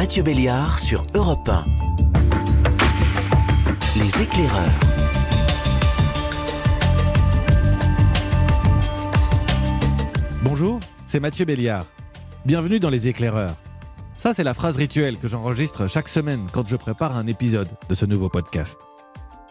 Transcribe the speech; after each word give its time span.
Mathieu 0.00 0.22
Béliard 0.22 0.78
sur 0.78 1.04
Europe 1.14 1.46
1. 1.46 1.62
Les 3.98 4.22
éclaireurs. 4.22 4.72
Bonjour, 10.42 10.80
c'est 11.06 11.20
Mathieu 11.20 11.44
Béliard. 11.44 11.84
Bienvenue 12.46 12.80
dans 12.80 12.88
Les 12.88 13.08
éclaireurs. 13.08 13.54
Ça, 14.16 14.32
c'est 14.32 14.42
la 14.42 14.54
phrase 14.54 14.76
rituelle 14.76 15.18
que 15.18 15.28
j'enregistre 15.28 15.86
chaque 15.86 16.08
semaine 16.08 16.46
quand 16.50 16.66
je 16.66 16.76
prépare 16.76 17.14
un 17.14 17.26
épisode 17.26 17.68
de 17.90 17.94
ce 17.94 18.06
nouveau 18.06 18.30
podcast. 18.30 18.80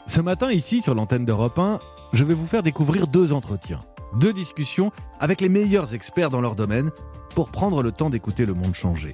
Ce 0.08 0.20
matin, 0.20 0.52
ici, 0.52 0.82
sur 0.82 0.96
l'antenne 0.96 1.26
d'Europe 1.26 1.60
1, 1.60 1.80
je 2.14 2.24
vais 2.24 2.34
vous 2.34 2.48
faire 2.48 2.64
découvrir 2.64 3.06
deux 3.06 3.34
entretiens, 3.34 3.82
deux 4.20 4.34
discussions 4.34 4.92
avec 5.20 5.42
les 5.42 5.50
meilleurs 5.50 5.94
experts 5.94 6.32
dans 6.32 6.42
leur 6.42 6.56
domaine 6.56 6.90
pour 7.36 7.50
prendre 7.50 7.84
le 7.84 7.92
temps 7.92 8.10
d'écouter 8.10 8.48
le 8.48 8.56
monde 8.56 8.74
changer. 8.74 9.14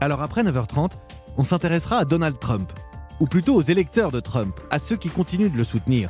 Alors 0.00 0.22
après 0.22 0.44
9h30, 0.44 0.92
on 1.36 1.44
s'intéressera 1.44 1.98
à 1.98 2.04
Donald 2.04 2.38
Trump, 2.38 2.72
ou 3.18 3.26
plutôt 3.26 3.56
aux 3.56 3.62
électeurs 3.62 4.12
de 4.12 4.20
Trump, 4.20 4.54
à 4.70 4.78
ceux 4.78 4.96
qui 4.96 5.08
continuent 5.08 5.50
de 5.50 5.56
le 5.56 5.64
soutenir. 5.64 6.08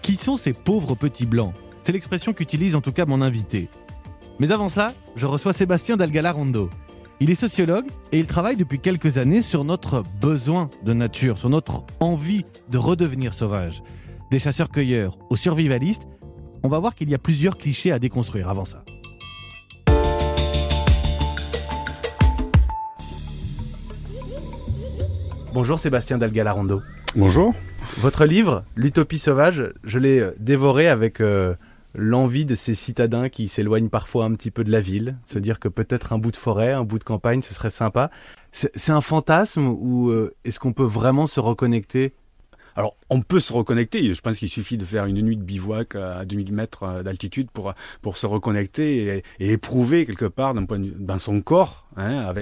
Qui 0.00 0.14
sont 0.14 0.36
ces 0.36 0.52
pauvres 0.52 0.94
petits 0.94 1.26
blancs? 1.26 1.52
C'est 1.82 1.92
l'expression 1.92 2.32
qu'utilise 2.32 2.76
en 2.76 2.80
tout 2.80 2.92
cas 2.92 3.06
mon 3.06 3.20
invité. 3.20 3.68
Mais 4.38 4.52
avant 4.52 4.68
ça, 4.68 4.92
je 5.16 5.26
reçois 5.26 5.52
Sébastien 5.52 5.96
Dalgala-Rondo. 5.96 6.70
Il 7.18 7.30
est 7.30 7.34
sociologue 7.34 7.86
et 8.12 8.18
il 8.20 8.26
travaille 8.26 8.56
depuis 8.56 8.78
quelques 8.78 9.18
années 9.18 9.42
sur 9.42 9.64
notre 9.64 10.04
besoin 10.20 10.70
de 10.84 10.92
nature, 10.92 11.36
sur 11.36 11.50
notre 11.50 11.82
envie 11.98 12.44
de 12.70 12.78
redevenir 12.78 13.34
sauvage. 13.34 13.82
Des 14.30 14.38
chasseurs-cueilleurs 14.38 15.18
aux 15.30 15.36
survivalistes, 15.36 16.06
on 16.62 16.68
va 16.68 16.78
voir 16.78 16.94
qu'il 16.94 17.10
y 17.10 17.14
a 17.14 17.18
plusieurs 17.18 17.58
clichés 17.58 17.90
à 17.90 17.98
déconstruire 17.98 18.48
avant 18.48 18.64
ça. 18.64 18.84
Bonjour 25.52 25.80
Sébastien 25.80 26.16
Dalgala-Rondo. 26.16 26.80
Bonjour. 27.16 27.52
Votre 27.98 28.24
livre, 28.24 28.62
L'Utopie 28.76 29.18
sauvage, 29.18 29.72
je 29.82 29.98
l'ai 29.98 30.20
euh, 30.20 30.30
dévoré 30.38 30.86
avec 30.86 31.20
euh, 31.20 31.54
l'envie 31.92 32.44
de 32.44 32.54
ces 32.54 32.74
citadins 32.74 33.28
qui 33.28 33.48
s'éloignent 33.48 33.88
parfois 33.88 34.26
un 34.26 34.34
petit 34.34 34.52
peu 34.52 34.62
de 34.62 34.70
la 34.70 34.80
ville, 34.80 35.16
se 35.26 35.40
dire 35.40 35.58
que 35.58 35.66
peut-être 35.66 36.12
un 36.12 36.18
bout 36.18 36.30
de 36.30 36.36
forêt, 36.36 36.72
un 36.72 36.84
bout 36.84 37.00
de 37.00 37.04
campagne, 37.04 37.42
ce 37.42 37.52
serait 37.52 37.70
sympa. 37.70 38.12
C'est 38.52 38.92
un 38.92 39.00
fantasme 39.00 39.66
ou 39.66 40.10
euh, 40.10 40.32
est-ce 40.44 40.60
qu'on 40.60 40.72
peut 40.72 40.84
vraiment 40.84 41.26
se 41.26 41.40
reconnecter? 41.40 42.14
Alors, 42.76 42.96
on 43.10 43.20
peut 43.20 43.40
se 43.40 43.52
reconnecter. 43.52 44.14
Je 44.14 44.20
pense 44.20 44.38
qu'il 44.38 44.48
suffit 44.48 44.76
de 44.76 44.84
faire 44.84 45.06
une 45.06 45.20
nuit 45.20 45.36
de 45.36 45.42
bivouac 45.42 45.96
à 45.96 46.24
2000 46.24 46.52
mètres 46.52 47.02
d'altitude 47.02 47.50
pour, 47.50 47.74
pour 48.02 48.16
se 48.16 48.26
reconnecter 48.26 49.18
et, 49.18 49.22
et 49.40 49.50
éprouver 49.50 50.06
quelque 50.06 50.26
part 50.26 50.54
dans 50.54 51.18
son 51.18 51.40
corps, 51.40 51.88
hein, 51.96 52.32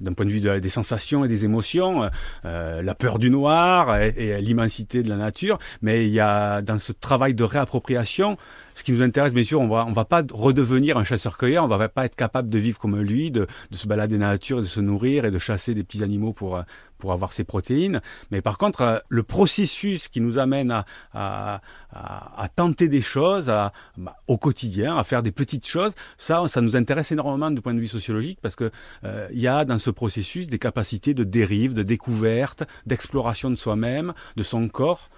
d'un 0.00 0.12
point 0.12 0.26
de 0.26 0.30
vue 0.30 0.40
de- 0.40 0.58
des 0.58 0.68
sensations 0.68 1.24
et 1.24 1.28
des 1.28 1.44
émotions, 1.44 2.10
euh, 2.44 2.82
la 2.82 2.94
peur 2.94 3.18
du 3.18 3.30
noir 3.30 3.96
et, 4.00 4.40
l'immensité 4.40 5.02
de 5.02 5.08
la 5.08 5.16
nature. 5.16 5.58
Mais 5.82 6.06
il 6.06 6.12
y 6.12 6.20
a 6.20 6.62
dans 6.62 6.78
ce 6.78 6.92
travail 6.92 7.34
de 7.34 7.44
réappropriation, 7.44 8.36
ce 8.74 8.84
qui 8.84 8.92
nous 8.92 9.02
intéresse, 9.02 9.32
bien 9.32 9.44
sûr, 9.44 9.60
on 9.60 9.68
va, 9.68 9.86
on 9.86 9.92
va 9.92 10.04
pas 10.04 10.22
redevenir 10.32 10.98
un 10.98 11.04
chasseur-cueilleur, 11.04 11.64
on 11.64 11.68
va 11.68 11.88
pas 11.88 12.04
être 12.04 12.16
capable 12.16 12.50
de 12.50 12.58
vivre 12.58 12.78
comme 12.78 13.00
lui, 13.00 13.30
de, 13.30 13.46
de 13.70 13.76
se 13.76 13.86
balader 13.86 14.18
dans 14.18 14.26
la 14.26 14.32
nature, 14.32 14.60
de 14.60 14.66
se 14.66 14.80
nourrir 14.80 15.24
et 15.24 15.30
de 15.30 15.38
chasser 15.38 15.74
des 15.74 15.82
petits 15.82 16.02
animaux 16.02 16.34
pour, 16.34 16.62
pour 16.98 17.12
avoir 17.12 17.32
ses 17.32 17.44
protéines. 17.44 18.00
Mais 18.30 18.42
par 18.42 18.58
contre, 18.58 18.80
euh, 18.82 18.98
le 19.08 19.22
processus 19.22 20.08
qui 20.08 20.20
nous 20.20 20.38
amène 20.38 20.70
à, 20.70 20.84
à, 21.14 21.60
à, 21.90 22.42
à 22.42 22.48
tenter 22.48 22.88
des 22.88 23.00
choses 23.00 23.48
à, 23.48 23.72
bah, 23.96 24.16
au 24.26 24.36
quotidien, 24.36 24.96
à 24.96 25.04
faire 25.04 25.22
des 25.22 25.32
petites 25.32 25.66
choses, 25.66 25.92
ça, 26.18 26.42
ça 26.48 26.60
nous 26.60 26.76
intéresse 26.76 27.12
énormément 27.12 27.50
du 27.50 27.60
point 27.60 27.74
de 27.74 27.80
vue 27.80 27.86
sociologique 27.86 28.38
parce 28.42 28.56
que 28.56 28.70
euh, 29.04 29.28
il 29.32 29.40
y 29.40 29.48
a 29.48 29.64
dans 29.64 29.78
ce 29.78 29.90
processus 29.90 30.48
des 30.48 30.58
capacités 30.58 31.14
de 31.14 31.24
dérive, 31.24 31.74
de 31.74 31.82
découverte, 31.82 32.64
d'exploration 32.86 33.50
de 33.50 33.56
soi-même, 33.56 34.12
de 34.36 34.42
son 34.42 34.68
corps. 34.68 35.08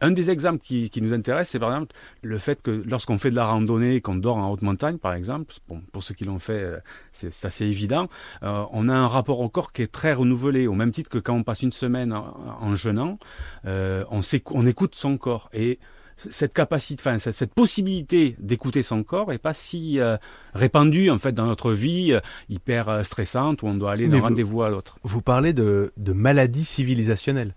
Un 0.00 0.10
des 0.10 0.28
exemples 0.28 0.58
qui, 0.58 0.90
nous 1.00 1.14
intéresse, 1.14 1.50
c'est 1.50 1.58
par 1.58 1.70
exemple 1.70 1.94
le 2.22 2.36
fait 2.36 2.60
que 2.60 2.70
lorsqu'on 2.70 3.16
fait 3.16 3.30
de 3.30 3.36
la 3.36 3.46
randonnée, 3.46 4.00
qu'on 4.00 4.16
dort 4.16 4.36
en 4.36 4.50
haute 4.50 4.60
montagne, 4.60 4.98
par 4.98 5.14
exemple, 5.14 5.54
pour 5.92 6.02
ceux 6.02 6.14
qui 6.14 6.24
l'ont 6.24 6.40
fait, 6.40 6.62
euh, 6.62 6.78
c'est 7.12 7.44
assez 7.44 7.64
évident, 7.64 8.08
euh, 8.42 8.64
on 8.72 8.88
a 8.88 8.92
un 8.92 9.06
rapport 9.08 9.40
au 9.40 9.48
corps 9.48 9.72
qui 9.72 9.82
est 9.82 9.90
très 9.92 10.12
renouvelé, 10.12 10.66
au 10.66 10.74
même 10.74 10.90
titre 10.90 11.08
que 11.08 11.18
quand 11.18 11.34
on 11.34 11.42
passe 11.42 11.62
une 11.62 11.72
semaine 11.72 12.12
en, 12.12 12.74
jeûnant, 12.74 13.18
on, 13.64 14.20
on 14.50 14.66
écoute 14.66 14.94
son 14.94 15.16
corps. 15.16 15.48
Et 15.54 15.78
cette 16.16 16.52
capacité, 16.52 17.00
enfin, 17.04 17.18
cette, 17.18 17.34
cette 17.34 17.54
possibilité 17.54 18.36
d'écouter 18.38 18.82
son 18.82 19.02
corps 19.02 19.32
est 19.32 19.38
pas 19.38 19.54
si 19.54 19.98
euh, 19.98 20.16
répandue 20.54 21.10
en 21.10 21.18
fait 21.18 21.32
dans 21.32 21.46
notre 21.46 21.72
vie 21.72 22.12
euh, 22.12 22.20
hyper 22.48 22.88
euh, 22.88 23.02
stressante 23.02 23.62
où 23.62 23.66
on 23.66 23.74
doit 23.74 23.92
aller 23.92 24.08
d'un 24.08 24.18
vous- 24.18 24.24
rendez-vous 24.24 24.62
à 24.62 24.70
l'autre. 24.70 24.98
Vous 25.02 25.22
parlez 25.22 25.52
de, 25.52 25.92
de 25.96 26.12
maladies 26.12 26.64
civilisationnelles. 26.64 27.54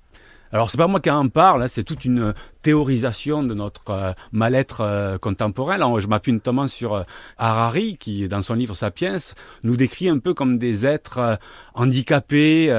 Alors 0.53 0.71
c'est 0.71 0.77
pas 0.77 0.87
moi 0.87 1.01
qui 1.01 1.09
en 1.09 1.27
parle, 1.27 1.63
hein, 1.63 1.67
c'est 1.67 1.83
toute 1.83 2.05
une 2.05 2.19
euh, 2.21 2.33
théorisation 2.61 3.43
de 3.43 3.53
notre 3.53 3.89
euh, 3.89 4.13
mal-être 4.31 4.79
euh, 4.79 5.17
contemporain. 5.17 5.75
Alors, 5.75 5.99
je 5.99 6.07
m'appuie 6.07 6.31
notamment 6.31 6.69
sur 6.69 7.03
Harari 7.37 7.97
qui, 7.97 8.29
dans 8.29 8.41
son 8.41 8.53
livre 8.53 8.73
Sapiens, 8.73 9.17
nous 9.63 9.75
décrit 9.75 10.07
un 10.07 10.19
peu 10.19 10.33
comme 10.33 10.57
des 10.57 10.85
êtres 10.85 11.37
handicapés 11.73 12.73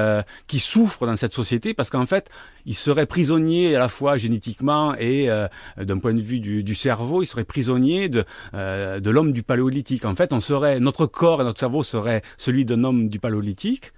qui 0.46 0.60
souffrent 0.60 1.06
dans 1.06 1.16
cette 1.16 1.34
société 1.34 1.74
parce 1.74 1.90
qu'en 1.90 2.06
fait, 2.06 2.30
ils 2.64 2.74
seraient 2.74 3.06
prisonniers 3.06 3.76
à 3.76 3.78
la 3.78 3.88
fois 3.88 4.16
génétiquement 4.16 4.94
et 4.98 5.28
d'un 5.76 5.98
point 5.98 6.14
de 6.14 6.20
vue 6.20 6.40
du, 6.40 6.62
du 6.62 6.74
cerveau, 6.74 7.22
ils 7.22 7.26
seraient 7.26 7.44
prisonniers 7.44 8.08
de, 8.08 8.24
de 8.52 9.10
l'homme 9.10 9.32
du 9.32 9.42
paléolithique. 9.42 10.04
En 10.04 10.14
fait, 10.14 10.32
on 10.32 10.40
serait, 10.40 10.80
notre 10.80 11.06
corps 11.06 11.40
et 11.40 11.44
notre 11.44 11.60
cerveau 11.60 11.82
seraient 11.82 12.22
celui 12.36 12.64
d'un 12.64 12.84
homme 12.84 13.08
du 13.08 13.18
paléolithique. 13.18 13.92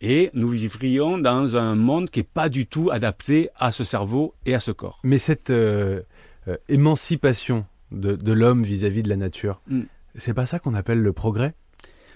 Et 0.00 0.30
nous 0.32 0.48
vivrions 0.48 1.18
dans 1.18 1.56
un 1.56 1.74
monde 1.74 2.10
qui 2.10 2.20
n'est 2.20 2.24
pas 2.24 2.48
du 2.48 2.66
tout 2.66 2.90
adapté 2.92 3.48
à 3.56 3.72
ce 3.72 3.84
cerveau 3.84 4.34
et 4.46 4.54
à 4.54 4.60
ce 4.60 4.70
corps. 4.70 5.00
Mais 5.02 5.18
cette 5.18 5.50
euh, 5.50 6.02
euh, 6.46 6.56
émancipation 6.68 7.66
de, 7.90 8.14
de 8.14 8.32
l'homme 8.32 8.62
vis-à-vis 8.62 9.02
de 9.02 9.08
la 9.08 9.16
nature, 9.16 9.60
Mm. 9.68 9.82
c'est 10.16 10.34
pas 10.34 10.46
ça 10.46 10.58
qu'on 10.58 10.74
appelle 10.74 11.00
le 11.00 11.12
progrès? 11.12 11.54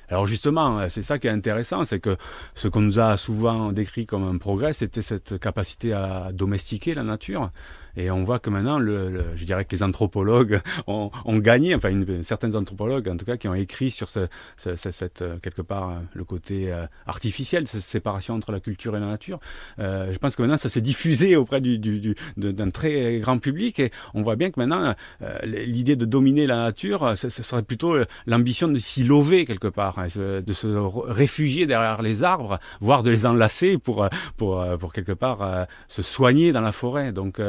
Alors 0.09 0.27
justement, 0.27 0.79
euh, 0.79 0.87
c'est 0.91 1.03
ça 1.03 1.19
qui 1.19 1.27
est 1.27 1.31
intéressant, 1.31 1.85
c'est 1.85 1.99
que 2.01 2.17
ce 2.55 2.69
qu'on 2.69 2.83
nous 2.83 3.01
a 3.01 3.17
souvent 3.17 3.73
décrit 3.73 4.05
comme 4.07 4.25
un 4.25 4.37
progrès, 4.39 4.75
c'était 4.75 5.03
cette 5.03 5.39
capacité 5.39 5.93
à 5.93 6.31
domestiquer 6.33 6.95
la 6.95 7.03
nature. 7.03 7.51
Et 7.97 8.11
on 8.11 8.23
voit 8.23 8.39
que 8.39 8.51
maintenant, 8.51 8.79
le, 8.79 9.11
le- 9.11 9.25
je 9.37 9.45
dirais 9.45 9.65
que 9.65 9.75
les 9.75 9.83
anthropologues 9.83 10.61
ont, 10.87 11.11
ont 11.25 11.39
gagné, 11.39 11.75
enfin 11.75 11.91
une, 11.91 12.23
certains 12.23 12.55
anthropologues 12.55 13.09
en 13.09 13.17
tout 13.17 13.25
cas, 13.25 13.37
qui 13.37 13.49
ont 13.49 13.55
écrit 13.55 13.91
sur 13.91 14.09
ce, 14.09 14.27
ce- 14.57 14.77
ce- 14.77 14.91
cette, 14.91 15.23
euh, 15.23 15.37
quelque 15.43 15.63
part 15.63 15.91
euh, 15.91 15.95
le 16.15 16.25
côté 16.25 16.73
euh, 16.73 16.87
artificiel, 17.07 17.67
cette 17.69 17.83
séparation 17.83 18.35
entre 18.35 18.53
la 18.53 18.61
culture 18.61 18.97
et 18.97 19.01
la 19.01 19.07
nature. 19.07 19.41
Euh, 19.79 20.13
je 20.13 20.19
pense 20.19 20.37
que 20.37 20.43
maintenant, 20.43 20.59
ça 20.59 20.69
s'est 20.69 20.81
diffusé 20.81 21.37
auprès 21.37 21.61
du, 21.61 21.79
du- 21.79 22.01
du- 22.01 22.15
d'un 22.37 22.71
très 22.71 23.19
grand 23.19 23.39
public 23.39 23.79
et 23.81 23.91
on 24.15 24.23
voit 24.23 24.37
bien 24.37 24.51
que 24.51 24.59
maintenant, 24.61 24.95
euh, 25.23 25.39
l'idée 25.45 25.97
de 25.97 26.05
dominer 26.05 26.47
la 26.47 26.57
nature, 26.57 27.13
ce, 27.17 27.29
serait 27.29 27.63
plutôt 27.63 27.95
euh, 27.95 28.05
l'ambition 28.27 28.69
de 28.69 28.79
s'y 28.79 29.05
lover 29.05 29.45
quelque 29.45 29.69
part, 29.69 29.99
hein, 29.99 30.07
de 30.17 30.53
se 30.53 30.67
réfugier 31.11 31.67
derrière 31.67 32.03
les 32.03 32.23
arbres, 32.23 32.59
voire 32.81 33.03
de 33.03 33.11
les 33.11 33.27
enlacer 33.27 33.79
pour, 33.79 34.09
pour, 34.37 34.65
pour 34.79 34.93
quelque 34.93 35.13
part 35.13 35.67
se 35.89 36.03
soigner 36.03 36.53
dans 36.53 36.61
la 36.61 36.73
forêt. 36.73 37.13
Donc 37.13 37.41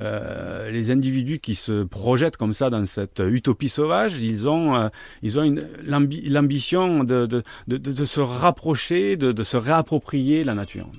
euh, 0.00 0.70
les 0.70 0.90
individus 0.90 1.38
qui 1.38 1.54
se 1.54 1.84
projettent 1.84 2.36
comme 2.36 2.54
ça 2.54 2.70
dans 2.70 2.86
cette 2.86 3.22
utopie 3.24 3.68
sauvage, 3.68 4.18
ils 4.18 4.48
ont, 4.48 4.76
euh, 4.76 4.88
ils 5.22 5.38
ont 5.38 5.54
l'ambition 5.84 7.04
de, 7.04 7.26
de, 7.26 7.42
de, 7.66 8.04
se 8.04 8.20
rapprocher, 8.20 9.16
de, 9.16 9.32
de 9.32 9.42
se 9.42 9.56
réapproprier 9.56 10.44
la 10.44 10.54
nature. 10.54 10.90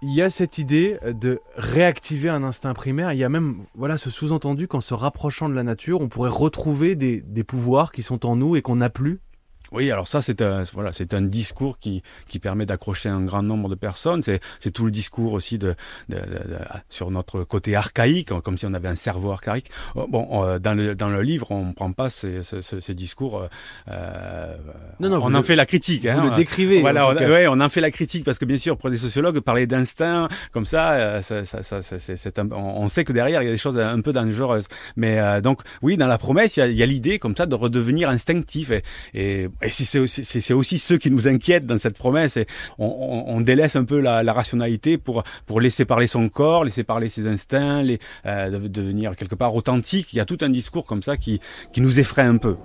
Il 0.00 0.14
y 0.14 0.22
a 0.22 0.30
cette 0.30 0.58
idée 0.58 0.96
de 1.04 1.40
réactiver 1.56 2.28
un 2.28 2.44
instinct 2.44 2.72
primaire. 2.72 3.12
Il 3.12 3.18
y 3.18 3.24
a 3.24 3.28
même 3.28 3.64
voilà 3.74 3.98
ce 3.98 4.10
sous-entendu 4.10 4.68
qu'en 4.68 4.80
se 4.80 4.94
rapprochant 4.94 5.48
de 5.48 5.54
la 5.54 5.64
nature, 5.64 6.00
on 6.00 6.08
pourrait 6.08 6.30
retrouver 6.30 6.94
des, 6.94 7.20
des 7.20 7.42
pouvoirs 7.42 7.90
qui 7.90 8.04
sont 8.04 8.24
en 8.24 8.36
nous 8.36 8.54
et 8.54 8.62
qu'on 8.62 8.76
n'a 8.76 8.90
plus. 8.90 9.18
Oui, 9.72 9.90
alors 9.90 10.08
ça, 10.08 10.22
c'est 10.22 10.40
un, 10.42 10.62
voilà, 10.72 10.92
c'est 10.92 11.14
un 11.14 11.22
discours 11.22 11.78
qui, 11.78 12.02
qui 12.28 12.38
permet 12.38 12.66
d'accrocher 12.66 13.08
un 13.08 13.20
grand 13.22 13.42
nombre 13.42 13.68
de 13.68 13.74
personnes. 13.74 14.22
C'est, 14.22 14.40
c'est 14.60 14.70
tout 14.70 14.84
le 14.84 14.90
discours 14.90 15.32
aussi 15.32 15.58
de, 15.58 15.74
de, 16.08 16.16
de- 16.16 16.20
de- 16.22 16.58
sur 16.88 17.10
notre 17.10 17.44
côté 17.44 17.76
archaïque, 17.76 18.30
comme 18.42 18.56
si 18.58 18.66
on 18.66 18.74
avait 18.74 18.88
un 18.88 18.96
cerveau 18.96 19.30
archaïque. 19.30 19.70
Oh, 19.94 20.06
Bon, 20.08 20.44
euh, 20.44 20.58
dans 20.58 20.74
le, 20.74 20.94
dans 20.94 21.08
le 21.10 21.22
livre, 21.22 21.50
on 21.50 21.66
ne 21.66 21.72
prend 21.72 21.92
pas 21.92 22.10
ces, 22.10 22.42
ces, 22.42 22.62
ces- 22.62 22.94
discours. 22.94 23.38
euh, 23.40 23.46
euh, 23.90 24.56
Non, 25.00 25.08
non, 25.10 25.18
on 25.22 25.26
en 25.26 25.28
le- 25.38 25.42
fait 25.42 25.56
la 25.56 25.66
critique. 25.66 26.04
Vous 26.04 26.10
hein. 26.18 26.30
le 26.30 26.36
décrivez. 26.36 26.80
Voilà, 26.80 27.06
en 27.08 27.12
on, 27.12 27.16
ouais, 27.18 27.46
on 27.48 27.60
en 27.60 27.68
fait 27.68 27.80
la 27.80 27.90
critique 27.90 28.24
parce 28.24 28.38
que 28.38 28.44
bien 28.44 28.56
sûr, 28.58 28.76
pour 28.76 28.90
des 28.90 28.98
sociologues, 28.98 29.40
parler 29.40 29.66
d'instinct 29.66 30.28
comme 30.52 30.64
ça, 30.64 30.92
euh, 30.94 31.22
ça, 31.22 31.44
ça, 31.44 31.62
ça, 31.62 31.82
c'est, 31.82 32.16
c'est 32.16 32.38
un- 32.38 32.48
on 32.52 32.78
on 32.84 32.88
sait 32.88 33.04
que 33.04 33.12
derrière 33.12 33.42
il 33.42 33.46
y 33.46 33.48
a 33.48 33.52
des 33.52 33.58
choses 33.58 33.78
un 33.78 34.00
peu 34.00 34.12
dangereuses. 34.12 34.66
Mais 34.96 35.18
euh, 35.18 35.40
donc, 35.40 35.60
oui, 35.82 35.96
dans 35.96 36.06
la 36.06 36.18
promesse, 36.18 36.56
il 36.56 36.60
y 36.60 36.62
a, 36.62 36.66
il 36.68 36.76
y 36.76 36.82
a 36.82 36.86
l'idée 36.86 37.18
comme 37.18 37.36
ça 37.36 37.46
de 37.46 37.54
redevenir 37.54 38.08
instinctif. 38.08 38.70
Et, 38.70 38.82
et, 39.14 39.48
et 39.62 39.70
c'est 39.70 39.98
aussi, 39.98 40.24
c'est, 40.24 40.54
aussi 40.54 40.78
ceux 40.78 40.98
qui 40.98 41.10
nous 41.10 41.26
inquiètent 41.26 41.66
dans 41.66 41.78
cette 41.78 41.98
promesse. 41.98 42.36
Et 42.36 42.46
on, 42.78 42.86
on, 42.86 43.36
on 43.36 43.40
délaisse 43.40 43.76
un 43.76 43.84
peu 43.84 44.00
la, 44.00 44.22
la 44.22 44.32
rationalité 44.32 44.98
pour 44.98 45.24
pour 45.46 45.60
laisser 45.60 45.84
parler 45.84 46.06
son 46.06 46.28
corps, 46.28 46.64
laisser 46.64 46.84
parler 46.84 47.08
ses 47.08 47.26
instincts, 47.26 47.82
les, 47.82 47.98
euh, 48.26 48.50
de- 48.50 48.68
devenir 48.68 49.16
quelque 49.16 49.34
part 49.34 49.54
authentique. 49.54 50.12
Il 50.12 50.16
y 50.16 50.20
a 50.20 50.24
tout 50.24 50.38
un 50.42 50.50
discours 50.50 50.84
comme 50.86 51.02
ça 51.02 51.16
qui 51.16 51.40
qui 51.72 51.80
nous 51.80 51.98
effraie 51.98 52.22
un 52.22 52.36
peu. 52.36 52.56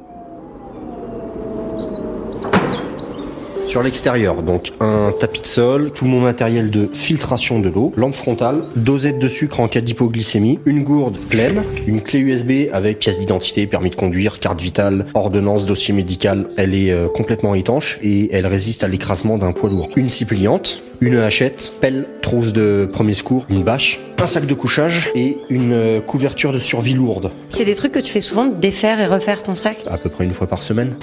Sur 3.73 3.81
l'extérieur, 3.81 4.43
donc 4.43 4.71
un 4.81 5.11
tapis 5.19 5.41
de 5.41 5.47
sol, 5.47 5.91
tout 5.95 6.05
mon 6.05 6.21
matériel 6.21 6.69
de 6.69 6.85
filtration 6.85 7.59
de 7.59 7.69
l'eau, 7.69 7.91
lampe 7.97 8.13
frontale, 8.13 8.61
dosette 8.75 9.17
de 9.17 9.27
sucre 9.27 9.59
en 9.61 9.67
cas 9.67 9.81
d'hypoglycémie, 9.81 10.59
une 10.67 10.83
gourde 10.83 11.17
pleine, 11.17 11.63
une 11.87 12.01
clé 12.01 12.19
USB 12.19 12.69
avec 12.71 12.99
pièce 12.99 13.17
d'identité, 13.17 13.65
permis 13.65 13.89
de 13.89 13.95
conduire, 13.95 14.37
carte 14.37 14.61
vitale, 14.61 15.07
ordonnance, 15.15 15.65
dossier 15.65 15.91
médical. 15.91 16.49
Elle 16.55 16.75
est 16.75 16.91
euh, 16.91 17.07
complètement 17.07 17.55
étanche 17.55 17.97
et 18.03 18.31
elle 18.31 18.45
résiste 18.45 18.83
à 18.83 18.87
l'écrasement 18.87 19.39
d'un 19.39 19.53
poids 19.53 19.71
lourd. 19.71 19.89
Une 19.95 20.07
scie 20.07 20.25
pliante, 20.25 20.83
une 21.01 21.17
hachette, 21.17 21.73
pelle, 21.81 22.05
trousse 22.21 22.53
de 22.53 22.87
premier 22.93 23.13
secours, 23.13 23.47
une 23.49 23.63
bâche, 23.63 24.01
un 24.21 24.27
sac 24.27 24.45
de 24.45 24.53
couchage 24.53 25.09
et 25.15 25.39
une 25.49 25.73
euh, 25.73 25.99
couverture 25.99 26.53
de 26.53 26.59
survie 26.59 26.93
lourde. 26.93 27.31
C'est 27.49 27.65
des 27.65 27.73
trucs 27.73 27.93
que 27.93 27.99
tu 27.99 28.11
fais 28.11 28.21
souvent, 28.21 28.45
de 28.45 28.53
défaire 28.53 28.99
et 28.99 29.07
refaire 29.07 29.41
ton 29.41 29.55
sac? 29.55 29.77
À 29.89 29.97
peu 29.97 30.11
près 30.11 30.25
une 30.25 30.33
fois 30.33 30.45
par 30.45 30.61
semaine. 30.61 30.93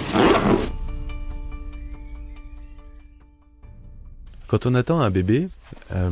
Quand 4.50 4.66
on 4.66 4.74
attend 4.74 5.00
un 5.00 5.10
bébé, 5.10 5.46
euh, 5.94 6.10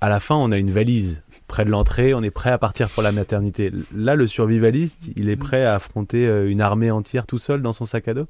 à 0.00 0.08
la 0.08 0.18
fin, 0.18 0.34
on 0.34 0.50
a 0.50 0.58
une 0.58 0.72
valise 0.72 1.22
près 1.46 1.64
de 1.64 1.70
l'entrée, 1.70 2.14
on 2.14 2.22
est 2.24 2.32
prêt 2.32 2.50
à 2.50 2.58
partir 2.58 2.88
pour 2.88 3.00
la 3.04 3.12
maternité. 3.12 3.70
Là, 3.94 4.16
le 4.16 4.26
survivaliste, 4.26 5.08
il 5.14 5.28
est 5.28 5.36
prêt 5.36 5.64
à 5.64 5.76
affronter 5.76 6.26
euh, 6.26 6.50
une 6.50 6.60
armée 6.60 6.90
entière 6.90 7.26
tout 7.26 7.38
seul 7.38 7.62
dans 7.62 7.72
son 7.72 7.86
sac 7.86 8.08
à 8.08 8.14
dos? 8.14 8.26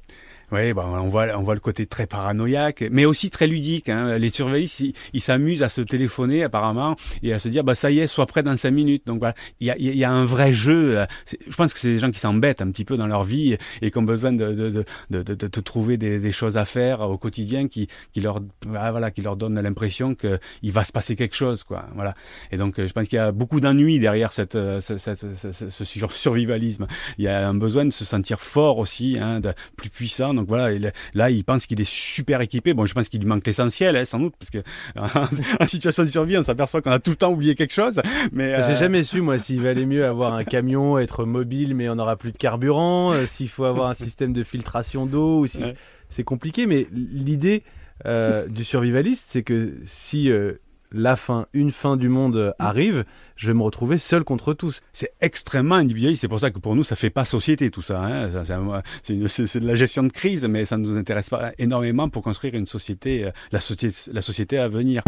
Oui, 0.51 0.73
bah, 0.73 0.85
on 0.87 1.09
voit, 1.09 1.27
on 1.37 1.43
voit 1.43 1.55
le 1.55 1.59
côté 1.59 1.85
très 1.85 2.07
paranoïaque, 2.07 2.85
mais 2.89 3.03
aussi 3.03 3.29
très 3.29 3.47
ludique. 3.47 3.89
Hein. 3.89 4.17
Les 4.17 4.29
surveillistes, 4.29 4.81
ils 5.11 5.21
s'amusent 5.21 5.61
à 5.61 5.67
se 5.67 5.81
téléphoner 5.81 6.43
apparemment 6.43 6.95
et 7.21 7.33
à 7.33 7.39
se 7.39 7.49
dire, 7.49 7.65
bah 7.65 7.75
ça 7.75 7.91
y 7.91 7.99
est, 7.99 8.07
sois 8.07 8.25
prêt 8.25 8.43
dans 8.43 8.55
cinq 8.55 8.71
minutes. 8.71 9.05
Donc 9.05 9.19
voilà, 9.19 9.35
il 9.59 9.67
y 9.67 9.71
a, 9.71 9.77
y 9.77 10.03
a, 10.05 10.11
un 10.11 10.23
vrai 10.23 10.53
jeu. 10.53 11.05
Je 11.49 11.55
pense 11.57 11.73
que 11.73 11.79
c'est 11.79 11.89
des 11.89 11.99
gens 11.99 12.11
qui 12.11 12.19
s'embêtent 12.19 12.61
un 12.61 12.71
petit 12.71 12.85
peu 12.85 12.95
dans 12.95 13.07
leur 13.07 13.25
vie 13.25 13.57
et 13.81 13.91
qui 13.91 13.97
ont 13.97 14.03
besoin 14.03 14.31
de, 14.31 14.53
de, 14.53 14.85
de, 15.09 15.23
de, 15.23 15.33
de 15.33 15.61
trouver 15.61 15.97
des, 15.97 16.31
choses 16.31 16.55
à 16.55 16.65
faire 16.65 17.01
au 17.01 17.17
quotidien 17.17 17.67
qui, 17.67 17.87
qui 18.13 18.21
leur, 18.21 18.39
ah, 18.73 18.91
voilà, 18.91 19.11
qui 19.11 19.21
leur 19.21 19.35
donnent 19.35 19.59
l'impression 19.59 20.15
qu'il 20.15 20.71
va 20.71 20.83
se 20.85 20.93
passer 20.93 21.15
quelque 21.15 21.35
chose, 21.35 21.63
quoi. 21.63 21.87
Voilà. 21.95 22.15
Et 22.51 22.57
donc, 22.57 22.75
je 22.77 22.91
pense 22.93 23.07
qu'il 23.07 23.17
y 23.17 23.19
a 23.19 23.33
beaucoup 23.33 23.59
d'ennuis 23.59 23.99
derrière 23.99 24.31
cette, 24.31 24.57
cette, 24.79 24.99
cette, 24.99 25.69
ce 25.69 26.07
survivalisme. 26.07 26.87
Il 27.17 27.25
y 27.25 27.27
a 27.27 27.47
un 27.47 27.53
besoin 27.53 27.83
de 27.83 27.91
se 27.91 28.05
sentir 28.05 28.39
fort 28.39 28.77
aussi, 28.77 29.17
hein, 29.19 29.39
de, 29.41 29.53
plus 29.75 29.89
puissant 29.89 30.36
donc 30.37 30.47
voilà, 30.47 30.69
là, 31.13 31.29
il 31.29 31.43
pense 31.43 31.65
qu'il 31.65 31.81
est 31.81 31.89
super 31.89 32.41
équipé. 32.41 32.73
Bon, 32.73 32.85
je 32.85 32.93
pense 32.93 33.09
qu'il 33.09 33.19
lui 33.19 33.27
manque 33.27 33.45
l'essentiel, 33.45 33.95
hein, 33.95 34.05
sans 34.05 34.19
doute, 34.19 34.35
parce 34.39 34.49
que 34.49 34.59
en 35.63 35.67
situation 35.67 36.03
de 36.03 36.09
survie, 36.09 36.37
on 36.37 36.43
s'aperçoit 36.43 36.81
qu'on 36.81 36.91
a 36.91 36.99
tout 36.99 37.11
le 37.11 37.17
temps 37.17 37.31
oublié 37.31 37.55
quelque 37.55 37.73
chose. 37.73 38.01
Mais 38.31 38.51
j'ai 38.65 38.73
euh, 38.73 38.75
jamais 38.75 39.03
su 39.03 39.21
moi 39.21 39.37
s'il 39.37 39.61
valait 39.61 39.85
mieux 39.85 40.05
avoir 40.05 40.33
un 40.33 40.43
camion, 40.43 40.97
être 40.97 41.25
mobile, 41.25 41.75
mais 41.75 41.89
on 41.89 41.95
n'aura 41.95 42.15
plus 42.15 42.31
de 42.31 42.37
carburant. 42.37 43.11
Euh, 43.11 43.25
s'il 43.25 43.49
faut 43.49 43.65
avoir 43.65 43.89
un 43.89 43.93
système 43.95 44.33
de 44.33 44.43
filtration 44.43 45.05
d'eau, 45.05 45.41
ou 45.41 45.47
si 45.47 45.63
c'est 46.09 46.23
compliqué. 46.23 46.65
Mais 46.65 46.87
l'idée 46.91 47.63
euh, 48.05 48.47
du 48.47 48.63
survivaliste, 48.63 49.25
c'est 49.29 49.43
que 49.43 49.73
si 49.85 50.31
la 50.91 51.15
fin, 51.15 51.47
une 51.53 51.71
fin 51.71 51.97
du 51.97 52.09
monde 52.09 52.53
arrive, 52.59 53.05
je 53.35 53.47
vais 53.47 53.53
me 53.53 53.63
retrouver 53.63 53.97
seul 53.97 54.23
contre 54.23 54.53
tous. 54.53 54.81
C'est 54.93 55.13
extrêmement 55.21 55.75
individualiste. 55.75 56.21
C'est 56.21 56.27
pour 56.27 56.39
ça 56.39 56.51
que 56.51 56.59
pour 56.59 56.75
nous, 56.75 56.83
ça 56.83 56.95
fait 56.95 57.09
pas 57.09 57.25
société 57.25 57.69
tout 57.69 57.81
ça. 57.81 58.03
Hein. 58.03 58.29
C'est 59.01 59.59
de 59.59 59.67
la 59.67 59.75
gestion 59.75 60.03
de 60.03 60.11
crise, 60.11 60.45
mais 60.45 60.65
ça 60.65 60.77
ne 60.77 60.83
nous 60.83 60.97
intéresse 60.97 61.29
pas 61.29 61.51
énormément 61.57 62.09
pour 62.09 62.23
construire 62.23 62.55
une 62.55 62.65
société, 62.67 63.25
euh, 63.25 63.31
la, 63.51 63.59
société 63.59 64.11
la 64.11 64.21
société 64.21 64.57
à 64.57 64.67
venir. 64.67 65.01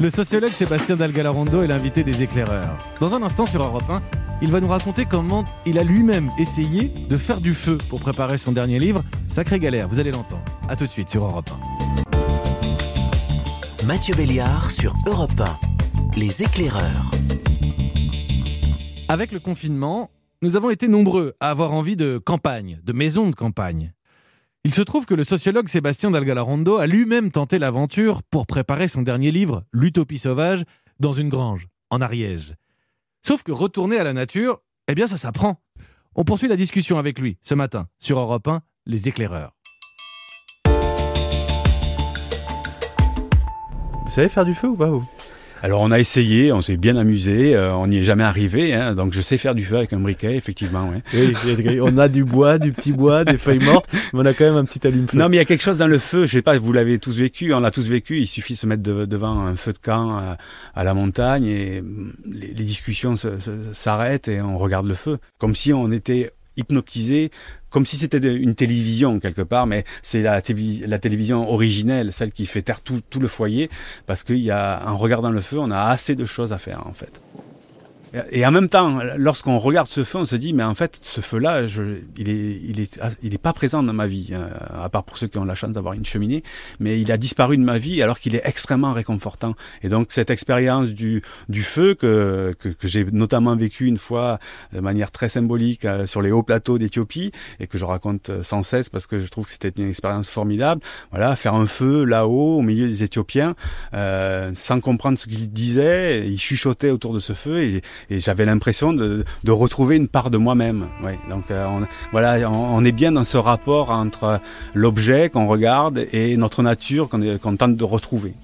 Le 0.00 0.10
sociologue 0.10 0.50
Sébastien 0.50 0.96
Dalgalarondo 0.96 1.62
est 1.62 1.68
l'invité 1.68 2.02
des 2.02 2.22
éclaireurs. 2.22 2.76
Dans 2.98 3.14
un 3.14 3.22
instant 3.22 3.46
sur 3.46 3.62
Europe 3.62 3.88
1, 3.88 4.02
il 4.42 4.50
va 4.50 4.60
nous 4.60 4.68
raconter 4.68 5.04
comment 5.04 5.44
il 5.64 5.78
a 5.78 5.84
lui-même 5.84 6.30
essayé 6.38 6.90
de 7.08 7.16
faire 7.16 7.40
du 7.40 7.54
feu 7.54 7.78
pour 7.88 8.00
préparer 8.00 8.38
son 8.38 8.52
dernier 8.52 8.80
livre. 8.80 9.04
Sacrée 9.28 9.60
galère, 9.60 9.88
vous 9.88 10.00
allez 10.00 10.10
l'entendre. 10.10 10.42
A 10.68 10.74
tout 10.74 10.86
de 10.86 10.90
suite 10.90 11.08
sur 11.08 11.24
Europe 11.24 11.50
1. 12.08 12.11
Mathieu 13.86 14.14
Béliard 14.14 14.70
sur 14.70 14.94
Europe 15.08 15.40
1. 15.40 16.18
Les 16.18 16.44
éclaireurs. 16.44 17.10
Avec 19.08 19.32
le 19.32 19.40
confinement, 19.40 20.10
nous 20.40 20.54
avons 20.54 20.70
été 20.70 20.86
nombreux 20.86 21.34
à 21.40 21.50
avoir 21.50 21.72
envie 21.72 21.96
de 21.96 22.18
campagne, 22.18 22.80
de 22.84 22.92
maison 22.92 23.28
de 23.28 23.34
campagne. 23.34 23.92
Il 24.62 24.72
se 24.72 24.82
trouve 24.82 25.04
que 25.04 25.14
le 25.14 25.24
sociologue 25.24 25.68
Sébastien 25.68 26.12
Dalgalarondo 26.12 26.76
a 26.76 26.86
lui-même 26.86 27.32
tenté 27.32 27.58
l'aventure 27.58 28.22
pour 28.22 28.46
préparer 28.46 28.86
son 28.86 29.02
dernier 29.02 29.32
livre, 29.32 29.64
L'Utopie 29.72 30.18
sauvage, 30.18 30.62
dans 31.00 31.12
une 31.12 31.28
grange, 31.28 31.66
en 31.90 32.00
Ariège. 32.00 32.54
Sauf 33.26 33.42
que 33.42 33.50
retourner 33.50 33.98
à 33.98 34.04
la 34.04 34.12
nature, 34.12 34.62
eh 34.86 34.94
bien 34.94 35.08
ça 35.08 35.16
s'apprend. 35.16 35.60
On 36.14 36.22
poursuit 36.22 36.48
la 36.48 36.56
discussion 36.56 36.98
avec 36.98 37.18
lui 37.18 37.36
ce 37.42 37.56
matin 37.56 37.88
sur 37.98 38.20
Europe 38.20 38.46
1, 38.46 38.60
Les 38.86 39.08
éclaireurs. 39.08 39.56
Savez 44.12 44.28
faire 44.28 44.44
du 44.44 44.54
feu 44.54 44.68
ou 44.68 44.76
pas 44.76 44.88
vous? 44.88 45.04
Alors 45.64 45.80
on 45.80 45.92
a 45.92 46.00
essayé, 46.00 46.52
on 46.52 46.60
s'est 46.60 46.76
bien 46.76 46.96
amusé, 46.96 47.54
euh, 47.54 47.72
on 47.76 47.86
n'y 47.86 47.98
est 47.98 48.02
jamais 48.02 48.24
arrivé, 48.24 48.74
hein, 48.74 48.96
donc 48.96 49.12
je 49.12 49.20
sais 49.20 49.38
faire 49.38 49.54
du 49.54 49.64
feu 49.64 49.76
avec 49.76 49.92
un 49.92 50.00
briquet, 50.00 50.34
effectivement. 50.34 50.88
Ouais. 50.88 51.02
Oui, 51.14 51.80
on 51.80 51.98
a 51.98 52.08
du 52.08 52.24
bois, 52.24 52.58
du 52.58 52.72
petit 52.72 52.92
bois, 52.92 53.24
des 53.24 53.38
feuilles 53.38 53.64
mortes, 53.64 53.88
mais 53.92 54.20
on 54.20 54.26
a 54.26 54.34
quand 54.34 54.44
même 54.44 54.56
un 54.56 54.64
petit 54.64 54.84
allume-feu. 54.84 55.16
Non, 55.16 55.28
mais 55.28 55.36
il 55.36 55.38
y 55.38 55.42
a 55.42 55.44
quelque 55.44 55.62
chose 55.62 55.78
dans 55.78 55.86
le 55.86 55.98
feu, 55.98 56.26
je 56.26 56.32
sais 56.32 56.42
pas, 56.42 56.58
vous 56.58 56.72
l'avez 56.72 56.98
tous 56.98 57.16
vécu, 57.16 57.54
on 57.54 57.60
l'a 57.60 57.70
tous 57.70 57.86
vécu, 57.86 58.18
il 58.18 58.26
suffit 58.26 58.54
de 58.54 58.58
se 58.58 58.66
mettre 58.66 58.82
devant 58.82 59.38
un 59.38 59.54
feu 59.54 59.72
de 59.72 59.78
camp 59.78 60.18
euh, 60.18 60.34
à, 60.74 60.82
la 60.82 60.94
montagne 60.94 61.46
et 61.46 61.80
mm, 61.80 62.12
les, 62.32 62.48
les 62.48 62.64
discussions 62.64 63.14
s'arrêtent 63.72 64.26
et 64.26 64.42
on 64.42 64.58
regarde 64.58 64.88
le 64.88 64.94
feu, 64.94 65.18
comme 65.38 65.54
si 65.54 65.72
on 65.72 65.92
était 65.92 66.32
hypnotisé 66.56 67.30
comme 67.72 67.86
si 67.86 67.96
c'était 67.96 68.18
une 68.18 68.54
télévision 68.54 69.18
quelque 69.18 69.42
part, 69.42 69.66
mais 69.66 69.84
c'est 70.02 70.22
la, 70.22 70.40
télévision 70.42 71.50
originelle, 71.50 72.12
celle 72.12 72.30
qui 72.30 72.46
fait 72.46 72.62
taire 72.62 72.80
tout, 72.80 73.00
tout 73.10 73.18
le 73.18 73.28
foyer, 73.28 73.70
parce 74.06 74.22
qu'il 74.22 74.38
y 74.38 74.50
a, 74.50 74.82
en 74.86 74.96
regardant 74.96 75.30
le 75.30 75.40
feu, 75.40 75.58
on 75.58 75.70
a 75.70 75.80
assez 75.80 76.14
de 76.14 76.24
choses 76.24 76.52
à 76.52 76.58
faire 76.58 76.86
en 76.86 76.92
fait. 76.92 77.20
Et 78.30 78.44
en 78.44 78.50
même 78.50 78.68
temps, 78.68 79.00
lorsqu'on 79.16 79.58
regarde 79.58 79.86
ce 79.86 80.04
feu, 80.04 80.18
on 80.18 80.26
se 80.26 80.36
dit, 80.36 80.52
mais 80.52 80.62
en 80.62 80.74
fait, 80.74 80.98
ce 81.00 81.20
feu-là, 81.20 81.62
il 82.18 82.28
est, 82.28 82.60
il 82.62 82.80
est, 82.80 83.00
il 83.22 83.34
est 83.34 83.38
pas 83.38 83.54
présent 83.54 83.82
dans 83.82 83.92
ma 83.94 84.06
vie, 84.06 84.28
euh, 84.32 84.48
à 84.68 84.88
part 84.90 85.04
pour 85.04 85.16
ceux 85.16 85.28
qui 85.28 85.38
ont 85.38 85.44
la 85.44 85.54
chance 85.54 85.72
d'avoir 85.72 85.94
une 85.94 86.04
cheminée, 86.04 86.42
mais 86.78 87.00
il 87.00 87.10
a 87.10 87.16
disparu 87.16 87.56
de 87.56 87.62
ma 87.62 87.78
vie 87.78 88.02
alors 88.02 88.20
qu'il 88.20 88.34
est 88.34 88.42
extrêmement 88.44 88.92
réconfortant. 88.92 89.54
Et 89.82 89.88
donc, 89.88 90.08
cette 90.10 90.30
expérience 90.30 90.90
du, 90.90 91.22
du 91.48 91.62
feu 91.62 91.94
que, 91.94 92.54
que, 92.58 92.68
que 92.68 92.86
j'ai 92.86 93.04
notamment 93.04 93.56
vécu 93.56 93.86
une 93.86 93.98
fois 93.98 94.38
de 94.72 94.80
manière 94.80 95.10
très 95.10 95.30
symbolique 95.30 95.84
euh, 95.84 96.06
sur 96.06 96.20
les 96.20 96.30
hauts 96.30 96.42
plateaux 96.42 96.78
d'Éthiopie 96.78 97.32
et 97.60 97.66
que 97.66 97.78
je 97.78 97.84
raconte 97.84 98.28
euh, 98.30 98.42
sans 98.42 98.62
cesse 98.62 98.90
parce 98.90 99.06
que 99.06 99.18
je 99.18 99.28
trouve 99.28 99.46
que 99.46 99.52
c'était 99.52 99.72
une 99.76 99.88
expérience 99.88 100.28
formidable. 100.28 100.82
Voilà, 101.10 101.34
faire 101.36 101.54
un 101.54 101.66
feu 101.66 102.04
là-haut, 102.04 102.58
au 102.58 102.62
milieu 102.62 102.88
des 102.88 103.02
Éthiopiens, 103.04 103.54
euh, 103.94 104.52
sans 104.54 104.80
comprendre 104.80 105.18
ce 105.18 105.26
qu'ils 105.26 105.50
disaient, 105.50 106.26
ils 106.28 106.38
chuchotaient 106.38 106.90
autour 106.90 107.14
de 107.14 107.18
ce 107.18 107.32
feu 107.32 107.62
et 107.62 107.82
et 108.10 108.20
j'avais 108.20 108.44
l'impression 108.44 108.92
de, 108.92 109.24
de, 109.44 109.50
retrouver 109.52 109.96
une 109.96 110.08
part 110.08 110.30
de 110.30 110.38
moi-même. 110.38 110.86
Donc 111.28 111.50
euh, 111.50 111.66
on, 111.66 111.86
voilà, 112.12 112.50
on, 112.50 112.84
est 112.84 112.92
bien 112.92 113.12
dans 113.12 113.24
ce 113.24 113.38
rapport 113.38 113.90
entre 113.90 114.40
l'objet 114.74 115.30
qu'on 115.30 115.46
regarde 115.46 116.06
et 116.12 116.36
notre 116.36 116.62
nature 116.62 117.08
qu'on 117.08 117.56
tente 117.56 117.76
de 117.76 117.84
retrouver. 117.84 118.34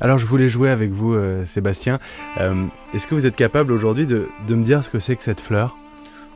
Alors 0.00 0.18
je 0.18 0.26
voulais 0.26 0.48
jouer 0.48 0.70
avec 0.70 0.90
vous, 0.90 1.14
euh, 1.14 1.46
Sébastien. 1.46 1.98
Euh, 2.38 2.66
est-ce 2.92 3.06
que 3.06 3.14
vous 3.14 3.26
êtes 3.26 3.36
capable 3.36 3.72
aujourd'hui 3.72 4.06
de, 4.06 4.28
de 4.46 4.54
me 4.54 4.64
dire 4.64 4.84
ce 4.84 4.90
que 4.90 4.98
c'est 4.98 5.16
que 5.16 5.22
cette 5.22 5.40
fleur? 5.40 5.76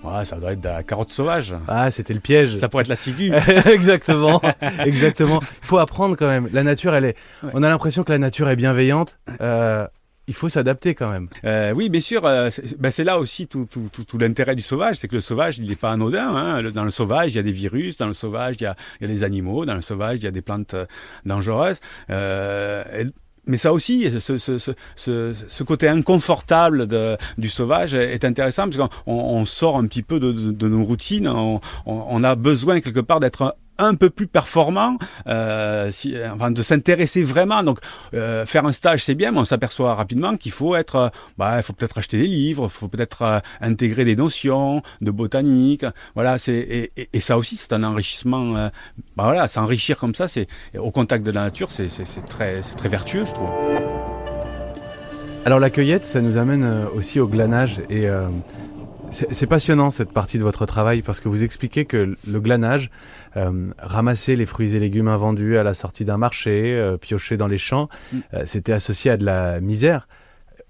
Ouais, 0.05 0.25
ça 0.25 0.37
doit 0.37 0.53
être 0.53 0.61
de 0.61 0.69
la 0.69 0.83
carotte 0.83 1.13
sauvage. 1.13 1.55
Ah, 1.67 1.91
c'était 1.91 2.15
le 2.15 2.21
piège. 2.21 2.55
Ça 2.57 2.69
pourrait 2.69 2.83
être 2.83 2.89
la 2.89 2.97
ciguë. 2.97 3.33
exactement, 3.67 4.41
exactement. 4.85 5.41
Il 5.63 5.67
faut 5.67 5.79
apprendre 5.79 6.17
quand 6.17 6.29
même. 6.29 6.49
La 6.53 6.63
nature, 6.63 6.95
elle 6.95 7.05
est. 7.05 7.17
On 7.53 7.63
a 7.63 7.69
l'impression 7.69 8.05
que 8.05 8.13
la 8.13 8.19
nature 8.19 8.49
est 8.49 8.57
bienveillante. 8.57 9.19
Euh, 9.41 9.87
il 10.29 10.35
faut 10.35 10.49
s'adapter 10.49 10.95
quand 10.95 11.11
même. 11.11 11.29
Euh, 11.45 11.73
oui, 11.75 11.89
bien 11.89 12.03
sûr. 12.03 12.25
Euh, 12.27 12.51
ben, 12.79 12.91
c'est 12.93 13.03
là 13.03 13.19
aussi 13.19 13.49
tout, 13.49 13.67
tout, 13.69 13.89
tout, 13.91 14.05
tout 14.05 14.19
l'intérêt 14.19 14.55
du 14.55 14.63
sauvage, 14.63 14.97
c'est 14.97 15.09
que 15.09 15.17
le 15.17 15.23
sauvage, 15.23 15.59
il 15.59 15.67
n'est 15.67 15.75
pas 15.75 15.91
anodin. 15.91 16.37
Hein. 16.37 16.71
Dans 16.71 16.85
le 16.85 16.91
sauvage, 16.91 17.33
il 17.33 17.37
y 17.37 17.39
a 17.39 17.43
des 17.43 17.51
virus. 17.51 17.97
Dans 17.97 18.07
le 18.07 18.13
sauvage, 18.13 18.57
il 18.61 18.65
y 18.65 18.67
a, 18.67 18.77
il 19.01 19.09
y 19.09 19.11
a 19.11 19.13
des 19.13 19.25
animaux. 19.25 19.65
Dans 19.65 19.75
le 19.75 19.81
sauvage, 19.81 20.19
il 20.19 20.25
y 20.25 20.27
a 20.27 20.31
des 20.31 20.43
plantes 20.43 20.75
euh, 20.75 20.85
dangereuses. 21.25 21.81
Euh, 22.11 23.05
mais 23.49 23.57
ça 23.57 23.73
aussi, 23.73 24.09
ce, 24.21 25.63
côté 25.65 25.89
inconfortable 25.89 26.87
de, 26.87 27.17
du 27.39 27.49
sauvage 27.49 27.95
est 27.95 28.25
intéressant 28.25 28.69
parce 28.69 28.77
qu'on 28.77 28.91
on 29.07 29.45
sort 29.45 29.79
un 29.79 29.87
petit 29.87 30.03
peu 30.03 30.21
de, 30.21 30.69
nos 30.69 30.85
routines. 30.85 31.29
On, 31.87 32.25
a 32.25 32.35
besoin 32.35 32.81
quelque 32.81 33.01
part 33.01 33.21
d'être 33.21 33.57
un 33.79 33.95
peu 33.95 34.11
plus 34.11 34.27
performant, 34.27 34.99
euh, 35.27 35.91
si, 35.91 36.15
enfin, 36.33 36.51
de 36.51 36.63
s'intéresser 36.63 37.23
vraiment. 37.23 37.63
Donc, 37.63 37.79
euh, 38.15 38.47
faire 38.47 38.65
un 38.67 38.73
stage, 38.73 39.05
c'est 39.05 39.15
bien, 39.15 39.33
mais 39.33 39.39
on 39.39 39.45
s'aperçoit 39.45 39.95
rapidement 39.95 40.37
qu'il 40.37 40.53
faut 40.53 40.77
être, 40.77 41.11
bah, 41.37 41.59
il 41.59 41.63
faut 41.63 41.73
peut-être 41.73 41.99
acheter 41.99 42.19
des 42.19 42.27
livres, 42.27 42.65
il 42.65 42.77
faut 42.77 42.89
peut-être 42.89 43.23
euh, 43.23 43.39
intégrer 43.61 44.05
des 44.05 44.17
notions 44.17 44.83
de 45.01 45.11
botanique. 45.11 45.85
Voilà, 46.15 46.39
c'est 46.39 46.59
et, 46.97 47.09
et, 47.13 47.21
ça 47.21 47.39
aussi, 47.39 47.57
c'est 47.57 47.73
un 47.73 47.85
enrichissement. 47.85 48.57
Euh, 48.57 48.69
bah 49.17 49.25
voilà, 49.25 49.49
s'enrichir 49.49 49.99
comme 49.99 50.15
ça, 50.15 50.29
c'est 50.29 50.47
au 50.77 50.91
contact 50.91 51.25
de 51.25 51.31
la 51.31 51.43
nature, 51.43 51.71
c'est 51.71 51.89
très, 52.29 52.63
c'est 52.63 52.77
très 52.77 52.89
vertueux, 52.89 53.25
je 53.25 53.33
trouve. 53.33 53.51
Alors 55.45 55.61
la 55.61 55.71
cueillette, 55.71 56.05
ça 56.05 56.21
nous 56.21 56.37
amène 56.37 56.63
euh, 56.63 56.85
aussi 56.95 57.21
au 57.21 57.27
glanage 57.27 57.81
et 57.89 58.07
C'est 59.11 59.47
passionnant 59.47 59.91
cette 59.91 60.13
partie 60.13 60.39
de 60.39 60.43
votre 60.43 60.67
travail 60.67 61.03
parce 61.03 61.21
que 61.21 61.29
vous 61.29 61.43
expliquez 61.43 61.87
que 61.87 62.17
le 62.27 62.41
glanage, 62.41 62.91
euh, 63.37 63.71
ramasser 63.79 64.37
les 64.37 64.47
fruits 64.47 64.77
et 64.77 64.79
légumes 64.79 65.09
invendus 65.09 65.57
à 65.57 65.63
la 65.63 65.75
sortie 65.75 66.05
d'un 66.05 66.19
marché, 66.19 66.75
euh, 66.75 66.97
piocher 66.97 67.37
dans 67.37 67.47
les 67.47 67.59
champs, 67.59 67.89
mm. 68.13 68.19
euh, 68.35 68.43
c'était 68.45 68.73
associé 68.73 69.11
à 69.11 69.17
de 69.17 69.25
la 69.25 69.61
misère. 69.61 70.09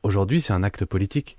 Aujourd'hui, 0.03 0.41
c'est 0.41 0.53
un 0.53 0.63
acte 0.63 0.85
politique. 0.85 1.37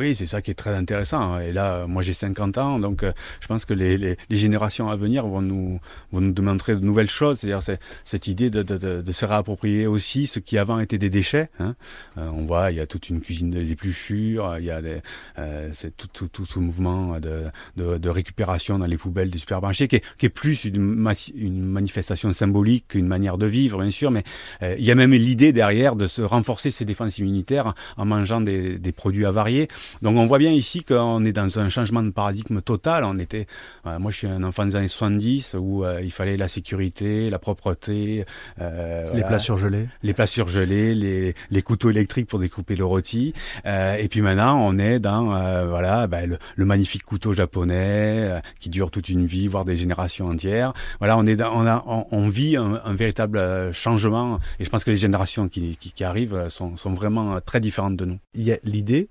Oui, 0.00 0.14
c'est 0.14 0.24
ça 0.24 0.40
qui 0.40 0.50
est 0.50 0.54
très 0.54 0.74
intéressant. 0.74 1.38
Et 1.40 1.52
là, 1.52 1.86
moi 1.86 2.00
j'ai 2.00 2.14
50 2.14 2.56
ans, 2.56 2.78
donc 2.78 3.02
euh, 3.02 3.12
je 3.40 3.46
pense 3.48 3.66
que 3.66 3.74
les, 3.74 3.98
les, 3.98 4.16
les, 4.30 4.36
générations 4.38 4.88
à 4.88 4.96
venir 4.96 5.26
vont 5.26 5.42
nous, 5.42 5.78
vont 6.10 6.22
nous 6.22 6.32
demander 6.32 6.68
de 6.68 6.76
nouvelles 6.76 7.10
choses. 7.10 7.40
C'est-à-dire 7.40 7.60
cette 8.04 8.26
idée 8.26 8.48
de, 8.48 8.62
de, 8.62 8.78
de, 8.78 9.02
de, 9.02 9.12
se 9.12 9.26
réapproprier 9.26 9.86
aussi 9.86 10.26
ce 10.26 10.38
qui 10.38 10.56
avant 10.56 10.80
était 10.80 10.96
des 10.96 11.10
déchets. 11.10 11.50
Hein. 11.58 11.74
Euh, 12.16 12.30
on 12.32 12.46
voit, 12.46 12.70
il 12.70 12.78
y 12.78 12.80
a 12.80 12.86
toute 12.86 13.10
une 13.10 13.20
cuisine 13.20 13.50
d'épluchure, 13.50 14.56
il 14.58 14.64
y 14.64 14.70
a 14.70 14.80
des, 14.80 15.02
euh, 15.38 15.70
tout, 15.98 16.08
tout, 16.10 16.28
tout, 16.28 16.46
ce 16.46 16.58
mouvement 16.58 17.20
de, 17.20 18.08
récupération 18.08 18.78
dans 18.78 18.86
les 18.86 18.96
poubelles 18.96 19.28
des 19.28 19.38
supermarchés 19.38 19.86
qui 19.86 19.96
est, 19.96 20.04
qui 20.16 20.24
est 20.24 20.30
plus 20.30 20.64
une, 20.64 21.12
une 21.34 21.64
manifestation 21.66 22.32
symbolique 22.32 22.88
qu'une 22.88 23.06
manière 23.06 23.36
de 23.36 23.44
vivre, 23.44 23.82
bien 23.82 23.90
sûr, 23.90 24.10
mais 24.10 24.22
euh, 24.62 24.76
il 24.78 24.84
y 24.86 24.90
a 24.90 24.94
même 24.94 25.12
l'idée 25.12 25.52
derrière 25.52 25.94
de 25.94 26.06
se 26.06 26.22
renforcer 26.22 26.70
ses 26.70 26.86
défenses 26.86 27.18
immunitaires 27.18 27.74
en 27.98 28.06
mangeant 28.06 28.40
des, 28.40 28.78
des 28.78 28.92
produits 28.92 29.26
avariés. 29.26 29.68
Donc 30.02 30.16
on 30.16 30.26
voit 30.26 30.38
bien 30.38 30.50
ici 30.50 30.84
qu'on 30.84 31.24
est 31.24 31.32
dans 31.32 31.58
un 31.58 31.68
changement 31.68 32.02
de 32.02 32.10
paradigme 32.10 32.60
total. 32.60 33.04
On 33.04 33.18
était, 33.18 33.46
euh, 33.86 33.98
moi 33.98 34.10
je 34.10 34.18
suis 34.18 34.26
un 34.26 34.42
enfant 34.42 34.66
des 34.66 34.76
années 34.76 34.88
70 34.88 35.56
où 35.58 35.84
euh, 35.84 36.00
il 36.02 36.10
fallait 36.10 36.36
la 36.36 36.48
sécurité, 36.48 37.30
la 37.30 37.38
propreté, 37.38 38.24
euh, 38.60 39.12
les 39.14 39.22
plats 39.22 39.38
surgelés, 39.38 39.88
les 40.02 40.14
plats 40.14 40.26
surgelés, 40.26 40.94
les, 40.94 41.34
les 41.50 41.62
couteaux 41.62 41.90
électriques 41.90 42.28
pour 42.28 42.38
découper 42.38 42.76
le 42.76 42.84
rôti. 42.84 43.34
et 43.64 44.08
puis 44.08 44.22
maintenant 44.22 44.60
on 44.62 44.78
est 44.78 44.98
dans 44.98 45.26
voilà 45.68 46.06
ben, 46.06 46.38
le, 46.56 46.64
magnifique 46.64 47.04
couteau 47.04 47.32
japonais 47.32 48.40
qui 48.58 48.68
dure 48.68 48.90
toute 48.90 49.08
une 49.08 49.26
vie, 49.26 49.48
voire 49.48 49.64
des 49.64 49.76
générations 49.76 50.28
entières. 50.28 50.72
Voilà, 50.98 51.18
on 51.18 51.26
est 51.26 51.36
dans, 51.36 51.52
on, 51.52 51.66
a, 51.66 51.82
on, 51.86 52.28
vit 52.28 52.56
un, 52.56 52.80
un, 52.84 52.94
véritable 52.94 53.72
changement 53.72 54.38
et 54.58 54.64
je 54.64 54.70
pense 54.70 54.84
que 54.84 54.90
les 54.90 54.96
générations 54.96 55.48
qui, 55.48 55.76
qui, 55.76 55.92
qui 55.92 56.04
arrivent 56.04 56.48
sont, 56.48 56.76
sont 56.76 56.92
vraiment 56.92 57.40
très 57.40 57.60
différentes 57.60 57.96
de 57.96 58.04
nous. 58.04 58.18
Il 58.34 58.44
y 58.44 58.52
a 58.52 58.58
l'idée 58.64 59.08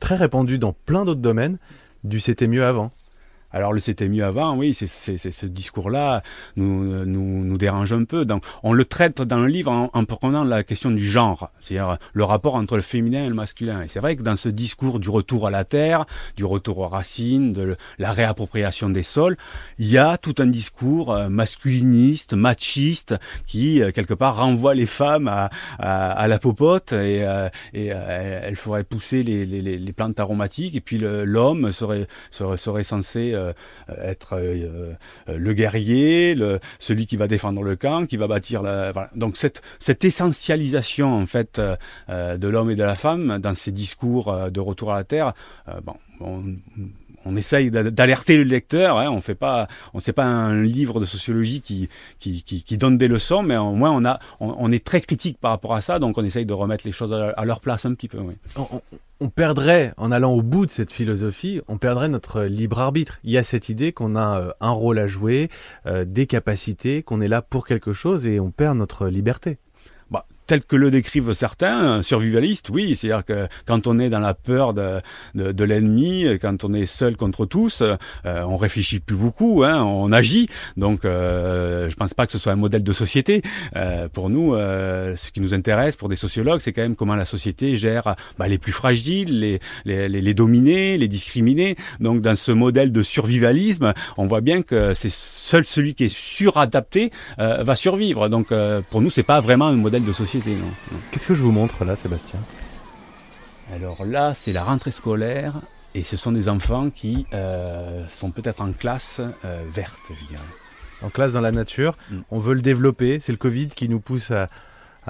très 0.00 0.16
répandu 0.16 0.58
dans 0.58 0.72
plein 0.72 1.04
d'autres 1.04 1.20
domaines 1.20 1.58
du 2.04 2.20
c'était 2.20 2.48
mieux 2.48 2.64
avant. 2.64 2.92
Alors 3.54 3.72
le 3.72 3.80
c'était 3.80 4.08
mieux 4.08 4.24
avant, 4.24 4.56
oui, 4.56 4.74
c'est 4.74 4.86
ce 4.86 5.46
discours-là 5.46 6.22
nous, 6.56 7.04
nous, 7.04 7.44
nous 7.44 7.56
dérange 7.58 7.92
un 7.92 8.04
peu. 8.04 8.24
Donc 8.24 8.44
on 8.62 8.72
le 8.72 8.84
traite 8.84 9.22
dans 9.22 9.38
le 9.38 9.46
livre 9.46 9.70
en, 9.70 9.90
en 9.92 10.04
prenant 10.04 10.44
la 10.44 10.64
question 10.64 10.90
du 10.90 11.06
genre, 11.06 11.50
c'est-à-dire 11.60 11.98
le 12.12 12.24
rapport 12.24 12.56
entre 12.56 12.76
le 12.76 12.82
féminin 12.82 13.24
et 13.24 13.28
le 13.28 13.34
masculin. 13.34 13.82
Et 13.82 13.88
c'est 13.88 14.00
vrai 14.00 14.16
que 14.16 14.22
dans 14.22 14.36
ce 14.36 14.48
discours 14.48 14.98
du 14.98 15.08
retour 15.08 15.46
à 15.46 15.50
la 15.50 15.64
terre, 15.64 16.04
du 16.36 16.44
retour 16.44 16.78
aux 16.78 16.88
racines, 16.88 17.52
de 17.52 17.76
la 17.98 18.10
réappropriation 18.10 18.90
des 18.90 19.02
sols, 19.02 19.36
il 19.78 19.90
y 19.90 19.98
a 19.98 20.18
tout 20.18 20.34
un 20.38 20.46
discours 20.46 21.14
euh, 21.14 21.28
masculiniste, 21.28 22.34
machiste, 22.34 23.14
qui 23.46 23.82
euh, 23.82 23.92
quelque 23.92 24.14
part 24.14 24.36
renvoie 24.36 24.74
les 24.74 24.86
femmes 24.86 25.28
à, 25.28 25.50
à, 25.78 26.26
la 26.28 26.38
popote 26.38 26.92
et, 26.92 27.22
euh, 27.22 27.48
et 27.72 27.86
elle 27.86 28.56
ferait 28.56 28.84
pousser 28.84 29.22
les, 29.22 29.44
les, 29.44 29.60
les, 29.60 29.92
plantes 29.92 30.18
aromatiques 30.18 30.74
et 30.74 30.80
puis 30.80 30.98
l'homme 30.98 31.70
serait, 31.70 32.06
serait, 32.30 32.56
serait 32.56 32.84
censé 32.84 33.34
euh, 33.44 33.52
être 34.02 34.34
euh, 34.34 34.94
euh, 35.28 35.38
le 35.38 35.52
guerrier, 35.52 36.36
celui 36.78 37.06
qui 37.06 37.16
va 37.16 37.28
défendre 37.28 37.62
le 37.62 37.76
camp, 37.76 38.06
qui 38.06 38.16
va 38.16 38.26
bâtir 38.26 38.62
la. 38.62 39.10
Donc 39.14 39.36
cette, 39.36 39.62
cette 39.78 40.04
essentialisation 40.04 41.14
en 41.14 41.26
fait 41.26 41.60
de 42.08 42.48
l'homme 42.48 42.70
et 42.70 42.74
de 42.74 42.82
la 42.82 42.94
femme 42.94 43.38
dans 43.38 43.54
ces 43.54 43.72
discours 43.72 44.50
de 44.50 44.60
retour 44.60 44.92
à 44.92 44.96
la 44.96 45.04
terre, 45.04 45.32
bon, 45.82 45.94
on, 46.20 46.42
on 47.24 47.36
essaye 47.36 47.70
d'alerter 47.70 48.36
le 48.36 48.44
lecteur. 48.44 48.98
Hein, 48.98 49.10
on 49.10 49.20
fait 49.20 49.34
pas, 49.34 49.68
on 49.92 50.00
sait 50.00 50.12
pas 50.12 50.24
un 50.24 50.62
livre 50.62 51.00
de 51.00 51.06
sociologie 51.06 51.60
qui, 51.60 51.88
qui, 52.18 52.42
qui, 52.42 52.62
qui, 52.62 52.78
donne 52.78 52.98
des 52.98 53.08
leçons, 53.08 53.42
mais 53.42 53.56
au 53.56 53.72
moins 53.72 53.90
on 53.90 54.04
a, 54.04 54.18
on, 54.40 54.70
est 54.72 54.84
très 54.84 55.00
critique 55.00 55.38
par 55.38 55.50
rapport 55.50 55.74
à 55.74 55.80
ça, 55.80 55.98
donc 55.98 56.18
on 56.18 56.24
essaye 56.24 56.46
de 56.46 56.52
remettre 56.52 56.84
les 56.86 56.92
choses 56.92 57.12
à 57.12 57.44
leur 57.44 57.60
place 57.60 57.84
un 57.86 57.94
petit 57.94 58.08
peu. 58.08 58.18
Oui. 58.18 58.34
On, 58.56 58.80
on, 59.20 59.28
perdrait, 59.28 59.94
en 59.96 60.12
allant 60.12 60.32
au 60.32 60.42
bout 60.42 60.66
de 60.66 60.70
cette 60.70 60.92
philosophie, 60.92 61.60
on 61.68 61.78
perdrait 61.78 62.08
notre 62.08 62.42
libre 62.42 62.80
arbitre. 62.80 63.20
Il 63.24 63.30
y 63.30 63.38
a 63.38 63.42
cette 63.42 63.68
idée 63.68 63.92
qu'on 63.92 64.16
a 64.16 64.40
euh, 64.40 64.50
un 64.60 64.70
rôle 64.70 64.98
à 64.98 65.06
jouer, 65.06 65.48
euh, 65.86 66.04
des 66.04 66.26
capacités, 66.26 67.02
qu'on 67.02 67.20
est 67.20 67.28
là 67.28 67.42
pour 67.42 67.66
quelque 67.66 67.92
chose, 67.92 68.26
et 68.26 68.40
on 68.40 68.50
perd 68.50 68.76
notre 68.76 69.08
liberté 69.08 69.58
tel 70.46 70.62
que 70.62 70.76
le 70.76 70.90
décrivent 70.90 71.32
certains 71.32 72.02
survivalistes, 72.02 72.70
oui, 72.70 72.96
c'est-à-dire 72.96 73.24
que 73.24 73.48
quand 73.66 73.86
on 73.86 73.98
est 73.98 74.10
dans 74.10 74.20
la 74.20 74.34
peur 74.34 74.74
de, 74.74 75.00
de, 75.34 75.52
de 75.52 75.64
l'ennemi, 75.64 76.26
quand 76.40 76.64
on 76.64 76.74
est 76.74 76.86
seul 76.86 77.16
contre 77.16 77.46
tous, 77.46 77.82
euh, 77.82 77.96
on 78.24 78.56
réfléchit 78.56 79.00
plus 79.00 79.16
beaucoup, 79.16 79.64
hein, 79.64 79.82
on 79.82 80.12
agit. 80.12 80.48
Donc, 80.76 81.04
euh, 81.04 81.88
je 81.88 81.94
pense 81.96 82.14
pas 82.14 82.26
que 82.26 82.32
ce 82.32 82.38
soit 82.38 82.52
un 82.52 82.56
modèle 82.56 82.82
de 82.82 82.92
société. 82.92 83.42
Euh, 83.76 84.08
pour 84.08 84.28
nous, 84.30 84.54
euh, 84.54 85.14
ce 85.16 85.30
qui 85.30 85.40
nous 85.40 85.54
intéresse, 85.54 85.96
pour 85.96 86.08
des 86.08 86.16
sociologues, 86.16 86.60
c'est 86.60 86.72
quand 86.72 86.82
même 86.82 86.96
comment 86.96 87.16
la 87.16 87.24
société 87.24 87.76
gère 87.76 88.14
bah, 88.38 88.48
les 88.48 88.58
plus 88.58 88.72
fragiles, 88.72 89.38
les, 89.38 89.60
les, 89.84 90.08
les, 90.08 90.20
les 90.20 90.34
dominés, 90.34 90.98
les 90.98 91.08
discriminés. 91.08 91.76
Donc, 92.00 92.20
dans 92.20 92.36
ce 92.36 92.52
modèle 92.52 92.92
de 92.92 93.02
survivalisme, 93.02 93.94
on 94.16 94.26
voit 94.26 94.40
bien 94.40 94.62
que 94.62 94.94
c'est 94.94 95.12
seul 95.12 95.64
celui 95.64 95.94
qui 95.94 96.04
est 96.04 96.14
suradapté 96.14 97.10
euh, 97.38 97.62
va 97.62 97.74
survivre. 97.74 98.28
Donc, 98.28 98.52
pour 98.90 99.00
nous, 99.00 99.10
c'est 99.10 99.22
pas 99.22 99.40
vraiment 99.40 99.66
un 99.66 99.76
modèle 99.76 100.04
de 100.04 100.12
société. 100.12 100.33
Qu'est-ce 101.10 101.28
que 101.28 101.34
je 101.34 101.42
vous 101.42 101.52
montre 101.52 101.84
là, 101.84 101.94
Sébastien? 101.94 102.40
Alors 103.72 104.04
là, 104.04 104.34
c'est 104.34 104.52
la 104.52 104.64
rentrée 104.64 104.90
scolaire 104.90 105.54
et 105.94 106.02
ce 106.02 106.16
sont 106.16 106.32
des 106.32 106.48
enfants 106.48 106.90
qui 106.90 107.26
euh, 107.32 108.06
sont 108.08 108.30
peut-être 108.30 108.60
en 108.60 108.72
classe 108.72 109.20
euh, 109.44 109.64
verte, 109.70 110.10
je 110.10 110.26
dirais. 110.26 110.42
En 111.02 111.08
classe 111.08 111.34
dans 111.34 111.40
la 111.40 111.52
nature. 111.52 111.96
Mm. 112.10 112.16
On 112.30 112.38
veut 112.38 112.54
le 112.54 112.62
développer. 112.62 113.20
C'est 113.20 113.32
le 113.32 113.38
Covid 113.38 113.68
qui 113.68 113.88
nous 113.88 114.00
pousse 114.00 114.32
à, 114.32 114.48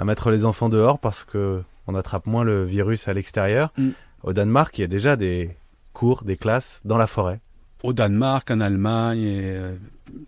mettre 0.03 0.29
les 0.29 0.45
enfants 0.45 0.69
dehors 0.69 0.99
parce 0.99 1.23
que 1.23 1.63
on 1.87 1.95
attrape 1.95 2.27
moins 2.27 2.43
le 2.43 2.63
virus 2.65 3.07
à 3.07 3.13
l'extérieur. 3.13 3.73
Mm. 3.77 3.89
Au 4.23 4.33
Danemark, 4.33 4.77
il 4.77 4.81
y 4.81 4.83
a 4.83 4.87
déjà 4.87 5.15
des 5.15 5.55
cours, 5.93 6.23
des 6.23 6.37
classes 6.37 6.81
dans 6.85 6.97
la 6.97 7.07
forêt. 7.07 7.39
Au 7.83 7.93
Danemark, 7.93 8.49
en 8.51 8.59
Allemagne, 8.59 9.19
et 9.19 9.55
euh, 9.55 9.75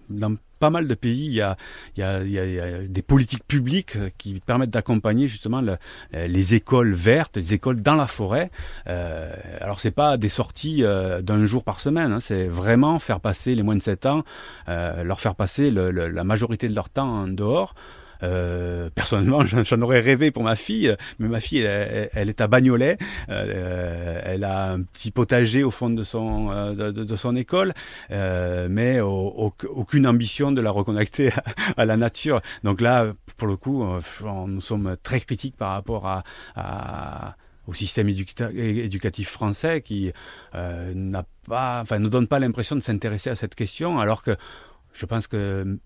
dans 0.10 0.36
pas 0.60 0.70
mal 0.70 0.88
de 0.88 0.96
pays, 0.96 1.26
il 1.26 1.34
y 1.34 1.42
a, 1.42 1.58
il 1.96 2.02
y 2.02 2.40
a, 2.40 2.88
des 2.88 3.02
politiques 3.02 3.46
publiques 3.48 3.98
qui 4.18 4.40
permettent 4.46 4.72
d'accompagner 4.72 5.28
justement 5.28 5.62
le, 5.62 5.78
les 6.12 6.56
écoles 6.56 6.94
vertes, 6.94 7.38
les 7.38 7.54
écoles 7.54 7.82
dans 7.82 7.96
la 7.96 8.08
forêt. 8.08 8.52
Euh, 8.88 9.34
alors 9.62 9.80
c'est 9.80 9.92
pas 9.92 10.18
des 10.18 10.30
sorties 10.30 10.84
euh, 10.84 11.22
d'un 11.22 11.46
jour 11.46 11.64
par 11.64 11.80
semaine, 11.80 12.12
hein, 12.12 12.20
c'est 12.20 12.48
vraiment 12.48 13.00
faire 13.00 13.20
passer 13.20 13.56
les 13.56 13.64
moins 13.64 13.76
de 13.76 13.82
7 13.82 14.06
ans, 14.06 14.24
euh, 14.70 15.04
leur 15.04 15.20
faire 15.20 15.36
passer 15.36 15.72
la 15.72 16.24
majorité 16.24 16.68
de 16.70 16.76
leur 16.76 16.90
temps 16.90 17.10
en 17.10 17.28
dehors. 17.28 17.74
Euh, 18.24 18.90
personnellement, 18.94 19.44
j'en 19.46 19.82
aurais 19.82 20.00
rêvé 20.00 20.32
pour 20.32 20.44
ma 20.44 20.56
fille, 20.56 20.96
mais 21.20 21.28
ma 21.28 21.40
fille, 21.40 21.62
elle, 21.62 22.30
est 22.30 22.42
à 22.42 22.48
Bagnolet. 22.48 22.98
Euh, 23.30 24.22
elle 24.24 24.44
a 24.44 24.72
un 24.72 24.82
petit 24.82 25.12
potager 25.12 25.64
au 25.64 25.72
fond 25.72 25.90
de 25.90 26.04
son 26.04 26.50
euh, 26.52 26.92
de, 26.92 27.04
de, 27.04 27.16
son 27.16 27.36
école, 27.36 27.74
euh, 28.12 28.68
mais 28.70 29.00
aucune 29.00 30.08
ambition 30.08 30.52
de 30.52 30.62
la 30.62 30.72
reconnecter 30.72 31.32
à, 31.78 31.86
la 31.86 31.98
nature. 31.98 32.42
Donc 32.64 32.82
là, 32.82 33.08
pour 33.38 33.48
le 33.48 33.58
coup, 33.58 33.86
nous 34.48 34.62
sommes 34.62 34.98
très 35.04 35.20
critiques 35.20 35.58
par 35.58 35.72
rapport 35.72 36.06
à, 36.06 36.24
à 36.56 37.36
au 37.68 37.74
système 37.74 38.08
éducatif 38.10 39.30
français 39.30 39.82
qui 39.82 40.12
euh, 40.56 40.94
n'a 40.96 41.26
pas, 41.48 41.82
enfin, 41.82 42.00
ne 42.00 42.08
donne 42.08 42.28
pas 42.28 42.40
l'impression 42.40 42.76
de 42.76 42.82
s'intéresser 42.82 43.30
à 43.30 43.36
cette 43.36 43.56
question, 43.56 44.00
alors 44.00 44.24
que 44.24 44.36
je 44.94 45.06
pense 45.06 45.28
que 45.28 45.78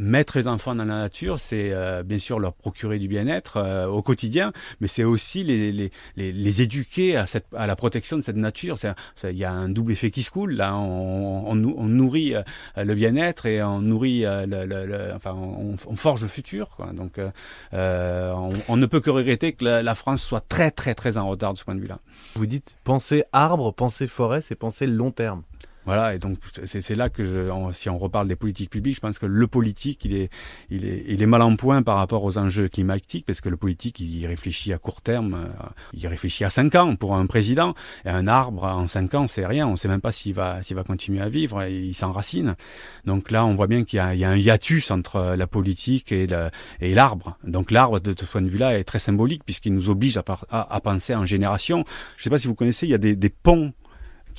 mettre 0.00 0.38
les 0.38 0.48
enfants 0.48 0.74
dans 0.74 0.86
la 0.86 0.98
nature, 0.98 1.38
c'est 1.38 1.70
euh, 1.72 2.02
bien 2.02 2.18
sûr 2.18 2.40
leur 2.40 2.54
procurer 2.54 2.98
du 2.98 3.06
bien-être 3.06 3.58
euh, 3.58 3.86
au 3.86 4.02
quotidien, 4.02 4.52
mais 4.80 4.88
c'est 4.88 5.04
aussi 5.04 5.44
les, 5.44 5.72
les, 5.72 5.92
les, 6.16 6.32
les, 6.32 6.62
éduquer 6.62 7.16
à, 7.16 7.26
cette, 7.26 7.46
à 7.54 7.66
la 7.66 7.76
protection 7.76 8.16
de 8.16 8.22
cette 8.22 8.36
nature. 8.36 8.76
Il 9.24 9.36
y 9.36 9.44
a 9.44 9.52
un 9.52 9.68
double 9.68 9.92
effet 9.92 10.10
qui 10.10 10.22
se 10.22 10.30
coule. 10.30 10.54
Là, 10.54 10.74
on, 10.74 11.52
on, 11.52 11.64
on 11.76 11.84
nourrit 11.84 12.34
euh, 12.34 12.42
le 12.76 12.94
bien-être 12.94 13.44
et 13.44 13.62
on 13.62 13.80
nourrit, 13.80 14.22
le, 14.22 14.64
le, 14.64 15.12
enfin, 15.14 15.34
on, 15.34 15.76
on, 15.86 15.96
forge 15.96 16.22
le 16.22 16.28
futur. 16.28 16.70
Quoi. 16.70 16.92
Donc, 16.92 17.20
on, 17.72 18.76
ne 18.76 18.86
peut 18.86 19.00
que 19.00 19.10
regretter 19.10 19.52
que 19.52 19.64
la, 19.64 19.82
la, 19.82 19.94
France 19.94 20.22
soit 20.22 20.40
très, 20.40 20.70
très, 20.70 20.94
très 20.94 21.18
en 21.18 21.28
retard 21.28 21.52
de 21.52 21.58
ce 21.58 21.64
point 21.64 21.74
de 21.74 21.80
vue-là. 21.80 21.98
Vous 22.36 22.46
dites 22.46 22.76
penser 22.84 23.24
arbre, 23.32 23.70
penser 23.72 24.06
forêt, 24.06 24.40
c'est 24.40 24.54
penser 24.54 24.86
long 24.86 25.10
terme. 25.10 25.42
Voilà, 25.86 26.14
et 26.14 26.18
donc 26.18 26.38
c'est 26.66 26.94
là 26.94 27.08
que 27.08 27.24
je, 27.24 27.72
si 27.72 27.88
on 27.88 27.96
reparle 27.96 28.28
des 28.28 28.36
politiques 28.36 28.70
publiques, 28.70 28.96
je 28.96 29.00
pense 29.00 29.18
que 29.18 29.26
le 29.26 29.46
politique, 29.46 30.04
il 30.04 30.14
est, 30.14 30.30
il 30.68 30.84
est, 30.84 31.04
il 31.08 31.22
est 31.22 31.26
mal 31.26 31.40
en 31.40 31.56
point 31.56 31.82
par 31.82 31.96
rapport 31.96 32.22
aux 32.22 32.36
enjeux 32.36 32.68
climatiques, 32.68 33.24
parce 33.24 33.40
que 33.40 33.48
le 33.48 33.56
politique, 33.56 33.98
il 33.98 34.26
réfléchit 34.26 34.74
à 34.74 34.78
court 34.78 35.00
terme, 35.00 35.34
euh, 35.34 35.68
il 35.94 36.06
réfléchit 36.06 36.44
à 36.44 36.50
cinq 36.50 36.74
ans 36.74 36.96
pour 36.96 37.16
un 37.16 37.24
président, 37.26 37.74
et 38.04 38.10
un 38.10 38.28
arbre 38.28 38.64
en 38.64 38.86
cinq 38.86 39.14
ans, 39.14 39.26
c'est 39.26 39.46
rien, 39.46 39.66
on 39.66 39.72
ne 39.72 39.76
sait 39.76 39.88
même 39.88 40.02
pas 40.02 40.12
s'il 40.12 40.34
va, 40.34 40.60
va 40.70 40.84
continuer 40.84 41.22
à 41.22 41.30
vivre, 41.30 41.62
et 41.62 41.74
il 41.74 41.94
s'enracine. 41.94 42.56
Donc 43.06 43.30
là, 43.30 43.46
on 43.46 43.54
voit 43.54 43.66
bien 43.66 43.84
qu'il 43.84 43.98
y, 43.98 44.18
y, 44.18 44.24
a 44.24 44.30
un 44.30 44.36
hiatus 44.36 44.90
entre 44.90 45.34
la 45.36 45.46
politique 45.46 46.12
et 46.12 46.26
l'arbre. 46.80 47.38
Donc 47.42 47.70
l'arbre, 47.70 48.00
de 48.00 48.14
ce 48.18 48.26
point 48.26 48.42
de 48.42 48.48
vue-là, 48.48 48.78
est 48.78 48.84
très 48.84 48.98
symbolique, 48.98 49.44
puisqu'il 49.44 49.74
nous 49.74 49.88
oblige 49.88 50.18
à, 50.18 50.80
penser 50.80 51.14
en 51.14 51.24
génération. 51.24 51.84
Je 52.16 52.20
ne 52.20 52.24
sais 52.24 52.30
pas 52.30 52.38
si 52.38 52.48
vous 52.48 52.54
connaissez, 52.54 52.86
il 52.86 52.90
y 52.90 52.94
a 52.94 52.98
des 52.98 53.30
ponts 53.30 53.72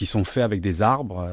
qui 0.01 0.07
sont 0.07 0.23
faits 0.23 0.41
avec 0.41 0.61
des 0.61 0.81
arbres 0.81 1.29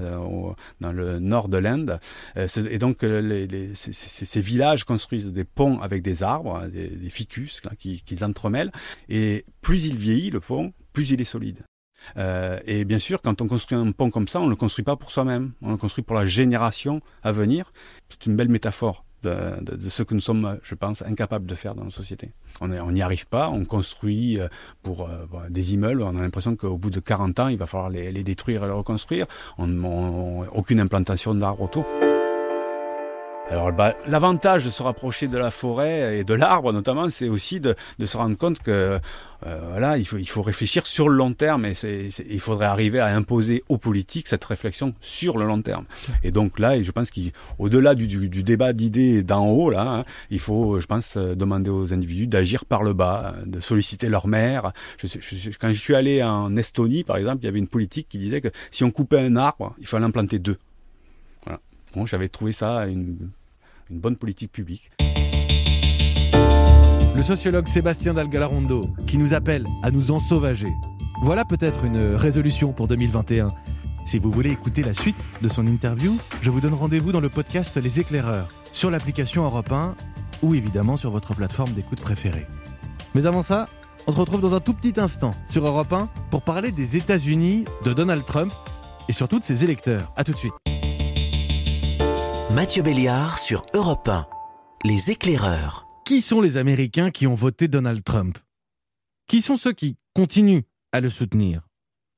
dans 0.82 0.92
le 0.92 1.18
nord 1.20 1.48
de 1.48 1.56
l'Inde. 1.56 2.00
et 2.36 2.76
donc 2.76 3.02
les, 3.02 3.74
ces, 3.74 4.40
villages 4.42 4.84
construisent 4.84 5.32
des 5.32 5.44
ponts 5.44 5.80
avec 5.80 6.02
des 6.02 6.22
arbres, 6.22 6.66
des, 6.66 7.08
ficus 7.08 7.62
qu'ils 7.78 8.02
qui 8.02 8.22
entremêlent. 8.22 8.70
Et 9.08 9.46
plus 9.62 9.86
il 9.86 9.96
vieillit, 9.96 10.28
le 10.28 10.40
pont, 10.40 10.74
plus 10.92 11.08
il 11.08 11.18
est 11.22 11.24
solide. 11.24 11.62
Euh, 12.18 12.60
et 12.66 12.84
bien 12.84 12.98
sûr, 12.98 13.22
quand 13.22 13.40
on 13.40 13.48
construit 13.48 13.78
un 13.78 13.90
pont 13.90 14.10
comme 14.10 14.28
ça, 14.28 14.38
on 14.38 14.44
ne 14.44 14.50
le 14.50 14.56
construit 14.56 14.84
pas 14.84 14.96
pour 14.96 15.12
soi-même, 15.12 15.52
on 15.62 15.70
le 15.70 15.78
construit 15.78 16.04
pour 16.04 16.14
la 16.14 16.26
génération 16.26 17.00
à 17.22 17.32
venir. 17.32 17.72
C'est 18.10 18.26
une 18.26 18.36
belle 18.36 18.50
métaphore 18.50 19.06
de, 19.22 19.88
ce 19.88 20.02
que 20.02 20.14
nous 20.14 20.20
sommes, 20.20 20.58
je 20.62 20.74
pense, 20.74 21.02
incapables 21.02 21.46
de 21.46 21.54
faire 21.54 21.74
dans 21.74 21.84
nos 21.84 21.90
sociétés. 21.90 22.30
On 22.60 22.68
n'y 22.68 23.02
arrive 23.02 23.26
pas, 23.26 23.48
on 23.48 23.64
construit 23.64 24.40
euh, 24.40 24.48
pour 24.82 25.08
euh, 25.08 25.26
des 25.48 25.74
immeubles, 25.74 26.02
on 26.02 26.16
a 26.16 26.22
l'impression 26.22 26.56
qu'au 26.56 26.78
bout 26.78 26.90
de 26.90 27.00
40 27.00 27.40
ans, 27.40 27.48
il 27.48 27.58
va 27.58 27.66
falloir 27.66 27.90
les, 27.90 28.12
détruire 28.22 28.64
et 28.64 28.66
les 28.66 28.72
reconstruire. 28.72 29.26
On, 29.58 29.68
aucune 30.52 30.80
implantation 30.80 31.34
d'arbres 31.34 31.62
autour. 31.62 31.86
Alors 33.50 33.72
bah, 33.72 33.94
l'avantage 34.06 34.66
de 34.66 34.70
se 34.70 34.82
rapprocher 34.82 35.26
de 35.26 35.38
la 35.38 35.50
forêt 35.50 36.18
et 36.18 36.24
de 36.24 36.34
l'arbre 36.34 36.70
notamment, 36.70 37.08
c'est 37.08 37.30
aussi 37.30 37.60
de, 37.60 37.74
se 38.04 38.16
rendre 38.18 38.36
compte 38.36 38.58
que 38.58 39.00
euh, 39.46 39.60
voilà, 39.70 39.96
il 39.96 40.04
faut, 40.04 40.18
il 40.18 40.28
faut 40.28 40.42
réfléchir 40.42 40.86
sur 40.86 41.08
le 41.08 41.16
long 41.16 41.32
terme 41.32 41.64
et 41.64 41.72
il 42.28 42.40
faudrait 42.40 42.66
arriver 42.66 43.00
à 43.00 43.06
imposer 43.06 43.64
aux 43.70 43.78
politiques 43.78 44.28
cette 44.28 44.44
réflexion 44.44 44.92
sur 45.00 45.38
le 45.38 45.46
long 45.46 45.62
terme. 45.62 45.86
Et 46.22 46.30
donc 46.30 46.58
là, 46.58 46.82
je 46.82 46.90
pense 46.90 47.10
qu'au-delà 47.10 47.94
du, 47.94 48.06
du, 48.06 48.42
débat 48.42 48.74
d'idées 48.74 49.22
d'en 49.22 49.46
haut, 49.46 49.70
là, 49.70 49.80
hein, 49.80 50.04
il 50.28 50.40
faut, 50.40 50.78
je 50.78 50.86
pense, 50.86 51.16
demander 51.16 51.70
aux 51.70 51.94
individus 51.94 52.26
d'agir 52.26 52.66
par 52.66 52.82
le 52.82 52.92
bas, 52.92 53.34
de 53.46 53.60
solliciter 53.60 54.10
leur 54.10 54.28
mère. 54.28 54.72
quand 55.58 55.72
je 55.72 55.80
suis 55.80 55.94
allé 55.94 56.22
en 56.22 56.54
Estonie, 56.54 57.02
par 57.02 57.16
exemple, 57.16 57.38
il 57.42 57.46
y 57.46 57.48
avait 57.48 57.60
une 57.60 57.68
politique 57.68 58.08
qui 58.10 58.18
disait 58.18 58.42
que 58.42 58.48
si 58.70 58.84
on 58.84 58.90
coupait 58.90 59.20
un 59.20 59.36
arbre, 59.36 59.74
il 59.78 59.86
fallait 59.86 60.04
en 60.04 60.10
planter 60.10 60.38
deux. 60.38 60.58
Voilà. 61.46 61.60
Bon, 61.94 62.04
j'avais 62.04 62.28
trouvé 62.28 62.52
ça 62.52 62.86
une 62.86 63.30
une 63.90 64.00
bonne 64.00 64.16
politique 64.16 64.52
publique. 64.52 64.90
Le 67.14 67.22
sociologue 67.22 67.66
Sébastien 67.66 68.14
Dalgalarondo 68.14 68.90
qui 69.06 69.18
nous 69.18 69.34
appelle 69.34 69.64
à 69.82 69.90
nous 69.90 70.10
ensauvager. 70.10 70.68
Voilà 71.22 71.44
peut-être 71.44 71.84
une 71.84 72.14
résolution 72.14 72.72
pour 72.72 72.86
2021. 72.86 73.48
Si 74.06 74.18
vous 74.18 74.30
voulez 74.30 74.50
écouter 74.50 74.82
la 74.82 74.94
suite 74.94 75.16
de 75.42 75.48
son 75.48 75.66
interview, 75.66 76.16
je 76.40 76.50
vous 76.50 76.60
donne 76.60 76.74
rendez-vous 76.74 77.12
dans 77.12 77.20
le 77.20 77.28
podcast 77.28 77.76
Les 77.76 78.00
Éclaireurs, 78.00 78.48
sur 78.72 78.90
l'application 78.90 79.44
Europe 79.44 79.72
1 79.72 79.96
ou 80.42 80.54
évidemment 80.54 80.96
sur 80.96 81.10
votre 81.10 81.34
plateforme 81.34 81.72
d'écoute 81.72 82.00
préférée. 82.00 82.46
Mais 83.14 83.26
avant 83.26 83.42
ça, 83.42 83.68
on 84.06 84.12
se 84.12 84.16
retrouve 84.16 84.40
dans 84.40 84.54
un 84.54 84.60
tout 84.60 84.72
petit 84.72 84.98
instant 85.00 85.32
sur 85.46 85.66
Europe 85.66 85.92
1 85.92 86.08
pour 86.30 86.42
parler 86.42 86.70
des 86.70 86.96
États-Unis, 86.96 87.64
de 87.84 87.92
Donald 87.92 88.24
Trump 88.24 88.52
et 89.08 89.12
surtout 89.12 89.40
de 89.40 89.44
ses 89.44 89.64
électeurs. 89.64 90.12
A 90.16 90.24
tout 90.24 90.32
de 90.32 90.38
suite. 90.38 90.54
Mathieu 92.60 92.82
Béliard 92.82 93.38
sur 93.38 93.62
Europe 93.72 94.08
1. 94.08 94.26
Les 94.84 95.12
éclaireurs. 95.12 95.86
Qui 96.04 96.20
sont 96.20 96.40
les 96.40 96.56
Américains 96.56 97.12
qui 97.12 97.28
ont 97.28 97.36
voté 97.36 97.68
Donald 97.68 98.02
Trump? 98.02 98.36
Qui 99.28 99.42
sont 99.42 99.54
ceux 99.56 99.72
qui 99.72 99.96
continuent 100.12 100.62
à 100.90 100.98
le 100.98 101.08
soutenir? 101.08 101.68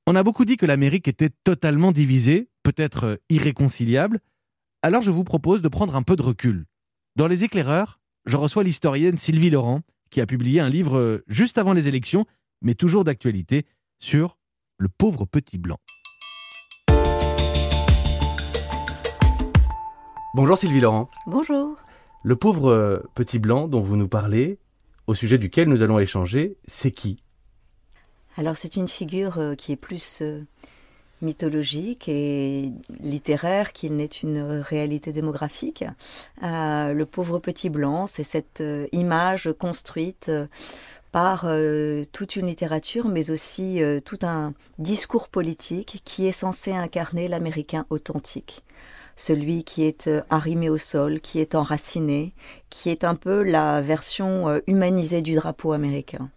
On 0.07 0.17
a 0.17 0.23
beaucoup 0.23 0.47
dit 0.47 0.57
que 0.57 0.65
l'Amérique 0.65 1.09
était 1.09 1.29
totalement 1.45 1.93
divisée, 1.93 2.49
peut-être 2.63 3.21
irréconciliable. 3.29 4.21
Alors 4.81 5.03
je 5.03 5.11
vous 5.11 5.25
propose 5.25 5.61
de 5.61 5.69
prendre 5.69 5.95
un 5.95 6.03
peu 6.03 6.17
de 6.17 6.23
recul. 6.23 6.65
Dans 7.17 7.27
Les 7.27 7.45
éclaireurs, 7.45 8.01
je 8.25 8.39
reçois 8.39 8.65
l'historienne 8.65 9.19
Sylvie 9.19 9.51
Laurent, 9.51 9.83
qui 10.09 10.23
a 10.23 10.27
publié 10.27 10.61
un 10.61 10.71
livre 10.71 11.23
juste 11.27 11.59
avant 11.59 11.75
les 11.75 11.87
élections, 11.87 12.25
mais 12.63 12.73
toujours 12.73 13.05
d'actualité, 13.05 13.67
sur 13.99 14.39
le 14.79 14.89
pauvre 14.89 15.27
petit 15.27 15.59
blanc. 15.59 15.81
Bonjour 20.33 20.57
Sylvie 20.57 20.79
Laurent. 20.79 21.11
Bonjour. 21.27 21.77
Le 22.23 22.37
pauvre 22.37 22.71
euh, 22.71 23.03
petit 23.17 23.41
blanc 23.41 23.67
dont 23.67 23.81
vous 23.81 23.97
nous 23.97 24.07
parlez, 24.07 24.59
au 25.09 25.15
sujet 25.15 25.39
duquel 25.39 25.69
nous 25.69 25.83
allons 25.83 25.99
échanger, 25.99 26.57
c'est 26.69 26.93
qui? 26.93 27.21
Alors 28.37 28.57
c'est 28.57 28.77
une 28.77 28.87
figure 28.87 29.39
euh, 29.39 29.55
qui 29.57 29.73
est 29.73 29.77
plus 29.77 30.23
euh, 30.23 30.45
mythologique 31.21 32.09
et 32.09 32.71
littéraire 33.01 33.73
qu'il 33.73 33.97
n'est 33.97 34.07
une 34.07 34.41
réalité 34.41 35.13
démographique. 35.13 35.85
le 36.41 37.05
pauvre 37.05 37.41
petit 37.41 37.69
blanc, 37.69 38.07
c'est 38.07 38.23
cette 38.23 38.63
image 38.93 39.51
construite 39.59 40.31
par 41.11 41.47
toute 42.13 42.37
une 42.37 42.47
littérature, 42.47 43.09
mais 43.09 43.31
aussi 43.31 43.83
tout 44.07 44.21
un 44.23 44.55
discours 44.79 45.29
politique 45.29 46.01
qui 46.05 46.27
est 46.27 46.33
censé 46.33 46.73
incarner 46.73 47.29
l'Américain 47.29 47.85
authentique 47.91 48.65
celui 49.21 49.65
qui 49.65 49.85
est 49.85 50.07
euh, 50.07 50.23
arrimé 50.31 50.71
au 50.71 50.79
sol, 50.79 51.21
qui 51.21 51.41
est 51.41 51.55
enraciné, 51.55 52.33
qui 52.71 52.89
est 52.89 53.05
un 53.05 53.15
peu 53.15 53.43
la 53.43 53.83
version 53.83 54.49
euh, 54.49 54.61
humanisée 54.67 55.21
du 55.21 55.35
drapeau 55.35 55.73
américain. 55.73 56.31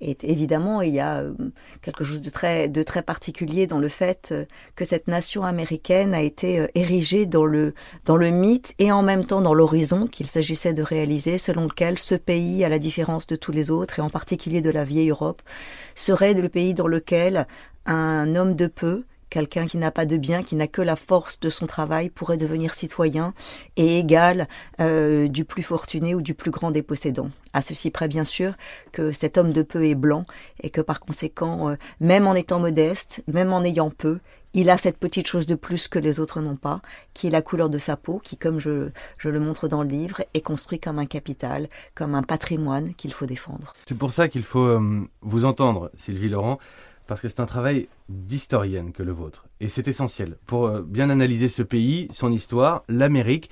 Et 0.00 0.16
évidemment, 0.22 0.80
il 0.80 0.94
y 0.94 1.00
a 1.00 1.18
euh, 1.18 1.34
quelque 1.82 2.04
chose 2.04 2.22
de 2.22 2.30
très, 2.30 3.02
particulier 3.02 3.66
dans 3.66 3.78
le 3.78 3.88
fait 3.88 4.34
que 4.76 4.86
cette 4.86 5.08
nation 5.08 5.44
américaine 5.44 6.14
a 6.14 6.22
été 6.22 6.66
érigée 6.74 7.26
dans 7.26 7.44
le 7.44 7.74
mythe 8.30 8.72
et 8.78 8.90
en 8.92 9.02
même 9.02 9.26
temps 9.26 9.42
dans 9.42 9.54
l'horizon 9.54 10.06
qu'il 10.06 10.26
s'agissait 10.26 10.72
de 10.72 10.82
réaliser, 10.82 11.36
selon 11.36 11.64
lequel 11.64 11.98
ce 11.98 12.14
pays, 12.14 12.64
à 12.64 12.70
la 12.70 12.78
différence 12.78 13.26
de 13.26 13.36
tous 13.36 13.52
les 13.52 13.70
autres, 13.70 13.98
et 13.98 14.02
en 14.02 14.10
particulier 14.10 14.62
de 14.62 14.70
la 14.70 14.84
vieille 14.84 15.10
Europe, 15.10 15.42
serait 15.94 16.34
le 16.34 16.48
pays 16.48 16.72
dans 16.72 16.88
lequel 16.88 17.46
un 17.84 18.34
homme 18.36 18.54
de 18.54 18.68
peu, 18.68 19.04
Quelqu'un 19.32 19.64
qui 19.64 19.78
n'a 19.78 19.90
pas 19.90 20.04
de 20.04 20.18
bien, 20.18 20.42
qui 20.42 20.56
n'a 20.56 20.66
que 20.66 20.82
la 20.82 20.94
force 20.94 21.40
de 21.40 21.48
son 21.48 21.66
travail, 21.66 22.10
pourrait 22.10 22.36
devenir 22.36 22.74
citoyen 22.74 23.32
et 23.78 23.98
égal 23.98 24.46
euh, 24.78 25.26
du 25.26 25.46
plus 25.46 25.62
fortuné 25.62 26.14
ou 26.14 26.20
du 26.20 26.34
plus 26.34 26.50
grand 26.50 26.70
des 26.70 26.82
possédants. 26.82 27.30
À 27.54 27.62
ceci 27.62 27.90
près, 27.90 28.08
bien 28.08 28.26
sûr, 28.26 28.52
que 28.92 29.10
cet 29.10 29.38
homme 29.38 29.54
de 29.54 29.62
peu 29.62 29.86
est 29.86 29.94
blanc 29.94 30.26
et 30.62 30.68
que 30.68 30.82
par 30.82 31.00
conséquent, 31.00 31.70
euh, 31.70 31.76
même 31.98 32.26
en 32.26 32.34
étant 32.34 32.60
modeste, 32.60 33.22
même 33.26 33.54
en 33.54 33.64
ayant 33.64 33.88
peu, 33.88 34.18
il 34.52 34.68
a 34.68 34.76
cette 34.76 34.98
petite 34.98 35.26
chose 35.26 35.46
de 35.46 35.54
plus 35.54 35.88
que 35.88 35.98
les 35.98 36.20
autres 36.20 36.42
n'ont 36.42 36.56
pas, 36.56 36.82
qui 37.14 37.28
est 37.28 37.30
la 37.30 37.40
couleur 37.40 37.70
de 37.70 37.78
sa 37.78 37.96
peau, 37.96 38.20
qui, 38.22 38.36
comme 38.36 38.58
je, 38.58 38.90
le 39.24 39.40
montre 39.40 39.66
dans 39.66 39.82
le 39.82 39.88
livre, 39.88 40.20
est 40.34 40.42
construit 40.42 40.78
comme 40.78 40.98
un 40.98 41.06
capital, 41.06 41.70
comme 41.94 42.14
un 42.14 42.22
patrimoine 42.22 42.92
qu'il 42.96 43.14
faut 43.14 43.24
défendre. 43.24 43.72
C'est 43.86 43.96
pour 43.96 44.12
ça 44.12 44.28
qu'il 44.28 44.42
faut 44.42 44.66
euh, 44.66 45.08
vous 45.22 45.46
entendre, 45.46 45.90
Sylvie 45.94 46.28
Laurent 46.28 46.58
parce 47.06 47.20
que 47.20 47.28
c'est 47.28 47.40
un 47.40 47.46
travail 47.46 47.88
d'historienne 48.08 48.92
que 48.92 49.02
le 49.02 49.12
vôtre. 49.12 49.46
Et 49.60 49.68
c'est 49.68 49.88
essentiel. 49.88 50.36
Pour 50.46 50.66
euh, 50.66 50.82
bien 50.82 51.10
analyser 51.10 51.48
ce 51.48 51.62
pays, 51.62 52.08
son 52.12 52.32
histoire, 52.32 52.84
l'Amérique 52.88 53.50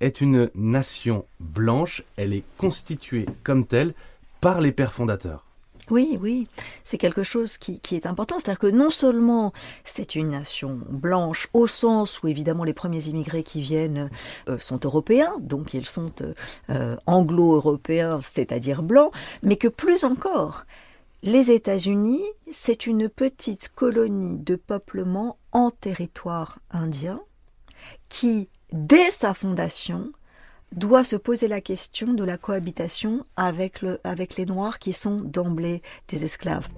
est 0.00 0.20
une 0.20 0.50
nation 0.54 1.26
blanche. 1.38 2.02
Elle 2.16 2.32
est 2.32 2.44
constituée 2.56 3.26
comme 3.42 3.66
telle 3.66 3.94
par 4.40 4.60
les 4.60 4.72
pères 4.72 4.92
fondateurs. 4.92 5.44
Oui, 5.90 6.16
oui, 6.20 6.46
c'est 6.84 6.98
quelque 6.98 7.24
chose 7.24 7.58
qui, 7.58 7.80
est 7.92 8.06
important. 8.06 8.38
C'est-à-dire 8.38 8.60
que 8.60 8.68
non 8.68 8.90
seulement 8.90 9.52
c'est 9.84 10.14
une 10.14 10.30
nation 10.30 10.78
blanche 10.88 11.48
au 11.52 11.66
sens 11.66 12.22
où 12.22 12.28
évidemment 12.28 12.62
les 12.62 12.72
premiers 12.72 13.08
immigrés 13.08 13.42
qui 13.42 13.60
viennent 13.60 14.08
euh, 14.48 14.58
sont 14.60 14.78
européens, 14.84 15.32
donc 15.40 15.74
ils 15.74 15.86
sont 15.86 16.12
euh, 16.70 16.96
anglo-européens, 17.06 18.20
c'est-à-dire 18.22 18.84
blancs, 18.84 19.12
mais 19.42 19.56
que 19.56 19.66
plus 19.66 20.04
encore, 20.04 20.64
les 21.22 21.50
États-Unis, 21.50 22.22
c'est 22.50 22.86
une 22.86 23.08
petite 23.08 23.68
colonie 23.68 24.38
de 24.38 24.56
peuplement 24.56 25.36
en 25.52 25.70
territoire 25.70 26.58
indien 26.70 27.16
qui, 28.08 28.48
dès 28.72 29.10
sa 29.10 29.34
fondation, 29.34 30.06
doit 30.72 31.04
se 31.04 31.16
poser 31.16 31.48
la 31.48 31.60
question 31.60 32.14
de 32.14 32.24
la 32.24 32.38
cohabitation 32.38 33.24
avec, 33.36 33.82
le, 33.82 34.00
avec 34.04 34.36
les 34.36 34.46
Noirs 34.46 34.78
qui 34.78 34.92
sont 34.92 35.16
d'emblée 35.16 35.82
des 36.08 36.24
esclaves. 36.24 36.68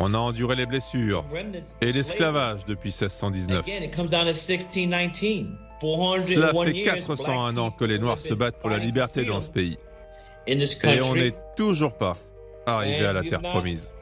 On 0.00 0.14
a 0.14 0.18
enduré 0.18 0.56
les 0.56 0.66
blessures 0.66 1.24
et 1.80 1.92
l'esclavage 1.92 2.64
depuis 2.64 2.90
1619. 2.90 3.64
Cela 5.80 6.52
fait 6.64 6.82
401 6.82 7.56
ans 7.56 7.70
que 7.70 7.84
les 7.84 7.98
Noirs 7.98 8.18
se 8.18 8.34
battent 8.34 8.58
pour 8.60 8.70
la 8.70 8.78
liberté 8.78 9.24
dans 9.24 9.40
ce 9.40 9.50
pays. 9.50 9.78
Et 10.48 11.02
on 11.02 11.14
n'est 11.14 11.34
toujours 11.56 11.96
pas 11.96 12.16
arrivé 12.66 13.04
à 13.04 13.12
la 13.12 13.22
terre 13.22 13.42
promise. 13.42 13.94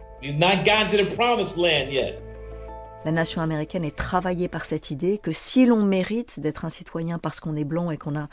la 3.07 3.13
nation 3.13 3.41
américaine 3.41 3.85
est 3.85 3.95
travaillée 3.95 4.49
par 4.49 4.65
cette 4.65 4.91
idée 4.91 5.19
que 5.19 5.33
si 5.33 5.65
l'on 5.65 5.85
mérite 5.85 6.41
d'être 6.41 6.65
un 6.65 6.71
citoyen 6.71 7.21
parce 7.21 7.39
qu'on 7.39 7.55
est 7.55 7.65
blanc 7.65 7.93
et 7.93 7.99
qu'on 7.99 8.17
a 8.17 8.29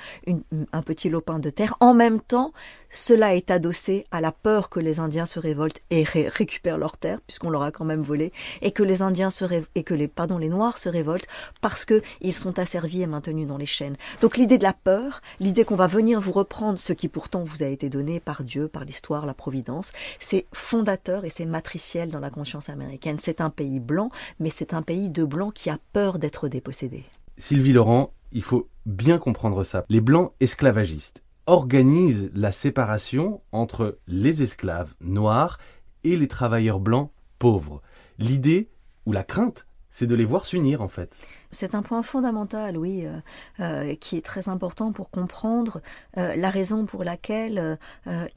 un 0.71 0.82
petit 0.82 1.10
lopin 1.10 1.38
de 1.38 1.52
terre, 1.52 1.76
en 1.80 1.93
même 1.93 2.19
temps, 2.19 2.54
cela 2.93 3.36
est 3.36 3.51
adossé 3.51 4.06
à 4.12 4.21
la 4.21 4.32
peur 4.32 4.69
que 4.69 4.79
les 4.79 4.99
Indiens 4.99 5.25
se 5.25 5.39
révoltent 5.39 5.82
et 5.89 6.03
récupèrent 6.03 6.77
leurs 6.77 6.97
terres, 6.97 7.19
puisqu'on 7.27 7.49
leur 7.49 7.63
a 7.63 7.71
quand 7.71 7.86
même 7.86 8.03
volé, 8.03 8.32
et 8.62 8.71
que 8.71 8.84
les 8.84 9.01
Indiens 9.01 9.29
et 9.75 9.84
que 9.84 9.93
les, 9.93 10.08
pardon, 10.08 10.38
les 10.38 10.47
Noirs 10.47 10.77
se 10.77 10.89
révoltent 10.89 11.27
parce 11.60 11.86
qu'ils 11.86 12.34
sont 12.34 12.60
asservis 12.60 13.01
et 13.01 13.08
maintenus 13.08 13.47
dans 13.47 13.58
les 13.58 13.65
chaînes. 13.65 13.97
Donc 14.21 14.38
l'idée 14.38 14.58
de 14.58 14.63
la 14.63 14.73
peur, 14.73 15.21
l'idée 15.39 15.65
qu'on 15.65 15.75
va 15.75 15.88
venir 15.88 16.21
vous 16.21 16.32
reprendre 16.32 16.77
ce 16.77 16.93
qui 16.93 17.08
pourtant 17.08 17.43
vous 17.43 17.63
a 17.63 17.67
été 17.67 17.89
donné 17.89 18.19
par 18.19 18.43
Dieu, 18.43 18.67
par 18.67 18.86
l'histoire, 18.86 19.25
la 19.25 19.34
providence, 19.34 19.91
c'est 20.19 20.45
fondateur 20.53 21.25
et 21.25 21.29
c'est 21.29 21.45
matriciel 21.45 22.12
dans 22.12 22.19
la 22.19 22.29
conscience 22.29 22.69
américaine. 22.69 23.17
C'est 23.19 23.41
un 23.41 23.49
pays 23.49 23.79
blanc, 23.79 24.12
mais 24.39 24.51
c'est 24.51 24.73
un 24.73 24.84
pays 24.84 25.10
de 25.10 25.25
blancs 25.25 25.53
qui 25.53 25.69
a 25.71 25.79
peur 25.93 26.19
d'être 26.19 26.47
dépossédé. 26.47 27.03
Sylvie 27.38 27.73
Laurent, 27.73 28.13
il 28.32 28.43
faut 28.43 28.69
bien 28.86 29.17
comprendre 29.17 29.63
ça. 29.63 29.86
Les 29.89 30.01
blancs 30.01 30.32
esclavagistes 30.39 31.23
organise 31.45 32.32
la 32.34 32.51
séparation 32.51 33.41
entre 33.51 33.99
les 34.08 34.41
esclaves 34.41 34.93
noirs 35.01 35.58
et 36.03 36.15
les 36.15 36.27
travailleurs 36.27 36.79
blancs 36.79 37.12
pauvres. 37.39 37.82
L'idée 38.17 38.69
ou 39.06 39.12
la 39.12 39.23
crainte, 39.23 39.65
c'est 39.89 40.08
de 40.08 40.15
les 40.15 40.25
voir 40.25 40.45
s'unir 40.45 40.82
en 40.82 40.88
fait. 40.88 41.13
C'est 41.53 41.75
un 41.75 41.81
point 41.83 42.03
fondamental, 42.03 42.77
oui, 42.77 43.05
euh, 43.05 43.19
euh, 43.59 43.95
qui 43.95 44.17
est 44.17 44.25
très 44.25 44.49
important 44.49 44.91
pour 44.91 45.09
comprendre 45.09 45.81
euh, 46.17 46.35
la 46.35 46.49
raison 46.49 46.85
pour 46.85 47.03
laquelle, 47.03 47.77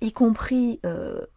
y 0.00 0.12
compris 0.12 0.80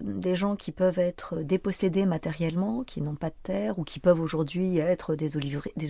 des 0.01 0.35
gens 0.35 0.55
qui 0.55 0.71
peuvent 0.71 0.99
être 0.99 1.37
dépossédés 1.37 2.05
matériellement, 2.05 2.83
qui 2.83 3.01
n'ont 3.01 3.15
pas 3.15 3.29
de 3.29 3.35
terre, 3.43 3.79
ou 3.79 3.83
qui 3.83 3.99
peuvent 3.99 4.19
aujourd'hui 4.19 4.77
être 4.77 5.15
des, 5.15 5.35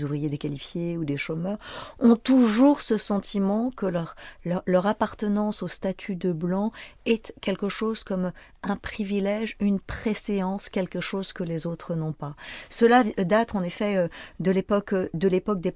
ouvriers 0.03 0.29
déqualifiés 0.29 0.97
ou 0.97 1.05
des 1.05 1.17
chômeurs, 1.17 1.57
ont 1.99 2.15
toujours 2.15 2.81
ce 2.81 2.97
sentiment 2.97 3.71
que 3.71 3.85
leur, 3.85 4.15
leur 4.43 4.87
appartenance 4.87 5.63
au 5.63 5.67
statut 5.67 6.15
de 6.15 6.31
blanc 6.31 6.71
est 7.05 7.33
quelque 7.41 7.69
chose 7.69 8.03
comme 8.03 8.31
un 8.63 8.75
privilège, 8.75 9.55
une 9.59 9.79
préséance, 9.79 10.69
quelque 10.69 11.01
chose 11.01 11.33
que 11.33 11.43
les 11.43 11.65
autres 11.65 11.95
n'ont 11.95 12.13
pas. 12.13 12.35
Cela 12.69 13.03
date 13.03 13.55
en 13.55 13.63
effet 13.63 14.09
de 14.39 14.51
l'époque 14.51 14.93
de 15.13 15.27
l'époque 15.27 15.61
des 15.61 15.71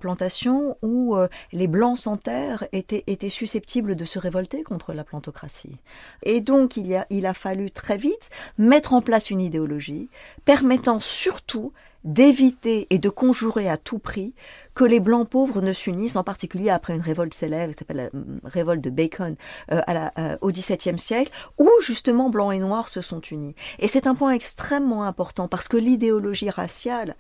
où 0.82 1.16
euh, 1.16 1.28
les 1.52 1.68
blancs 1.68 1.98
sans 1.98 2.18
terre 2.18 2.66
étaient, 2.72 3.04
susceptibles 3.30 3.96
de 3.96 4.06
se 4.06 4.20
révolter 4.20 4.63
contre 4.63 4.94
la 4.94 5.04
plantocratie. 5.04 5.78
Et 6.24 6.42
donc 6.42 6.78
il 6.78 7.26
a 7.26 7.34
fallu 7.34 7.72
très 7.72 7.98
vite 7.98 8.30
mettre 8.58 8.94
en 8.94 9.02
place 9.02 9.30
une 9.30 9.42
idéologie 9.42 10.10
permettant 10.46 11.00
surtout 11.00 11.74
d'éviter 12.04 12.88
et 12.89 13.00
de 13.00 13.10
conjurer 13.10 13.70
à 13.70 13.78
tout 13.78 14.00
prix 14.00 14.34
que 14.74 14.84
les 14.84 15.00
blancs 15.00 15.30
pauvres 15.30 15.62
ne 15.62 15.74
s'unissent, 15.74 16.16
en 16.16 16.24
particulier 16.24 16.70
après 16.70 16.96
une 16.96 17.02
révolte 17.02 17.34
célèbre, 17.34 17.74
qui 17.74 17.80
s'appelle 17.80 18.10
la 18.13 18.20
euh, 18.20 18.24
révolte 18.44 18.82
de 18.82 18.89
Bacon 18.89 19.36
euh, 19.72 19.82
à 19.86 19.94
la, 19.94 20.38
au 20.42 20.52
XVIIe 20.52 21.00
siècle, 21.00 21.32
où 21.58 21.70
justement 21.82 22.30
blancs 22.30 22.54
et 22.54 22.60
noirs 22.60 22.89
se 22.89 23.02
sont 23.02 23.22
unis. 23.22 23.56
Et 23.80 23.88
c'est 23.88 24.08
un 24.08 24.16
point 24.16 24.32
extrêmement 24.32 25.04
important 25.04 25.48
parce 25.48 25.68
que 25.68 25.78
l'idéologie 25.78 26.50
raciale, 26.50 27.16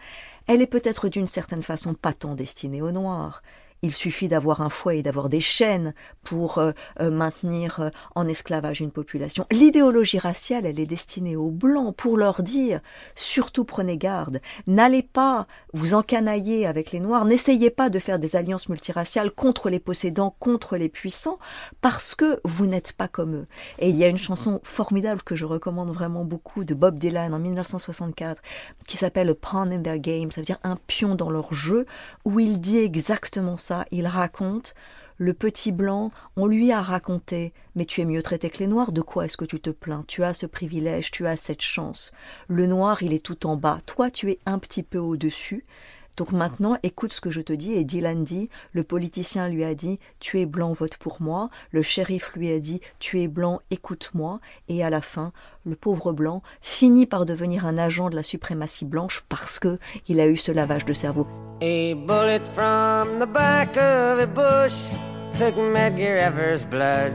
elle 0.47 0.61
est 0.61 0.67
peut-être 0.67 1.09
d'une 1.09 1.27
certaine 1.27 1.63
façon 1.63 1.93
pas 1.93 2.13
tant 2.13 2.35
destinée 2.35 2.81
aux 2.81 2.91
Noirs, 2.91 3.43
il 3.83 3.93
suffit 3.93 4.29
d'avoir 4.29 4.61
un 4.61 4.69
fouet 4.69 4.99
et 4.99 5.03
d'avoir 5.03 5.29
des 5.29 5.41
chaînes 5.41 5.93
pour 6.23 6.57
euh, 6.57 6.71
euh, 7.01 7.11
maintenir 7.11 7.81
euh, 7.81 7.89
en 8.15 8.27
esclavage 8.27 8.79
une 8.79 8.91
population. 8.91 9.45
L'idéologie 9.51 10.19
raciale, 10.19 10.65
elle 10.65 10.79
est 10.79 10.85
destinée 10.85 11.35
aux 11.35 11.51
Blancs 11.51 11.93
pour 11.95 12.17
leur 12.17 12.43
dire, 12.43 12.79
surtout 13.15 13.65
prenez 13.65 13.97
garde, 13.97 14.39
n'allez 14.67 15.03
pas 15.03 15.47
vous 15.73 15.93
encanailler 15.93 16.65
avec 16.65 16.93
les 16.93 17.01
Noirs, 17.01 17.25
n'essayez 17.25 17.69
pas 17.69 17.89
de 17.89 17.99
faire 17.99 18.19
des 18.19 18.37
alliances 18.37 18.69
multiraciales 18.69 19.31
contre 19.31 19.69
les 19.69 19.79
possédants, 19.79 20.33
contre 20.39 20.77
les 20.77 20.89
puissants, 20.89 21.37
parce 21.81 22.15
que 22.15 22.39
vous 22.45 22.67
n'êtes 22.67 22.93
pas 22.93 23.09
comme 23.09 23.35
eux. 23.35 23.45
Et 23.79 23.89
il 23.89 23.97
y 23.97 24.05
a 24.05 24.07
une 24.07 24.17
chanson 24.17 24.61
formidable 24.63 25.23
que 25.23 25.35
je 25.35 25.43
recommande 25.43 25.91
vraiment 25.91 26.23
beaucoup 26.23 26.63
de 26.63 26.73
Bob 26.73 26.97
Dylan 26.97 27.33
en 27.33 27.39
1964 27.39 28.41
qui 28.87 28.95
s'appelle 28.95 29.35
Pawn 29.35 29.73
in 29.73 29.81
Their 29.81 29.99
Game, 29.99 30.31
ça 30.31 30.39
veut 30.39 30.45
dire 30.45 30.59
un 30.63 30.77
pion 30.87 31.15
dans 31.15 31.29
leur 31.29 31.53
jeu, 31.53 31.85
où 32.23 32.39
il 32.39 32.61
dit 32.61 32.77
exactement 32.77 33.57
ça 33.57 33.72
il 33.91 34.07
raconte 34.07 34.73
le 35.17 35.33
petit 35.33 35.71
blanc, 35.71 36.11
on 36.35 36.47
lui 36.47 36.71
a 36.71 36.81
raconté 36.81 37.53
Mais 37.75 37.85
tu 37.85 38.01
es 38.01 38.05
mieux 38.05 38.23
traité 38.23 38.49
que 38.49 38.59
les 38.59 38.67
noirs, 38.67 38.91
de 38.91 39.01
quoi 39.01 39.25
est-ce 39.25 39.37
que 39.37 39.45
tu 39.45 39.59
te 39.59 39.69
plains? 39.69 40.03
Tu 40.07 40.23
as 40.23 40.33
ce 40.33 40.45
privilège, 40.45 41.11
tu 41.11 41.27
as 41.27 41.37
cette 41.37 41.61
chance. 41.61 42.11
Le 42.47 42.65
noir, 42.65 43.03
il 43.03 43.13
est 43.13 43.23
tout 43.23 43.45
en 43.45 43.55
bas, 43.55 43.79
toi 43.85 44.09
tu 44.09 44.31
es 44.31 44.39
un 44.45 44.59
petit 44.59 44.83
peu 44.83 44.97
au-dessus. 44.97 45.65
Donc 46.17 46.31
maintenant, 46.31 46.77
écoute 46.83 47.13
ce 47.13 47.21
que 47.21 47.31
je 47.31 47.41
te 47.41 47.53
dis. 47.53 47.73
Et 47.73 47.83
Dylan 47.83 48.23
dit, 48.23 48.49
le 48.71 48.83
politicien 48.83 49.47
lui 49.49 49.63
a 49.63 49.73
dit, 49.75 49.99
tu 50.19 50.39
es 50.39 50.45
blanc, 50.45 50.73
vote 50.73 50.97
pour 50.97 51.21
moi. 51.21 51.49
Le 51.71 51.81
shérif 51.81 52.33
lui 52.35 52.51
a 52.51 52.59
dit, 52.59 52.81
tu 52.99 53.21
es 53.21 53.27
blanc, 53.27 53.61
écoute-moi. 53.71 54.39
Et 54.69 54.83
à 54.83 54.89
la 54.89 55.01
fin, 55.01 55.31
le 55.65 55.75
pauvre 55.75 56.11
blanc 56.11 56.41
finit 56.61 57.05
par 57.05 57.25
devenir 57.25 57.65
un 57.65 57.77
agent 57.77 58.09
de 58.09 58.15
la 58.15 58.23
suprématie 58.23 58.85
blanche 58.85 59.23
parce 59.29 59.59
que 59.59 59.79
il 60.07 60.19
a 60.19 60.27
eu 60.27 60.37
ce 60.37 60.51
lavage 60.51 60.85
de 60.85 60.93
cerveau. 60.93 61.27
A 61.61 61.93
bullet 61.93 62.41
from 62.53 63.19
the 63.19 63.27
back 63.31 63.77
of 63.77 64.19
a 64.19 64.27
bush 64.27 64.75
took 65.37 65.55
Medgar 65.55 66.19
Evers' 66.19 66.63
blood. 66.63 67.13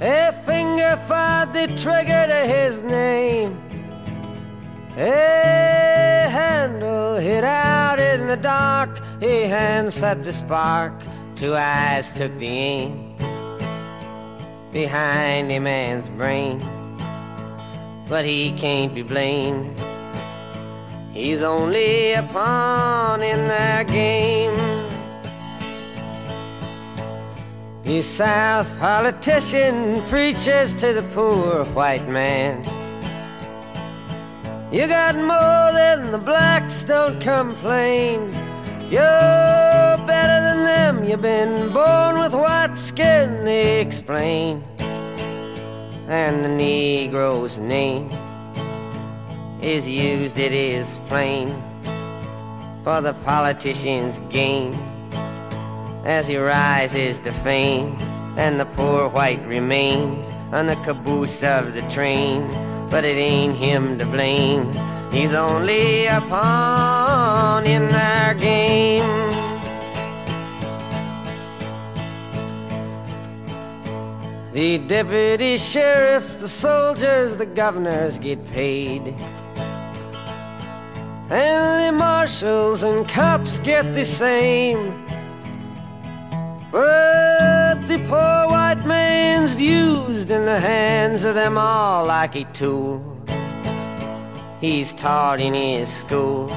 A 0.00 0.32
finger 0.46 0.98
the 1.52 1.66
trigger 1.76 2.26
to 2.26 2.46
his 2.46 2.82
name. 2.82 3.71
A 4.96 6.28
handle 6.28 7.16
hit 7.16 7.44
out 7.44 7.98
in 7.98 8.26
the 8.26 8.36
dark. 8.36 9.00
A 9.22 9.46
hand 9.46 9.90
set 9.90 10.22
the 10.22 10.32
spark. 10.32 10.92
Two 11.34 11.54
eyes 11.56 12.10
took 12.10 12.38
the 12.38 12.46
aim 12.46 13.16
behind 14.70 15.50
a 15.50 15.58
man's 15.58 16.10
brain. 16.10 16.58
But 18.06 18.26
he 18.26 18.52
can't 18.52 18.94
be 18.94 19.02
blamed. 19.02 19.74
He's 21.12 21.40
only 21.40 22.12
a 22.12 22.22
pawn 22.24 23.22
in 23.22 23.46
their 23.48 23.84
game. 23.84 24.54
The 27.82 28.02
South 28.02 28.78
politician 28.78 30.02
preaches 30.02 30.74
to 30.74 30.92
the 30.92 31.02
poor 31.14 31.64
white 31.66 32.08
man. 32.08 32.62
You 34.72 34.86
got 34.86 35.14
more 35.16 35.70
than 35.74 36.12
the 36.12 36.18
blacks, 36.18 36.82
don't 36.82 37.20
complain. 37.20 38.32
You're 38.88 39.98
better 40.06 40.40
than 40.46 40.64
them, 40.64 41.04
you've 41.04 41.20
been 41.20 41.70
born 41.74 42.18
with 42.18 42.32
white 42.32 42.78
skin, 42.78 43.44
they 43.44 43.82
explain. 43.82 44.64
And 46.08 46.42
the 46.42 46.48
Negro's 46.48 47.58
name 47.58 48.08
is 49.60 49.86
used, 49.86 50.38
it 50.38 50.54
is 50.54 50.98
plain, 51.06 51.48
for 52.82 53.02
the 53.02 53.12
politician's 53.26 54.20
gain 54.30 54.72
as 56.06 56.26
he 56.26 56.38
rises 56.38 57.18
to 57.18 57.32
fame. 57.44 57.94
And 58.38 58.58
the 58.58 58.64
poor 58.64 59.10
white 59.10 59.46
remains 59.46 60.32
on 60.50 60.64
the 60.64 60.76
caboose 60.76 61.42
of 61.44 61.74
the 61.74 61.82
train 61.90 62.50
but 62.92 63.06
it 63.06 63.16
ain't 63.16 63.56
him 63.56 63.96
to 63.96 64.04
blame. 64.04 64.70
He's 65.10 65.32
only 65.32 66.04
a 66.04 66.20
pawn 66.20 67.64
in 67.66 67.86
their 67.86 68.34
game. 68.34 69.00
The 74.52 74.76
deputy 74.86 75.56
sheriffs, 75.56 76.36
the 76.36 76.48
soldiers, 76.48 77.36
the 77.36 77.46
governors 77.46 78.18
get 78.18 78.44
paid. 78.50 79.14
And 81.30 81.96
the 81.96 81.98
marshals 81.98 82.82
and 82.82 83.08
cops 83.08 83.58
get 83.60 83.94
the 83.94 84.04
same. 84.04 85.02
But 86.72 87.86
the 87.86 87.98
poor 88.08 88.48
white 88.50 88.82
man's 88.86 89.60
used 89.60 90.30
in 90.30 90.46
the 90.46 90.58
hands 90.58 91.22
of 91.22 91.34
them 91.34 91.58
all 91.58 92.06
like 92.06 92.34
a 92.34 92.44
tool. 92.54 93.04
He's 94.58 94.94
taught 94.94 95.38
in 95.38 95.52
his 95.52 95.90
school 95.90 96.48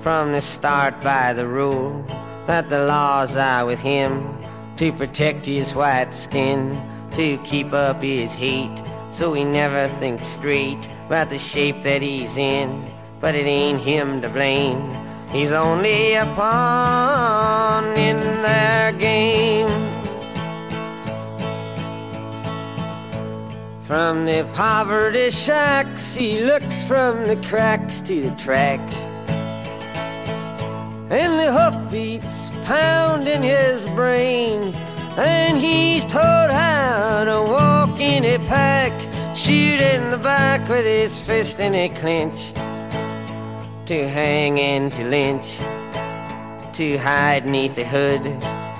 from 0.00 0.32
the 0.32 0.40
start 0.40 0.98
by 1.02 1.34
the 1.34 1.46
rule 1.46 2.02
that 2.46 2.70
the 2.70 2.86
laws 2.86 3.36
are 3.36 3.66
with 3.66 3.80
him 3.80 4.34
to 4.78 4.90
protect 4.90 5.44
his 5.44 5.74
white 5.74 6.14
skin, 6.14 6.80
to 7.10 7.36
keep 7.44 7.74
up 7.74 8.00
his 8.00 8.32
heat, 8.32 8.74
so 9.10 9.34
he 9.34 9.44
never 9.44 9.86
thinks 9.86 10.28
straight 10.28 10.82
about 11.08 11.28
the 11.28 11.38
shape 11.38 11.82
that 11.82 12.00
he's 12.00 12.38
in. 12.38 12.82
But 13.20 13.34
it 13.34 13.44
ain't 13.44 13.82
him 13.82 14.22
to 14.22 14.30
blame 14.30 14.88
He's 15.32 15.52
only 15.52 16.14
a 16.14 16.24
pawn 16.34 17.84
in 17.96 18.16
their 18.42 18.92
game. 18.92 19.68
From 23.84 24.24
the 24.24 24.44
poverty 24.54 25.30
shacks, 25.30 26.14
he 26.14 26.40
looks 26.40 26.84
from 26.84 27.26
the 27.26 27.36
cracks 27.48 28.00
to 28.02 28.20
the 28.20 28.30
tracks. 28.36 29.06
and 31.10 31.40
the 31.40 31.52
hoofbeats 31.52 32.50
pound 32.64 33.26
in 33.26 33.42
his 33.42 33.88
brain. 33.90 34.72
And 35.18 35.58
he's 35.58 36.04
taught 36.04 36.50
how 36.50 37.24
to 37.24 37.50
walk 37.50 37.98
in 38.00 38.24
a 38.24 38.38
pack, 38.46 38.92
shoot 39.36 39.80
in 39.80 40.10
the 40.10 40.18
back 40.18 40.68
with 40.68 40.84
his 40.84 41.18
fist 41.18 41.58
in 41.58 41.74
a 41.74 41.88
clinch, 41.88 42.52
to 43.90 44.08
hang 44.08 44.60
and 44.60 44.92
to 44.92 45.02
lynch, 45.02 45.56
to 46.72 46.96
hide 46.98 47.50
neath 47.50 47.74
the 47.74 47.84
hood, 47.84 48.22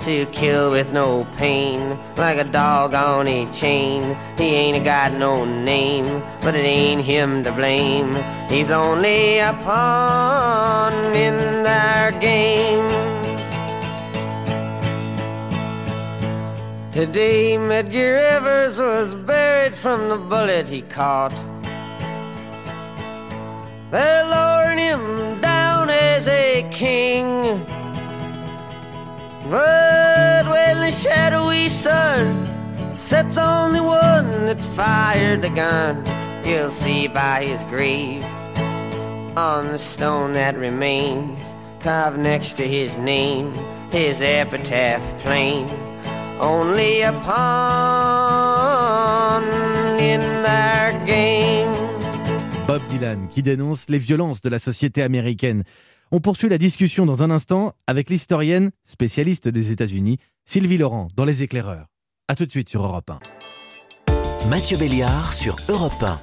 to 0.05 0.25
kill 0.27 0.71
with 0.71 0.93
no 0.93 1.27
pain, 1.35 1.99
like 2.15 2.37
a 2.37 2.45
dog 2.45 2.93
on 2.93 3.27
a 3.27 3.45
chain. 3.51 4.15
He 4.37 4.55
ain't 4.55 4.85
got 4.85 5.11
no 5.11 5.43
name, 5.43 6.05
but 6.41 6.55
it 6.55 6.63
ain't 6.63 7.03
him 7.03 7.43
to 7.43 7.51
blame. 7.51 8.15
He's 8.47 8.71
only 8.71 9.39
a 9.39 9.51
pawn 9.65 10.93
in 11.13 11.35
their 11.61 12.11
game. 12.21 12.87
Today, 16.93 17.57
Medgar 17.57 18.17
Evers 18.17 18.79
was 18.79 19.13
buried 19.13 19.75
from 19.75 20.07
the 20.07 20.15
bullet 20.15 20.69
he 20.69 20.83
caught. 20.83 21.35
They're 23.91 24.25
lowering 24.71 24.79
him 24.79 25.41
down 25.41 25.89
as 25.89 26.27
a 26.27 26.67
king. 26.71 27.59
But 29.49 30.45
when 30.49 30.79
the 30.79 30.91
shadowy 30.91 31.69
sun 31.69 32.45
sets 32.97 33.37
on 33.37 33.73
the 33.73 33.81
one 33.83 34.45
that 34.45 34.59
fired 34.59 35.41
the 35.41 35.49
gun, 35.49 36.03
you'll 36.45 36.69
see 36.71 37.07
by 37.07 37.45
his 37.45 37.63
grave 37.65 38.23
on 39.37 39.67
the 39.67 39.79
stone 39.79 40.33
that 40.33 40.57
remains, 40.57 41.55
carved 41.79 42.19
next 42.19 42.53
to 42.53 42.67
his 42.67 42.97
name, 42.97 43.53
his 43.91 44.21
epitaph 44.21 45.01
plain. 45.23 45.67
Only 46.39 47.01
a 47.01 47.11
pawn 47.11 48.23
in 49.99 50.21
their 50.41 51.05
game. 51.05 51.80
Bob 52.71 52.87
Dylan 52.87 53.27
qui 53.27 53.43
dénonce 53.43 53.89
les 53.89 53.97
violences 53.97 54.39
de 54.39 54.47
la 54.47 54.57
société 54.57 55.01
américaine. 55.01 55.63
On 56.09 56.21
poursuit 56.21 56.47
la 56.47 56.57
discussion 56.57 57.05
dans 57.05 57.21
un 57.21 57.29
instant 57.29 57.73
avec 57.85 58.09
l'historienne 58.09 58.71
spécialiste 58.85 59.49
des 59.49 59.73
États-Unis, 59.73 60.19
Sylvie 60.45 60.77
Laurent, 60.77 61.09
dans 61.17 61.25
Les 61.25 61.43
Éclaireurs. 61.43 61.87
A 62.29 62.35
tout 62.35 62.45
de 62.45 62.51
suite 62.51 62.69
sur 62.69 62.85
Europe 62.85 63.11
1. 64.07 64.47
Mathieu 64.47 64.77
Béliard 64.77 65.33
sur 65.33 65.57
Europe 65.67 66.01
1. 66.01 66.21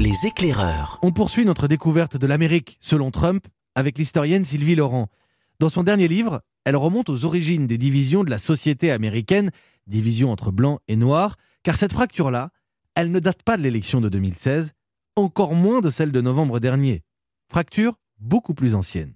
Les 0.00 0.26
Éclaireurs. 0.26 0.98
On 1.02 1.12
poursuit 1.12 1.44
notre 1.44 1.68
découverte 1.68 2.16
de 2.16 2.26
l'Amérique 2.26 2.78
selon 2.80 3.10
Trump 3.10 3.46
avec 3.74 3.98
l'historienne 3.98 4.46
Sylvie 4.46 4.76
Laurent. 4.76 5.10
Dans 5.58 5.68
son 5.68 5.82
dernier 5.82 6.08
livre, 6.08 6.40
elle 6.64 6.76
remonte 6.76 7.10
aux 7.10 7.26
origines 7.26 7.66
des 7.66 7.76
divisions 7.76 8.24
de 8.24 8.30
la 8.30 8.38
société 8.38 8.90
américaine, 8.90 9.50
division 9.86 10.32
entre 10.32 10.52
blancs 10.52 10.80
et 10.88 10.96
noirs, 10.96 11.36
car 11.62 11.76
cette 11.76 11.92
fracture-là, 11.92 12.48
elle 12.94 13.10
ne 13.10 13.20
date 13.20 13.42
pas 13.42 13.58
de 13.58 13.62
l'élection 13.62 14.00
de 14.00 14.08
2016, 14.08 14.72
encore 15.16 15.54
moins 15.54 15.80
de 15.80 15.90
celle 15.90 16.10
de 16.10 16.20
novembre 16.20 16.58
dernier. 16.58 17.02
Fracture 17.50 17.94
beaucoup 18.18 18.54
plus 18.54 18.74
ancienne. 18.74 19.12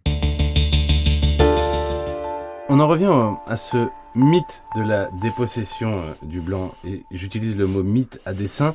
On 2.68 2.80
en 2.80 2.88
revient 2.88 3.34
à 3.46 3.56
ce 3.56 3.88
mythe 4.14 4.62
de 4.76 4.82
la 4.82 5.08
dépossession 5.22 5.98
euh, 5.98 6.12
du 6.22 6.40
blanc, 6.40 6.74
et 6.86 7.02
j'utilise 7.12 7.56
le 7.56 7.66
mot 7.66 7.82
mythe 7.82 8.20
à 8.26 8.34
dessein. 8.34 8.74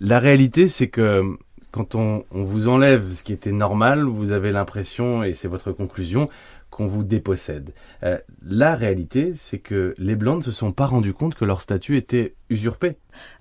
La 0.00 0.18
réalité, 0.18 0.68
c'est 0.68 0.88
que 0.88 1.24
quand 1.72 1.94
on, 1.94 2.24
on, 2.30 2.44
vous 2.44 2.68
enlève 2.68 3.12
ce 3.12 3.24
qui 3.24 3.32
était 3.32 3.52
normal, 3.52 4.04
vous 4.04 4.32
avez 4.32 4.50
l'impression, 4.50 5.24
et 5.24 5.34
c'est 5.34 5.48
votre 5.48 5.72
conclusion, 5.72 6.28
qu'on 6.70 6.86
vous 6.86 7.02
dépossède. 7.02 7.72
Euh, 8.02 8.18
la 8.42 8.74
réalité, 8.74 9.32
c'est 9.36 9.58
que 9.58 9.94
les 9.98 10.14
Blancs 10.14 10.38
ne 10.38 10.42
se 10.42 10.52
sont 10.52 10.72
pas 10.72 10.86
rendus 10.86 11.12
compte 11.12 11.34
que 11.34 11.44
leur 11.44 11.60
statut 11.60 11.96
était 11.96 12.34
usurpé. 12.48 12.96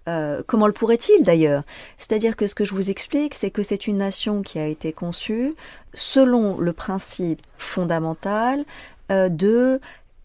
Euh, 0.08 0.42
comment 0.46 0.68
le 0.68 0.74
pourrait-il 0.74 1.24
d'ailleurs? 1.24 1.64
C'est-à-dire 1.98 2.36
que 2.36 2.48
ce 2.48 2.56
que 2.56 2.66
je 2.66 2.74
vous 2.74 2.90
explique, 2.90 3.36
c'est 3.36 3.52
que 3.52 3.64
c'est 3.64 3.88
une 3.88 3.98
nation 3.98 4.42
qui 4.42 4.60
a 4.60 4.66
été 4.66 4.92
conçue 4.94 5.54
selon 5.94 6.58
le 6.60 6.74
principe 6.74 7.42
fondamental 7.58 8.66
euh, 9.12 9.30
de 9.30 9.80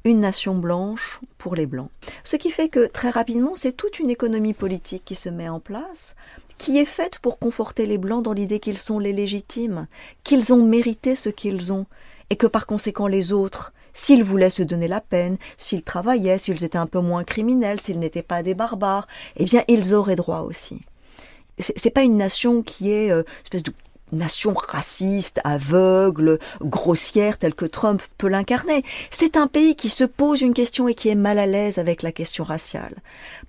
une 0.07 0.21
nation 0.21 0.55
blanche 0.55 1.21
pour 1.38 1.55
les 1.55 1.64
Blancs. 1.64 1.88
Ce 2.25 2.37
qui 2.37 2.51
fait 2.51 2.69
que 2.69 2.87
très 2.87 3.09
rapidement, 3.09 3.57
c'est 3.57 3.73
toute 3.73 3.99
une 4.01 4.11
économie 4.11 4.53
politique 4.53 5.03
qui 5.05 5.14
se 5.14 5.31
met 5.31 5.49
en 5.49 5.61
place 5.61 6.14
qui 6.59 6.79
est 6.79 6.85
faite 6.85 7.19
pour 7.19 7.38
conforter 7.38 7.87
les 7.87 7.99
Blancs 7.99 8.23
dans 8.23 8.33
l'idée 8.33 8.61
qu'ils 8.61 8.79
sont 8.79 8.99
les 8.99 9.12
légitimes, 9.12 9.87
qu'ils 10.23 10.53
ont 10.53 10.64
mérité 10.64 11.17
ce 11.17 11.29
qu'ils 11.29 11.73
ont 11.73 11.87
et 12.31 12.37
que 12.37 12.47
par 12.47 12.67
conséquent 12.67 13.07
les 13.07 13.33
autres, 13.33 13.73
s'ils 13.93 14.25
voulaient 14.25 14.51
se 14.51 14.63
donner 14.63 14.89
la 14.89 15.01
peine, 15.01 15.37
s'ils 15.57 15.83
travaillaient, 15.83 16.39
s'ils 16.39 16.65
étaient 16.65 16.79
un 16.79 16.87
peu 16.87 17.01
moins 17.01 17.25
criminels, 17.25 17.81
s'ils 17.81 17.99
n'étaient 17.99 18.23
pas 18.23 18.43
des 18.43 18.55
barbares, 18.55 19.07
eh 19.37 19.45
bien 19.45 19.63
ils 19.69 19.95
auraient 19.95 20.17
droit 20.17 20.41
aussi. 20.41 20.81
C'est 21.59 21.91
pas 21.91 22.03
une 22.03 22.17
nation 22.17 22.63
qui 22.63 22.91
est 22.91 23.13
euh, 23.13 23.23
espèce 23.45 23.63
de 23.63 23.73
nation 24.13 24.55
raciste, 24.55 25.41
aveugle, 25.45 26.39
grossière, 26.61 27.39
telle 27.39 27.55
que 27.55 27.65
Trump 27.65 28.03
peut 28.19 28.29
l'incarner. 28.29 28.85
C'est 29.11 29.37
un 29.37 29.47
pays 29.47 29.77
qui 29.77 29.89
se 29.89 30.05
pose 30.05 30.41
une 30.41 30.55
question 30.55 30.89
et 30.89 30.95
qui 30.95 31.09
est 31.09 31.15
mal 31.15 31.39
à 31.39 31.47
l'aise 31.47 31.79
avec 31.79 32.03
la 32.03 32.13
question 32.13 32.45
raciale. 32.45 32.95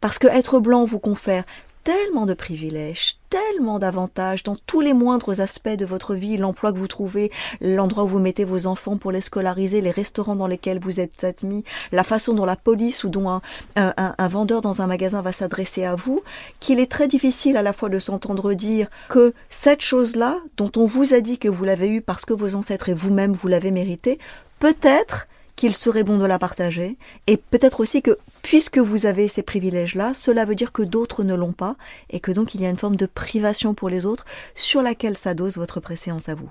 Parce 0.02 0.20
que 0.20 0.28
être 0.28 0.60
blanc 0.60 0.86
vous 0.86 1.00
confère 1.00 1.44
tellement 1.86 2.26
de 2.26 2.34
privilèges, 2.34 3.18
tellement 3.30 3.78
d'avantages 3.78 4.42
dans 4.42 4.56
tous 4.66 4.82
les 4.82 4.94
moindres 4.94 5.40
aspects 5.40 5.70
de 5.70 5.86
votre 5.86 6.16
vie, 6.16 6.36
l'emploi 6.36 6.74
que 6.74 6.80
vous 6.80 6.88
trouvez, 6.88 7.32
l'endroit 7.62 8.06
où 8.06 8.08
vous 8.08 8.20
mettez 8.20 8.44
vos 8.44 8.66
enfants 8.66 8.98
pour 8.98 9.12
les 9.12 9.22
scolariser, 9.22 9.82
les 9.82 9.92
restaurants 9.92 10.36
dans 10.36 10.48
lesquels 10.48 10.80
vous 10.80 11.00
êtes 11.00 11.24
admis, 11.24 11.64
la 11.92 12.04
façon 12.04 12.34
dont 12.34 12.44
la 12.44 12.56
police 12.56 13.04
ou 13.04 13.10
dont 13.10 13.30
un, 13.30 13.42
un 13.76 14.28
vendeur 14.28 14.62
dans 14.62 14.82
un 14.82 14.88
magasin 14.88 15.22
va 15.22 15.32
s'adresser 15.32 15.86
à 15.86 15.94
vous, 15.94 16.24
qu'il 16.60 16.80
est 16.80 16.92
très 16.92 17.08
difficile 17.08 17.56
à 17.56 17.62
la 17.62 17.72
fois 17.72 17.90
de 17.90 18.00
s'entendre 18.00 18.56
dire 18.56 18.88
que 19.08 19.36
cette 19.52 19.82
chose-là, 19.82 20.40
dont 20.58 20.72
on 20.78 20.86
vous 20.86 21.14
a 21.14 21.22
dit 21.22 21.38
que 21.38 21.48
vous 21.48 21.66
l'avez 21.66 21.88
eue 21.88 22.02
parce 22.02 22.26
que 22.26 22.34
vos 22.34 22.56
ancêtres 22.56 22.90
et 22.90 22.96
vous-même 22.96 23.34
vous 23.34 23.48
l'avez 23.48 23.70
méritée, 23.70 24.18
peut-être 24.60 25.28
qu'il 25.56 25.76
serait 25.76 26.04
bon 26.04 26.18
de 26.18 26.26
la 26.26 26.40
partager, 26.40 26.98
et 27.28 27.38
peut-être 27.38 27.80
aussi 27.80 28.02
que, 28.02 28.18
puisque 28.42 28.78
vous 28.78 29.06
avez 29.06 29.28
ces 29.28 29.44
privilèges-là, 29.44 30.14
cela 30.14 30.46
veut 30.46 30.56
dire 30.56 30.72
que 30.72 30.82
d'autres 30.82 31.24
ne 31.24 31.36
l'ont 31.36 31.54
pas, 31.54 31.76
et 32.10 32.20
que 32.20 32.32
donc 32.32 32.56
il 32.56 32.62
y 32.62 32.66
a 32.66 32.70
une 32.70 32.78
forme 32.78 32.98
de 32.98 33.06
privation 33.06 33.74
pour 33.74 33.90
les 33.90 34.06
autres 34.06 34.26
sur 34.54 34.82
laquelle 34.82 35.18
s'adosse 35.18 35.58
votre 35.58 35.80
préséance 35.80 36.30
à 36.30 36.36
vous. 36.36 36.50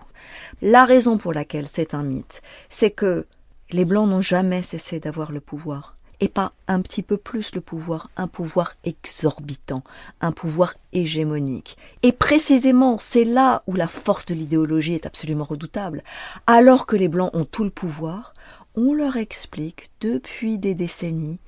La 0.62 0.85
raison 0.85 1.19
pour 1.19 1.33
laquelle 1.33 1.69
c'est 1.69 1.95
un 1.95 2.03
mythe, 2.03 2.43
c'est 2.69 2.90
que 2.90 3.27
les 3.71 3.85
Blancs 3.85 4.09
n'ont 4.09 4.23
jamais 4.23 4.62
cessé 4.62 5.01
d'avoir 5.01 5.33
le 5.33 5.40
pouvoir, 5.40 5.95
et 6.21 6.29
pas 6.29 6.53
un 6.69 6.81
petit 6.81 7.03
peu 7.03 7.17
plus 7.17 7.55
le 7.55 7.61
pouvoir, 7.61 8.09
un 8.17 8.29
pouvoir 8.29 8.75
exorbitant, 8.85 9.83
un 10.21 10.33
pouvoir 10.33 10.75
hégémonique. 10.93 11.77
Et 12.03 12.12
précisément, 12.12 12.99
c'est 12.99 13.25
là 13.25 13.62
où 13.67 13.75
la 13.75 13.88
force 13.88 14.25
de 14.27 14.35
l'idéologie 14.35 14.95
est 14.95 15.07
absolument 15.07 15.45
redoutable. 15.45 16.03
Alors 16.47 16.87
que 16.87 16.97
les 16.97 17.09
Blancs 17.09 17.31
ont 17.35 17.45
tout 17.45 17.64
le 17.64 17.71
pouvoir, 17.71 18.33
on 18.77 18.93
leur 18.93 19.17
explique 19.17 19.91
depuis 20.01 20.59
des 20.59 20.75
décennies 20.75 21.39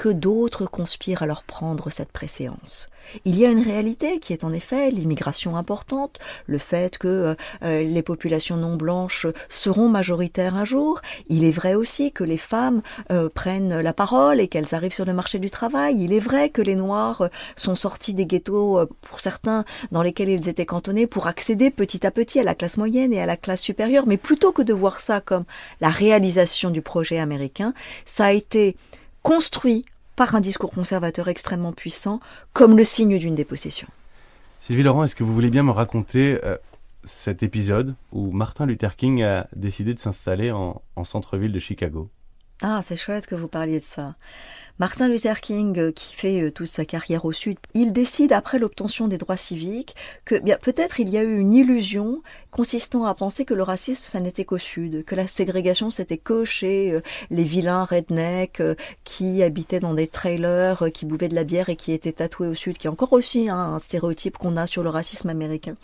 que 0.00 0.08
d'autres 0.08 0.64
conspirent 0.64 1.22
à 1.22 1.26
leur 1.26 1.42
prendre 1.42 1.90
cette 1.90 2.10
préséance. 2.10 2.88
Il 3.26 3.36
y 3.36 3.44
a 3.44 3.50
une 3.50 3.62
réalité 3.62 4.18
qui 4.18 4.32
est 4.32 4.44
en 4.44 4.52
effet 4.54 4.90
l'immigration 4.90 5.56
importante, 5.56 6.18
le 6.46 6.56
fait 6.56 6.96
que 6.96 7.08
euh, 7.08 7.34
euh, 7.62 7.82
les 7.82 8.00
populations 8.02 8.56
non 8.56 8.76
blanches 8.76 9.26
seront 9.50 9.90
majoritaires 9.90 10.56
un 10.56 10.64
jour. 10.64 11.02
Il 11.28 11.44
est 11.44 11.50
vrai 11.50 11.74
aussi 11.74 12.12
que 12.12 12.24
les 12.24 12.38
femmes 12.38 12.80
euh, 13.10 13.28
prennent 13.28 13.80
la 13.80 13.92
parole 13.92 14.40
et 14.40 14.48
qu'elles 14.48 14.74
arrivent 14.74 14.94
sur 14.94 15.04
le 15.04 15.12
marché 15.12 15.38
du 15.38 15.50
travail. 15.50 16.02
Il 16.02 16.14
est 16.14 16.20
vrai 16.20 16.48
que 16.48 16.62
les 16.62 16.76
Noirs 16.76 17.28
sont 17.56 17.74
sortis 17.74 18.14
des 18.14 18.24
ghettos, 18.24 18.86
pour 19.02 19.20
certains, 19.20 19.66
dans 19.92 20.02
lesquels 20.02 20.30
ils 20.30 20.48
étaient 20.48 20.64
cantonnés, 20.64 21.06
pour 21.06 21.26
accéder 21.26 21.70
petit 21.70 22.06
à 22.06 22.10
petit 22.10 22.40
à 22.40 22.42
la 22.42 22.54
classe 22.54 22.78
moyenne 22.78 23.12
et 23.12 23.20
à 23.20 23.26
la 23.26 23.36
classe 23.36 23.60
supérieure. 23.60 24.06
Mais 24.06 24.16
plutôt 24.16 24.52
que 24.52 24.62
de 24.62 24.72
voir 24.72 24.98
ça 24.98 25.20
comme 25.20 25.44
la 25.82 25.90
réalisation 25.90 26.70
du 26.70 26.80
projet 26.80 27.18
américain, 27.18 27.74
ça 28.06 28.26
a 28.26 28.32
été 28.32 28.76
construit 29.22 29.84
par 30.16 30.34
un 30.34 30.40
discours 30.40 30.70
conservateur 30.70 31.28
extrêmement 31.28 31.72
puissant 31.72 32.20
comme 32.52 32.76
le 32.76 32.84
signe 32.84 33.18
d'une 33.18 33.34
dépossession. 33.34 33.88
Sylvie 34.60 34.82
Laurent, 34.82 35.04
est-ce 35.04 35.16
que 35.16 35.24
vous 35.24 35.32
voulez 35.32 35.48
bien 35.48 35.62
me 35.62 35.70
raconter 35.70 36.38
euh, 36.44 36.56
cet 37.04 37.42
épisode 37.42 37.94
où 38.12 38.30
Martin 38.30 38.66
Luther 38.66 38.96
King 38.96 39.22
a 39.22 39.46
décidé 39.56 39.94
de 39.94 39.98
s'installer 39.98 40.50
en, 40.50 40.82
centre-ville 41.04 41.52
de 41.52 41.58
Chicago? 41.58 42.10
Ah, 42.62 42.80
c'est 42.82 42.96
chouette 42.96 43.26
que 43.26 43.34
vous 43.34 43.48
parliez 43.48 43.80
de 43.80 43.84
ça. 43.84 44.14
Martin 44.80 45.08
Luther 45.08 45.42
King, 45.42 45.78
euh, 45.78 45.92
qui 45.92 46.14
fait 46.14 46.40
euh, 46.40 46.50
toute 46.50 46.68
sa 46.68 46.86
carrière 46.86 47.26
au 47.26 47.32
Sud, 47.32 47.58
il 47.74 47.92
décide 47.92 48.32
après 48.32 48.58
l'obtention 48.58 49.08
des 49.08 49.18
droits 49.18 49.36
civiques 49.36 49.94
que 50.24 50.36
bien 50.36 50.56
peut-être 50.56 51.00
il 51.00 51.10
y 51.10 51.18
a 51.18 51.22
eu 51.22 51.36
une 51.36 51.52
illusion 51.52 52.22
consistant 52.50 53.04
à 53.04 53.14
penser 53.14 53.44
que 53.44 53.52
le 53.52 53.62
racisme 53.62 54.08
ça 54.10 54.20
n'était 54.20 54.46
qu'au 54.46 54.56
Sud, 54.56 55.04
que 55.04 55.14
la 55.14 55.26
ségrégation 55.26 55.90
c'était 55.90 56.16
que 56.16 56.46
chez 56.46 56.92
euh, 56.92 57.02
les 57.28 57.44
vilains 57.44 57.84
rednecks 57.84 58.62
qui 59.04 59.42
habitaient 59.42 59.80
dans 59.80 59.92
des 59.92 60.08
trailers, 60.08 60.86
qui 60.94 61.04
buvaient 61.04 61.28
de 61.28 61.34
la 61.34 61.44
bière 61.44 61.68
et 61.68 61.76
qui 61.76 61.92
étaient 61.92 62.12
tatoués 62.12 62.48
au 62.48 62.54
Sud, 62.54 62.78
qui 62.78 62.86
est 62.86 62.90
encore 62.90 63.12
aussi 63.12 63.50
un 63.50 63.78
stéréotype 63.80 64.38
qu'on 64.38 64.56
a 64.56 64.66
sur 64.66 64.82
le 64.82 64.88
racisme 64.88 65.28
américain. 65.28 65.76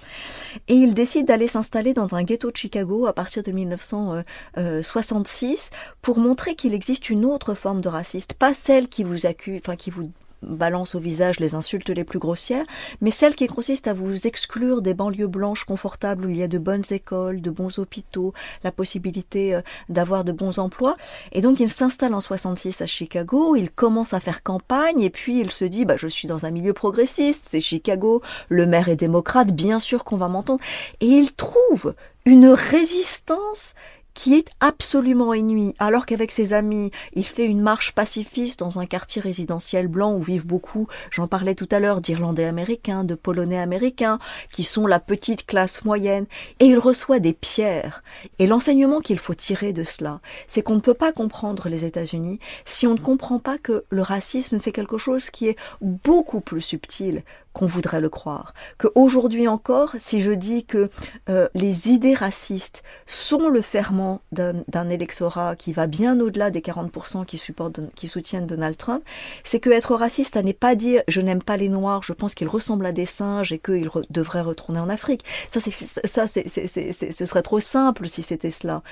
Et 0.69 0.75
il 0.75 0.95
décide 0.95 1.27
d'aller 1.27 1.49
s'installer 1.49 1.93
dans 1.93 2.15
un 2.15 2.23
ghetto 2.23 2.51
de 2.51 2.57
Chicago 2.57 3.05
à 3.05 3.13
partir 3.13 3.43
de 3.43 3.53
1966 3.53 5.69
pour 6.01 6.19
montrer 6.19 6.55
qu'il 6.55 6.73
existe 6.73 7.11
une 7.11 7.27
autre 7.27 7.53
forme 7.53 7.83
de 7.83 7.91
racisme, 7.91 8.33
pas 8.39 8.55
celle 8.55 8.86
qui 8.87 9.05
vous 9.05 9.27
accuse, 9.27 9.61
enfin 9.63 9.77
qui 9.77 9.91
vous 9.91 10.11
balance 10.43 10.95
au 10.95 11.01
visage 11.01 11.41
les 11.41 11.55
insultes 11.55 11.91
les 11.91 12.05
plus 12.05 12.19
grossières, 12.19 12.65
mais 13.01 13.11
celle 13.11 13.35
qui 13.35 13.47
consiste 13.47 13.89
à 13.89 13.95
vous 13.95 14.27
exclure 14.27 14.83
des 14.83 14.95
banlieues 14.95 15.27
blanches 15.27 15.65
confortables 15.65 16.27
où 16.27 16.29
il 16.29 16.37
y 16.37 16.43
a 16.43 16.49
de 16.49 16.59
bonnes 16.59 16.85
écoles, 16.91 17.41
de 17.41 17.51
bons 17.51 17.79
hôpitaux, 17.79 18.33
la 18.63 18.73
possibilité 18.73 19.55
euh, 19.55 19.63
d'avoir 19.89 20.25
de 20.25 20.33
bons 20.33 20.59
emplois. 20.59 20.95
Et 21.33 21.41
donc 21.41 21.61
il 21.61 21.71
s'installe 21.71 22.15
en 22.15 22.21
66 22.21 22.83
à 22.83 22.87
Chicago, 22.87 23.57
il 23.57 23.71
commence 23.71 24.15
à 24.15 24.21
faire 24.21 24.43
campagne 24.43 25.03
et 25.03 25.11
puis 25.11 25.41
il 25.41 25.51
se 25.51 25.65
dit 25.65 25.85
bah 25.85 25.97
je 25.97 26.09
suis 26.09 26.29
dans 26.29 26.47
un 26.47 26.51
milieu 26.51 26.73
progressiste, 26.73 27.47
c'est 27.51 27.61
Chicago, 27.61 28.23
le 28.49 28.67
maire 28.67 28.89
est 28.89 28.97
démocrate, 28.97 29.53
bien 29.53 29.79
sûr 29.79 30.05
qu'on 30.05 30.17
va 30.17 30.29
m'entendre. 30.29 30.61
Et 31.01 31.07
il 31.07 31.33
trouve 31.33 31.95
une 32.25 32.49
résistance 32.49 33.75
qui 34.17 34.35
est 34.35 34.49
absolument 34.61 35.29
ennuyé, 35.29 35.77
alors 35.79 36.07
qu'avec 36.07 36.33
ses 36.33 36.55
amis, 36.55 36.91
il 37.13 37.25
fait 37.25 37.45
une 37.45 37.61
marche 37.61 37.93
pacifiste 37.93 38.59
dans 38.59 38.81
un 38.81 38.87
quartier 38.87 39.21
résidentiel 39.21 39.89
blanc 39.89 40.15
où 40.15 40.23
vivent 40.23 40.47
beaucoup, 40.47 40.89
j'en 41.11 41.27
parlais 41.27 41.55
tout 41.55 41.69
à 41.71 41.79
l'heure, 41.79 42.01
d'Irlandais 42.01 42.47
américains, 42.47 43.05
de 43.05 43.15
Polonais 43.15 43.59
américains, 43.59 44.19
qui 44.51 44.65
sont 44.65 44.87
la 44.87 45.01
petite 45.01 45.45
classe 45.45 45.85
moyenne, 45.85 46.25
et 46.61 46.65
il 46.65 46.79
reçoit 46.79 47.21
des 47.21 47.35
pierres. 47.35 48.03
Et 48.39 48.47
l'enseignement 48.47 49.01
qu'il 49.01 49.19
faut 49.19 49.35
tirer 49.35 49.75
de 49.75 49.85
cela, 49.85 50.21
c'est 50.47 50.63
qu'on 50.63 50.77
ne 50.77 50.81
peut 50.81 50.95
pas 50.95 51.13
comprendre 51.13 51.69
les 51.69 51.85
États-Unis 51.85 52.41
si 52.65 52.87
on 52.87 52.95
ne 52.95 52.99
comprend 52.99 53.39
pas 53.39 53.59
que 53.59 53.85
le 53.91 54.01
racisme, 54.03 54.59
c'est 54.61 54.73
quelque 54.73 54.97
chose 54.99 55.29
qui 55.29 55.47
est 55.49 55.59
beaucoup 55.83 56.41
plus 56.41 56.63
subtil 56.63 57.23
qu'on 57.57 57.65
voudrait 57.65 58.03
le 58.03 58.11
croire. 58.11 58.53
Que 58.77 58.89
aujourd'hui 58.95 59.49
encore, 59.49 59.95
si 59.99 60.21
je 60.21 60.31
dis 60.31 60.67
que 60.67 60.91
euh, 61.31 61.49
les 61.55 61.89
idées 61.89 62.13
racistes 62.13 62.83
sont 63.07 63.49
le 63.49 63.63
ferment 63.63 64.21
d'un 64.31 64.91
électorat 64.91 65.57
qui 65.57 65.73
va 65.73 65.87
bien 65.87 66.21
au-delà 66.21 66.51
des 66.51 66.61
40% 66.61 67.25
qui, 67.25 67.39
supportent, 67.39 67.81
qui 67.95 68.09
soutiennent 68.09 68.47
Donald 68.47 68.77
Trump, 68.77 69.03
c'est 69.43 69.59
que 69.59 69.71
être 69.71 69.95
raciste, 69.95 70.35
ça 70.35 70.43
n'est 70.43 70.53
pas 70.53 70.75
dire 70.75 71.01
je 71.09 71.23
n'aime 71.23 71.43
pas 71.43 71.57
les 71.57 71.71
Noirs, 71.71 72.03
je 72.03 72.13
pense 72.13 72.35
qu'ils 72.35 72.47
ressemblent 72.47 72.85
à 72.85 72.93
des 72.93 73.07
singes 73.07 73.53
et 73.53 73.59
qu'ils 73.59 73.89
devraient 74.11 74.43
retourner 74.43 74.79
en 74.79 74.91
Afrique. 74.91 75.25
Ça, 75.49 75.59
c'est, 75.59 75.73
ça 76.07 76.27
ce 76.29 77.25
serait 77.25 77.43
trop 77.43 77.61
simple 77.61 78.07
si 78.07 78.23
c'était 78.23 78.51
cela. 78.51 78.83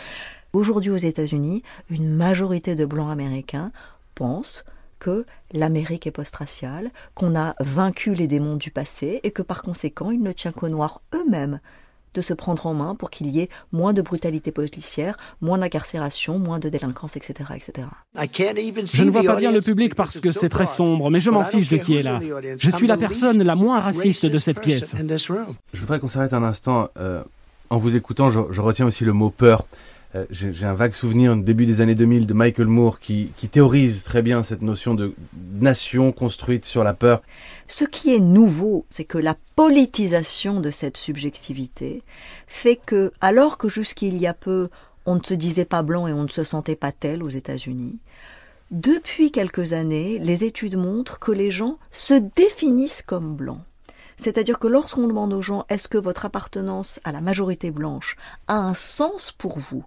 Aujourd'hui 0.54 0.90
aux 0.90 0.96
États-Unis, 0.96 1.62
une 1.90 2.08
majorité 2.08 2.76
de 2.76 2.86
blancs 2.86 3.12
américains 3.12 3.72
pensent 4.14 4.64
que 5.04 5.26
l'Amérique 5.52 6.06
est 6.06 6.10
post-raciale, 6.10 6.90
qu'on 7.14 7.38
a 7.38 7.54
vaincu 7.60 8.14
les 8.14 8.26
démons 8.26 8.56
du 8.56 8.70
passé 8.70 9.20
et 9.22 9.32
que 9.32 9.42
par 9.42 9.62
conséquent 9.62 10.10
il 10.10 10.22
ne 10.22 10.32
tient 10.32 10.50
qu'aux 10.50 10.70
Noirs 10.70 11.02
eux-mêmes 11.14 11.60
de 12.14 12.22
se 12.22 12.32
prendre 12.32 12.64
en 12.66 12.72
main 12.72 12.94
pour 12.94 13.10
qu'il 13.10 13.26
y 13.28 13.40
ait 13.40 13.50
moins 13.70 13.92
de 13.92 14.00
brutalité 14.00 14.50
policière, 14.50 15.18
moins 15.42 15.58
d'incarcération, 15.58 16.38
moins 16.38 16.58
de 16.58 16.70
délinquance, 16.70 17.16
etc., 17.16 17.50
etc. 17.54 17.88
Je 18.16 19.02
ne 19.02 19.10
vois 19.10 19.24
pas 19.24 19.36
bien 19.36 19.52
le 19.52 19.60
public 19.60 19.94
parce 19.94 20.20
que 20.20 20.32
c'est 20.32 20.48
très 20.48 20.64
sombre, 20.64 21.10
mais 21.10 21.20
je 21.20 21.30
m'en 21.30 21.44
fiche 21.44 21.68
de 21.68 21.76
qui 21.76 21.96
est 21.96 22.02
là. 22.02 22.20
Je 22.56 22.70
suis 22.70 22.86
la 22.86 22.96
personne 22.96 23.42
la 23.42 23.56
moins 23.56 23.80
raciste 23.80 24.24
de 24.24 24.38
cette 24.38 24.60
pièce. 24.60 24.94
Je 24.96 25.80
voudrais 25.80 26.00
qu'on 26.00 26.08
s'arrête 26.08 26.32
un 26.32 26.44
instant. 26.44 26.88
Euh, 26.98 27.22
en 27.68 27.78
vous 27.78 27.96
écoutant, 27.96 28.30
je 28.30 28.60
retiens 28.60 28.86
aussi 28.86 29.04
le 29.04 29.12
mot 29.12 29.28
peur. 29.28 29.66
Euh, 30.14 30.26
j'ai 30.30 30.66
un 30.66 30.74
vague 30.74 30.92
souvenir, 30.92 31.36
début 31.36 31.66
des 31.66 31.80
années 31.80 31.94
2000, 31.94 32.26
de 32.26 32.34
Michael 32.34 32.68
Moore 32.68 33.00
qui 33.00 33.30
théorise 33.50 34.04
très 34.04 34.22
bien 34.22 34.42
cette 34.42 34.62
notion 34.62 34.94
de 34.94 35.14
nation 35.60 36.12
construite 36.12 36.64
sur 36.64 36.84
la 36.84 36.94
peur. 36.94 37.22
Ce 37.66 37.84
qui 37.84 38.14
est 38.14 38.20
nouveau, 38.20 38.86
c'est 38.90 39.04
que 39.04 39.18
la 39.18 39.36
politisation 39.56 40.60
de 40.60 40.70
cette 40.70 40.96
subjectivité 40.96 42.02
fait 42.46 42.76
que, 42.76 43.12
alors 43.20 43.58
que 43.58 43.68
jusqu'il 43.68 44.16
y 44.18 44.26
a 44.26 44.34
peu, 44.34 44.68
on 45.06 45.16
ne 45.16 45.22
se 45.22 45.34
disait 45.34 45.64
pas 45.64 45.82
blanc 45.82 46.06
et 46.06 46.12
on 46.12 46.24
ne 46.24 46.28
se 46.28 46.44
sentait 46.44 46.76
pas 46.76 46.92
tel 46.92 47.22
aux 47.22 47.28
États-Unis, 47.28 47.98
depuis 48.70 49.30
quelques 49.30 49.72
années, 49.72 50.18
les 50.18 50.44
études 50.44 50.76
montrent 50.76 51.18
que 51.18 51.32
les 51.32 51.50
gens 51.50 51.78
se 51.92 52.14
définissent 52.14 53.02
comme 53.02 53.34
blancs. 53.34 53.60
C'est-à-dire 54.16 54.58
que 54.58 54.68
lorsqu'on 54.68 55.06
demande 55.06 55.32
aux 55.32 55.42
gens 55.42 55.64
est-ce 55.68 55.88
que 55.88 55.98
votre 55.98 56.24
appartenance 56.24 57.00
à 57.04 57.12
la 57.12 57.20
majorité 57.20 57.70
blanche 57.70 58.16
a 58.46 58.54
un 58.54 58.74
sens 58.74 59.32
pour 59.32 59.58
vous, 59.58 59.84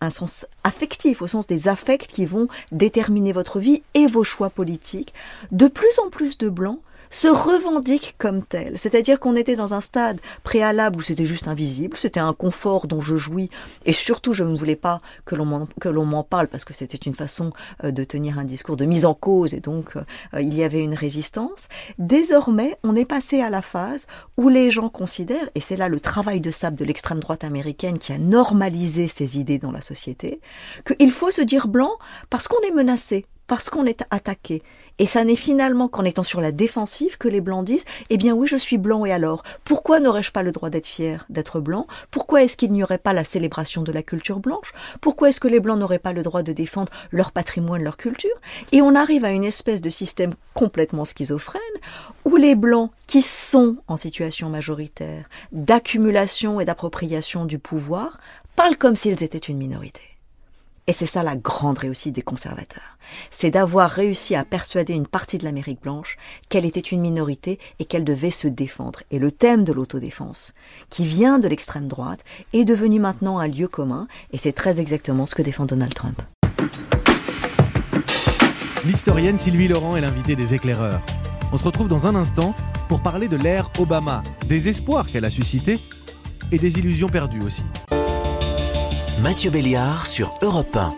un, 0.00 0.10
sens 0.10 0.46
affectif, 0.64 1.22
au 1.22 1.26
sens 1.26 1.46
des 1.46 1.68
affects 1.68 2.06
qui 2.06 2.26
vont 2.26 2.48
déterminer 2.72 3.32
votre 3.32 3.58
vie 3.58 3.82
et 3.94 4.06
vos 4.06 4.24
choix 4.24 4.50
politiques, 4.50 5.14
de 5.52 5.66
plus 5.66 5.98
en 6.04 6.10
plus 6.10 6.38
de 6.38 6.48
blancs 6.48 6.80
se 7.10 7.28
revendique 7.28 8.14
comme 8.18 8.42
tel. 8.42 8.78
C'est-à-dire 8.78 9.20
qu'on 9.20 9.36
était 9.36 9.56
dans 9.56 9.74
un 9.74 9.80
stade 9.80 10.20
préalable 10.42 10.96
où 10.96 11.02
c'était 11.02 11.26
juste 11.26 11.48
invisible, 11.48 11.96
c'était 11.96 12.20
un 12.20 12.32
confort 12.32 12.86
dont 12.86 13.00
je 13.00 13.16
jouis, 13.16 13.50
et 13.84 13.92
surtout 13.92 14.32
je 14.32 14.44
ne 14.44 14.56
voulais 14.56 14.76
pas 14.76 14.98
que 15.24 15.34
l'on 15.34 16.06
m'en 16.06 16.22
parle 16.22 16.48
parce 16.48 16.64
que 16.64 16.74
c'était 16.74 16.98
une 16.98 17.14
façon 17.14 17.52
euh, 17.84 17.90
de 17.90 18.04
tenir 18.04 18.38
un 18.38 18.44
discours 18.44 18.76
de 18.76 18.84
mise 18.84 19.04
en 19.04 19.14
cause, 19.14 19.54
et 19.54 19.60
donc 19.60 19.96
euh, 19.96 20.40
il 20.40 20.54
y 20.54 20.62
avait 20.62 20.82
une 20.82 20.94
résistance. 20.94 21.68
Désormais, 21.98 22.76
on 22.82 22.96
est 22.96 23.04
passé 23.04 23.40
à 23.40 23.50
la 23.50 23.62
phase 23.62 24.06
où 24.36 24.48
les 24.48 24.70
gens 24.70 24.88
considèrent, 24.88 25.50
et 25.54 25.60
c'est 25.60 25.76
là 25.76 25.88
le 25.88 26.00
travail 26.00 26.40
de 26.40 26.50
sable 26.50 26.76
de 26.76 26.84
l'extrême 26.84 27.20
droite 27.20 27.44
américaine 27.44 27.98
qui 27.98 28.12
a 28.12 28.18
normalisé 28.18 29.08
ces 29.08 29.38
idées 29.38 29.58
dans 29.58 29.72
la 29.72 29.80
société, 29.80 30.40
qu'il 30.86 31.12
faut 31.12 31.30
se 31.30 31.42
dire 31.42 31.68
blanc 31.68 31.92
parce 32.30 32.48
qu'on 32.48 32.60
est 32.66 32.74
menacé, 32.74 33.26
parce 33.46 33.70
qu'on 33.70 33.86
est 33.86 34.04
attaqué. 34.10 34.62
Et 34.98 35.06
ça 35.06 35.24
n'est 35.24 35.36
finalement 35.36 35.88
qu'en 35.88 36.04
étant 36.04 36.22
sur 36.22 36.40
la 36.40 36.52
défensive 36.52 37.18
que 37.18 37.28
les 37.28 37.40
blancs 37.40 37.64
disent 37.64 37.84
Eh 38.10 38.16
bien 38.16 38.34
oui, 38.34 38.46
je 38.46 38.56
suis 38.56 38.78
blanc 38.78 39.04
et 39.04 39.12
alors 39.12 39.42
Pourquoi 39.64 40.00
n'aurais-je 40.00 40.32
pas 40.32 40.42
le 40.42 40.52
droit 40.52 40.70
d'être 40.70 40.86
fier 40.86 41.24
d'être 41.28 41.60
blanc? 41.60 41.86
Pourquoi 42.10 42.42
est-ce 42.42 42.56
qu'il 42.56 42.72
n'y 42.72 42.82
aurait 42.82 42.98
pas 42.98 43.12
la 43.12 43.24
célébration 43.24 43.82
de 43.82 43.92
la 43.92 44.02
culture 44.02 44.40
blanche? 44.40 44.72
Pourquoi 45.00 45.28
est-ce 45.28 45.40
que 45.40 45.48
les 45.48 45.60
blancs 45.60 45.78
n'auraient 45.78 45.98
pas 45.98 46.12
le 46.12 46.22
droit 46.22 46.42
de 46.42 46.52
défendre 46.52 46.92
leur 47.10 47.32
patrimoine, 47.32 47.84
leur 47.84 47.96
culture? 47.96 48.36
Et 48.72 48.82
on 48.82 48.94
arrive 48.94 49.24
à 49.24 49.32
une 49.32 49.44
espèce 49.44 49.80
de 49.80 49.90
système 49.90 50.34
complètement 50.54 51.04
schizophrène 51.04 51.60
où 52.24 52.36
les 52.36 52.54
blancs 52.54 52.90
qui 53.06 53.22
sont 53.22 53.76
en 53.86 53.96
situation 53.96 54.48
majoritaire 54.50 55.28
d'accumulation 55.52 56.60
et 56.60 56.64
d'appropriation 56.64 57.44
du 57.44 57.58
pouvoir 57.58 58.18
parlent 58.56 58.76
comme 58.76 58.96
s'ils 58.96 59.22
étaient 59.22 59.38
une 59.38 59.58
minorité. 59.58 60.07
Et 60.88 60.94
c'est 60.94 61.06
ça 61.06 61.22
la 61.22 61.36
grande 61.36 61.78
réussite 61.78 62.14
des 62.14 62.22
conservateurs. 62.22 62.96
C'est 63.30 63.50
d'avoir 63.50 63.90
réussi 63.90 64.34
à 64.34 64.44
persuader 64.46 64.94
une 64.94 65.06
partie 65.06 65.36
de 65.36 65.44
l'Amérique 65.44 65.82
blanche 65.82 66.16
qu'elle 66.48 66.64
était 66.64 66.80
une 66.80 67.02
minorité 67.02 67.58
et 67.78 67.84
qu'elle 67.84 68.04
devait 68.04 68.30
se 68.30 68.48
défendre. 68.48 69.02
Et 69.10 69.18
le 69.18 69.30
thème 69.30 69.64
de 69.64 69.72
l'autodéfense, 69.74 70.54
qui 70.88 71.04
vient 71.04 71.38
de 71.38 71.46
l'extrême 71.46 71.88
droite, 71.88 72.24
est 72.54 72.64
devenu 72.64 73.00
maintenant 73.00 73.38
un 73.38 73.48
lieu 73.48 73.68
commun, 73.68 74.08
et 74.32 74.38
c'est 74.38 74.54
très 74.54 74.80
exactement 74.80 75.26
ce 75.26 75.34
que 75.34 75.42
défend 75.42 75.66
Donald 75.66 75.92
Trump. 75.92 76.22
L'historienne 78.86 79.36
Sylvie 79.36 79.68
Laurent 79.68 79.94
est 79.94 80.00
l'invitée 80.00 80.36
des 80.36 80.54
éclaireurs. 80.54 81.02
On 81.52 81.58
se 81.58 81.64
retrouve 81.64 81.88
dans 81.88 82.06
un 82.06 82.14
instant 82.14 82.54
pour 82.88 83.02
parler 83.02 83.28
de 83.28 83.36
l'ère 83.36 83.70
Obama, 83.78 84.22
des 84.46 84.68
espoirs 84.68 85.06
qu'elle 85.06 85.26
a 85.26 85.30
suscités 85.30 85.80
et 86.50 86.58
des 86.58 86.78
illusions 86.78 87.08
perdues 87.08 87.42
aussi. 87.42 87.62
Mathieu 89.22 89.50
Béliard 89.50 90.06
sur 90.06 90.32
Europe 90.42 90.76
1. 90.76 90.94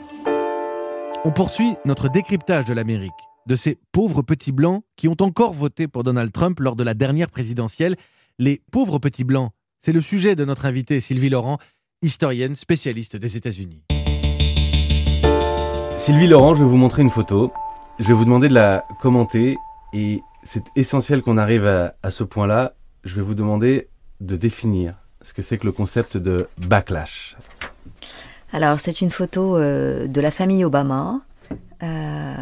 On 1.24 1.30
poursuit 1.30 1.74
notre 1.86 2.10
décryptage 2.10 2.66
de 2.66 2.74
l'Amérique, 2.74 3.12
de 3.46 3.56
ces 3.56 3.78
pauvres 3.92 4.20
petits 4.20 4.52
blancs 4.52 4.82
qui 4.96 5.08
ont 5.08 5.16
encore 5.20 5.54
voté 5.54 5.88
pour 5.88 6.04
Donald 6.04 6.30
Trump 6.30 6.60
lors 6.60 6.76
de 6.76 6.84
la 6.84 6.92
dernière 6.92 7.30
présidentielle. 7.30 7.96
Les 8.38 8.60
pauvres 8.72 8.98
petits 8.98 9.24
blancs, 9.24 9.52
c'est 9.80 9.92
le 9.92 10.02
sujet 10.02 10.36
de 10.36 10.44
notre 10.44 10.66
invitée 10.66 11.00
Sylvie 11.00 11.30
Laurent, 11.30 11.56
historienne 12.02 12.56
spécialiste 12.56 13.16
des 13.16 13.38
États-Unis. 13.38 13.84
Sylvie 15.96 16.28
Laurent, 16.28 16.54
je 16.54 16.62
vais 16.62 16.68
vous 16.68 16.76
montrer 16.76 17.00
une 17.00 17.10
photo. 17.10 17.54
Je 17.98 18.04
vais 18.04 18.14
vous 18.14 18.26
demander 18.26 18.48
de 18.50 18.54
la 18.54 18.84
commenter 19.00 19.56
et 19.94 20.20
c'est 20.44 20.64
essentiel 20.76 21.22
qu'on 21.22 21.38
arrive 21.38 21.64
à, 21.64 21.94
à 22.02 22.10
ce 22.10 22.24
point-là. 22.24 22.74
Je 23.02 23.14
vais 23.14 23.22
vous 23.22 23.34
demander 23.34 23.88
de 24.20 24.36
définir 24.36 24.96
ce 25.22 25.32
que 25.32 25.40
c'est 25.40 25.56
que 25.56 25.64
le 25.64 25.72
concept 25.72 26.18
de 26.18 26.48
backlash. 26.58 27.36
Alors, 28.52 28.80
c'est 28.80 29.00
une 29.00 29.10
photo 29.10 29.56
euh, 29.56 30.06
de 30.06 30.20
la 30.20 30.30
famille 30.30 30.64
Obama. 30.64 31.20
Euh, 31.82 32.34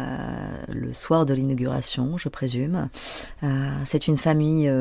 le 0.67 0.93
soir 0.93 1.25
de 1.25 1.33
l'inauguration, 1.33 2.17
je 2.17 2.29
présume. 2.29 2.89
Euh, 3.43 3.69
c'est 3.85 4.07
une 4.07 4.17
famille 4.17 4.71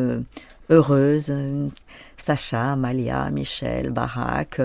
heureuse. 0.70 1.32
Sacha, 2.16 2.76
Malia, 2.76 3.30
Michel, 3.30 3.90
Barack, 3.90 4.60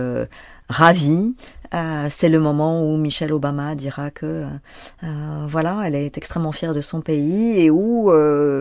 ravis. 0.69 1.35
euh, 1.75 2.07
c'est 2.09 2.29
le 2.29 2.39
moment 2.39 2.83
où 2.83 2.97
Michelle 2.97 3.33
Obama 3.33 3.75
dira 3.75 4.09
que 4.09 4.45
voilà, 5.47 5.81
elle 5.85 5.95
est 5.95 6.17
extrêmement 6.17 6.51
fière 6.51 6.73
de 6.73 6.81
son 6.81 7.01
pays 7.01 7.59
et 7.61 7.69
où 7.69 8.11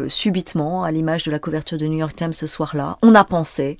subitement, 0.08 0.82
à 0.84 0.90
l'image 0.90 1.22
de 1.22 1.30
la 1.30 1.38
couverture 1.38 1.78
de 1.78 1.86
New 1.86 1.98
York 1.98 2.14
Times 2.16 2.32
ce 2.34 2.46
soir-là, 2.46 2.98
on 3.00 3.14
a 3.14 3.24
pensé 3.24 3.76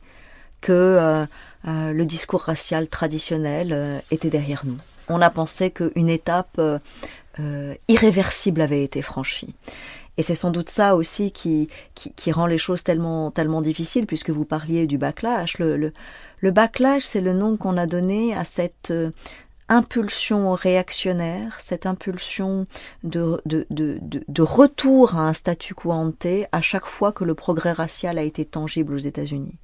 que 0.61 1.27
le 1.65 2.05
discours 2.05 2.43
racial 2.43 2.89
traditionnel 2.89 4.03
était 4.11 4.31
derrière 4.31 4.63
nous. 4.65 4.79
On 5.09 5.21
a 5.21 5.31
pensé 5.31 5.71
qu'une 5.71 6.09
étape 6.09 6.61
irréversible 7.89 8.61
avait 8.61 8.85
été 8.85 9.03
franchie. 9.03 9.55
Et 10.19 10.23
c'est 10.23 10.35
sans 10.35 10.51
doute 10.51 10.69
ça 10.69 10.95
aussi 10.95 11.33
qui, 11.33 11.69
qui, 11.95 12.33
rend 12.33 12.47
les 12.47 12.59
choses 12.59 12.85
tellement, 12.85 13.31
tellement 13.31 13.63
difficiles, 13.63 14.07
puisque 14.07 14.31
vous 14.31 14.45
parliez 14.45 14.87
du 14.87 14.99
backlash. 14.99 15.59
Le, 15.59 15.77
le, 15.77 15.93
le 16.41 16.51
backlash, 16.51 17.03
c'est 17.03 17.23
le 17.23 17.33
nom 17.33 17.57
qu'on 17.57 17.79
a 17.79 17.87
donné 17.87 18.35
à 18.35 18.45
cette 18.45 18.91
euh, 18.91 19.11
impulsion 19.71 20.53
réactionnaire, 20.53 21.57
cette 21.61 21.87
impulsion 21.87 22.67
de, 23.05 23.41
de, 23.47 23.67
de, 23.71 23.99
de, 24.03 24.43
retour 24.43 25.17
à 25.17 25.21
un 25.21 25.33
statu 25.33 25.75
quo 25.75 25.93
ante 25.93 26.27
à 26.53 26.61
chaque 26.61 26.87
fois 26.87 27.13
que 27.13 27.25
le 27.25 27.35
progrès 27.35 27.73
racial 27.73 28.19
a 28.19 28.23
été 28.23 28.45
tangible 28.45 28.95
aux 28.95 28.99
États-Unis 28.99 29.57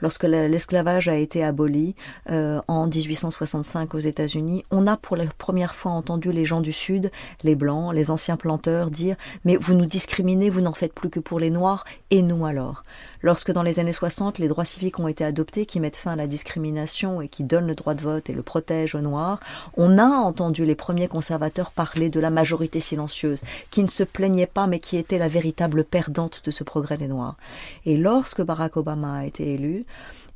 lorsque 0.00 0.24
l'esclavage 0.24 1.08
a 1.08 1.16
été 1.16 1.44
aboli 1.44 1.94
euh, 2.30 2.60
en 2.68 2.86
1865 2.86 3.94
aux 3.94 3.98
États-Unis, 3.98 4.64
on 4.70 4.86
a 4.86 4.96
pour 4.96 5.16
la 5.16 5.24
première 5.38 5.74
fois 5.74 5.92
entendu 5.92 6.32
les 6.32 6.44
gens 6.44 6.60
du 6.60 6.72
Sud, 6.72 7.10
les 7.42 7.54
Blancs, 7.54 7.94
les 7.94 8.10
anciens 8.10 8.36
planteurs 8.36 8.90
dire 8.90 9.16
Mais 9.44 9.56
vous 9.56 9.74
nous 9.74 9.86
discriminez, 9.86 10.50
vous 10.50 10.60
n'en 10.60 10.72
faites 10.72 10.94
plus 10.94 11.10
que 11.10 11.20
pour 11.20 11.40
les 11.40 11.50
Noirs, 11.50 11.84
et 12.10 12.22
nous 12.22 12.46
alors? 12.46 12.82
Lorsque 13.22 13.50
dans 13.50 13.62
les 13.62 13.80
années 13.80 13.92
60, 13.92 14.38
les 14.38 14.48
droits 14.48 14.64
civiques 14.64 15.00
ont 15.00 15.08
été 15.08 15.24
adoptés 15.24 15.66
qui 15.66 15.80
mettent 15.80 15.96
fin 15.96 16.12
à 16.12 16.16
la 16.16 16.26
discrimination 16.26 17.20
et 17.20 17.28
qui 17.28 17.44
donnent 17.44 17.66
le 17.66 17.74
droit 17.74 17.94
de 17.94 18.02
vote 18.02 18.30
et 18.30 18.34
le 18.34 18.42
protègent 18.42 18.94
aux 18.94 19.00
Noirs, 19.00 19.40
on 19.76 19.98
a 19.98 20.04
entendu 20.04 20.64
les 20.64 20.74
premiers 20.74 21.08
conservateurs 21.08 21.70
parler 21.70 22.08
de 22.08 22.20
la 22.20 22.30
majorité 22.30 22.78
silencieuse, 22.80 23.42
qui 23.70 23.82
ne 23.82 23.88
se 23.88 24.04
plaignait 24.04 24.46
pas 24.46 24.66
mais 24.66 24.78
qui 24.78 24.96
était 24.96 25.18
la 25.18 25.28
véritable 25.28 25.84
perdante 25.84 26.42
de 26.44 26.50
ce 26.50 26.62
progrès 26.62 26.98
des 26.98 27.08
Noirs. 27.08 27.36
Et 27.84 27.96
lorsque 27.96 28.42
Barack 28.42 28.76
Obama 28.76 29.16
a 29.16 29.24
été 29.24 29.54
élu, 29.54 29.85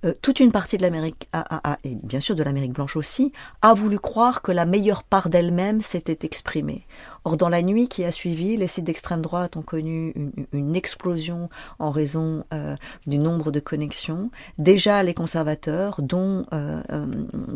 euh, 0.05 0.15
toute 0.23 0.41
une 0.41 0.51
partie 0.51 0.77
de 0.79 0.83
l'Amérique, 0.83 1.29
et 1.85 1.95
bien 1.95 2.21
sûr 2.21 2.35
de 2.35 2.43
l'Amérique 2.43 2.73
blanche 2.73 2.97
aussi, 2.97 3.33
a 3.61 3.75
voulu 3.75 3.99
croire 3.99 4.41
que 4.41 4.51
la 4.51 4.65
meilleure 4.65 5.03
part 5.03 5.29
d'elle-même 5.29 5.83
s'était 5.83 6.27
exprimée. 6.27 6.87
Or, 7.25 7.37
dans 7.37 7.49
la 7.49 7.63
nuit 7.63 7.89
qui 7.89 8.05
a 8.05 8.13
suivi, 8.13 8.57
les 8.57 8.67
sites 8.67 8.85
d'extrême 8.85 9.21
droite 9.21 9.57
ont 9.57 9.63
connu 9.63 10.15
une, 10.53 10.77
explosion 10.77 11.49
en 11.79 11.91
raison 11.91 12.45
euh, 12.55 12.77
du 13.07 13.19
nombre 13.19 13.51
de 13.51 13.61
connexions. 13.61 14.31
Déjà, 14.59 15.03
les 15.03 15.15
conservateurs, 15.15 16.01
dont 16.01 16.47
euh, 16.53 16.81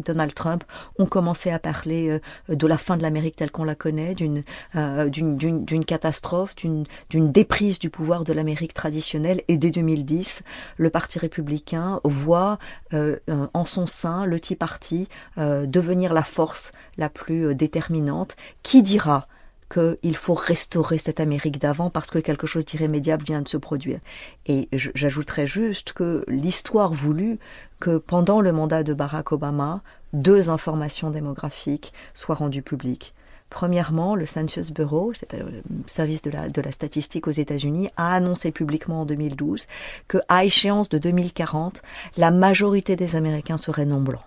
Donald 0.05 0.35
Trump, 0.35 0.65
ont 0.99 1.07
commencé 1.07 1.51
à 1.51 1.59
parler 1.59 2.19
de 2.49 2.67
la 2.67 2.77
fin 2.77 2.97
de 2.97 3.03
l'Amérique 3.03 3.37
telle 3.37 3.51
qu'on 3.51 3.65
la 3.65 3.77
connaît, 3.77 4.15
d'une 4.15 4.43
d'une 4.75 5.85
catastrophe, 5.85 6.55
d'une 6.57 6.85
déprise 7.33 7.79
du 7.79 7.91
pouvoir 7.91 8.25
de 8.25 8.33
l'Amérique 8.33 8.75
traditionnelle. 8.75 9.43
Et 9.49 9.57
dès 9.57 9.71
2010, 9.71 10.43
le 10.77 10.91
Parti 10.91 11.19
républicain 11.19 12.01
voit 12.05 12.59
euh, 12.93 13.19
euh, 13.29 13.47
en 13.55 13.65
son 13.65 13.87
sein 13.87 14.27
le 14.27 14.41
Tea 14.41 14.57
Party 14.57 15.09
euh, 15.39 15.67
devenir 15.67 16.13
la 16.13 16.23
force 16.23 16.73
la 16.97 17.09
plus 17.09 17.55
déterminante. 17.55 18.37
Qui 18.63 18.83
dira 18.83 19.27
qu'il 19.75 20.17
faut 20.17 20.35
restaurer 20.35 20.99
cette 20.99 21.21
Amérique 21.21 21.59
d'avant 21.59 21.91
parce 21.91 22.11
que 22.11 22.19
quelque 22.21 22.47
chose 22.47 22.65
d'irrémédiable 22.65 23.25
vient 23.25 23.43
de 23.43 23.49
se 23.49 23.57
produire. 23.57 23.99
Et 24.47 24.69
j'ajouterais 24.73 25.47
juste 25.47 25.93
que 25.93 26.25
l'histoire 26.29 26.93
voulut 26.93 27.39
que 27.81 27.97
pendant 27.97 28.41
le 28.41 28.53
mandat 28.53 28.85
de 28.85 28.95
Barack 28.95 29.33
Obama, 29.33 29.83
deux 30.13 30.49
informations 30.49 31.11
démographiques 31.11 31.93
soient 32.15 32.37
rendues 32.37 32.63
publiques. 32.63 33.15
Premièrement, 33.51 34.15
le 34.15 34.27
Census 34.27 34.73
Bureau, 34.73 35.13
c'est 35.15 35.33
le 35.33 35.45
euh, 35.45 35.63
service 35.87 36.23
de 36.23 36.31
la, 36.31 36.49
de 36.49 36.61
la 36.61 36.73
statistique 36.73 37.29
aux 37.29 37.33
États-Unis, 37.33 37.89
a 37.97 38.15
annoncé 38.15 38.51
publiquement 38.51 39.03
en 39.03 39.05
2012 39.05 39.67
que, 40.09 40.19
à 40.29 40.45
échéance 40.45 40.89
de 40.89 40.99
2040, 40.99 41.83
la 42.17 42.31
majorité 42.31 42.97
des 42.97 43.17
Américains 43.17 43.59
seraient 43.59 43.87
non 43.87 44.01
blancs. 44.01 44.25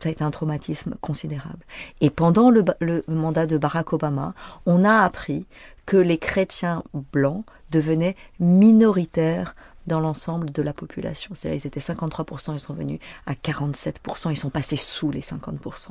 Ça 0.00 0.08
a 0.08 0.12
été 0.12 0.22
un 0.22 0.30
traumatisme 0.30 0.94
considérable. 1.00 1.64
Et 2.00 2.10
pendant 2.10 2.50
le, 2.50 2.64
le 2.80 3.02
mandat 3.08 3.46
de 3.46 3.58
Barack 3.58 3.92
Obama, 3.92 4.34
on 4.66 4.84
a 4.84 5.02
appris 5.02 5.46
que 5.86 5.96
les 5.96 6.18
chrétiens 6.18 6.82
blancs 7.12 7.44
devenaient 7.70 8.16
minoritaires 8.40 9.54
dans 9.86 10.00
l'ensemble 10.00 10.50
de 10.50 10.62
la 10.62 10.72
population. 10.72 11.30
C'est-à-dire 11.34 11.62
ils 11.62 11.66
étaient 11.66 11.80
53%, 11.80 12.54
ils 12.54 12.60
sont 12.60 12.74
venus 12.74 12.98
à 13.26 13.34
47%, 13.34 14.30
ils 14.30 14.36
sont 14.36 14.50
passés 14.50 14.76
sous 14.76 15.10
les 15.10 15.20
50%. 15.20 15.90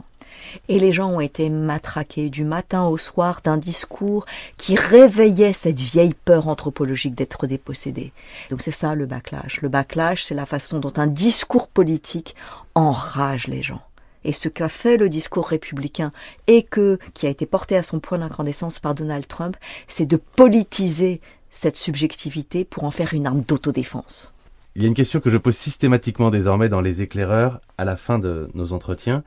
Et 0.68 0.80
les 0.80 0.92
gens 0.92 1.10
ont 1.12 1.22
été 1.22 1.50
matraqués 1.50 2.30
du 2.30 2.44
matin 2.44 2.86
au 2.86 2.98
soir 2.98 3.40
d'un 3.44 3.58
discours 3.58 4.26
qui 4.58 4.76
réveillait 4.76 5.54
cette 5.54 5.80
vieille 5.80 6.14
peur 6.14 6.50
anthropologique 6.50 7.16
d'être 7.16 7.48
dépossédé. 7.48 8.12
Donc 8.50 8.62
c'est 8.62 8.72
ça 8.72 8.96
le 8.96 9.06
backlash. 9.06 9.62
Le 9.62 9.70
backlash, 9.70 10.24
c'est 10.24 10.36
la 10.36 10.46
façon 10.46 10.80
dont 10.80 10.94
un 10.98 11.08
discours 11.08 11.70
politique 11.70 12.36
enrage 12.74 13.48
les 13.48 13.64
gens. 13.64 13.82
Et 14.26 14.34
ce 14.34 14.50
qu'a 14.50 14.70
fait 14.70 14.98
le 14.98 15.08
discours 15.08 15.48
républicain 15.48 16.12
et 16.48 16.64
que, 16.64 16.98
qui 17.14 17.28
a 17.28 17.30
été 17.30 17.46
porté 17.46 17.78
à 17.78 17.84
son 17.84 18.00
point 18.00 18.18
d'incandescence 18.18 18.80
par 18.80 18.96
Donald 18.96 19.28
Trump, 19.28 19.56
c'est 19.88 20.08
de 20.08 20.18
politiser 20.18 21.22
cette 21.52 21.78
subjectivité 21.78 22.66
pour 22.66 22.84
en 22.84 22.92
faire 22.92 23.14
une 23.14 23.28
arme 23.28 23.42
d'autodéfense. 23.42 24.34
Il 24.76 24.82
y 24.82 24.86
a 24.86 24.88
une 24.88 24.96
question 24.96 25.22
que 25.22 25.30
je 25.30 25.38
pose 25.38 25.56
systématiquement 25.56 26.32
désormais 26.32 26.68
dans 26.68 26.82
les 26.82 27.02
éclaireurs 27.02 27.62
à 27.78 27.86
la 27.86 27.96
fin 27.96 28.20
de 28.20 28.50
nos 28.56 28.74
entretiens. 28.74 29.24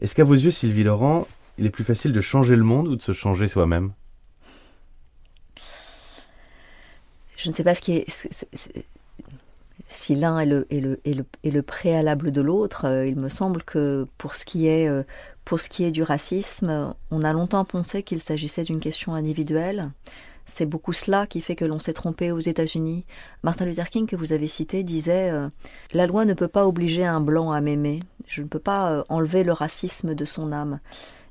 Est-ce 0.00 0.14
qu'à 0.14 0.24
vos 0.24 0.34
yeux, 0.34 0.50
Sylvie 0.50 0.84
Laurent, 0.84 1.26
il 1.58 1.66
est 1.66 1.70
plus 1.70 1.82
facile 1.82 2.12
de 2.12 2.20
changer 2.20 2.54
le 2.54 2.62
monde 2.62 2.86
ou 2.86 2.96
de 2.96 3.02
se 3.02 3.12
changer 3.12 3.48
soi-même? 3.48 3.92
Je 7.36 7.48
ne 7.48 7.54
sais 7.54 7.64
pas 7.64 7.74
ce 7.74 7.80
qui 7.80 7.92
est, 7.92 8.06
si 9.88 10.14
l'un 10.14 10.38
est 10.38 10.46
le, 10.46 11.62
préalable 11.62 12.32
de 12.32 12.40
l'autre. 12.40 12.86
Euh, 12.86 13.06
il 13.06 13.16
me 13.16 13.28
semble 13.28 13.62
que 13.62 14.06
pour 14.18 14.34
ce 14.34 14.44
qui 14.44 14.66
est, 14.66 14.88
euh, 14.88 15.02
pour 15.44 15.60
ce 15.60 15.68
qui 15.68 15.84
est 15.84 15.90
du 15.90 16.02
racisme, 16.02 16.94
on 17.10 17.22
a 17.22 17.32
longtemps 17.32 17.64
pensé 17.64 18.02
qu'il 18.02 18.20
s'agissait 18.20 18.64
d'une 18.64 18.80
question 18.80 19.14
individuelle. 19.14 19.90
C'est 20.46 20.66
beaucoup 20.66 20.92
cela 20.92 21.26
qui 21.26 21.40
fait 21.40 21.56
que 21.56 21.64
l'on 21.64 21.78
s'est 21.78 21.94
trompé 21.94 22.30
aux 22.30 22.40
États-Unis. 22.40 23.06
Martin 23.42 23.64
Luther 23.64 23.88
King, 23.88 24.06
que 24.06 24.16
vous 24.16 24.32
avez 24.32 24.48
cité, 24.48 24.82
disait 24.82 25.30
euh, 25.30 25.48
La 25.92 26.06
loi 26.06 26.24
ne 26.24 26.34
peut 26.34 26.48
pas 26.48 26.66
obliger 26.66 27.04
un 27.04 27.20
blanc 27.20 27.52
à 27.52 27.60
m'aimer. 27.60 28.00
Je 28.26 28.42
ne 28.42 28.48
peux 28.48 28.58
pas 28.58 29.04
enlever 29.08 29.42
le 29.42 29.52
racisme 29.52 30.14
de 30.14 30.24
son 30.24 30.52
âme. 30.52 30.80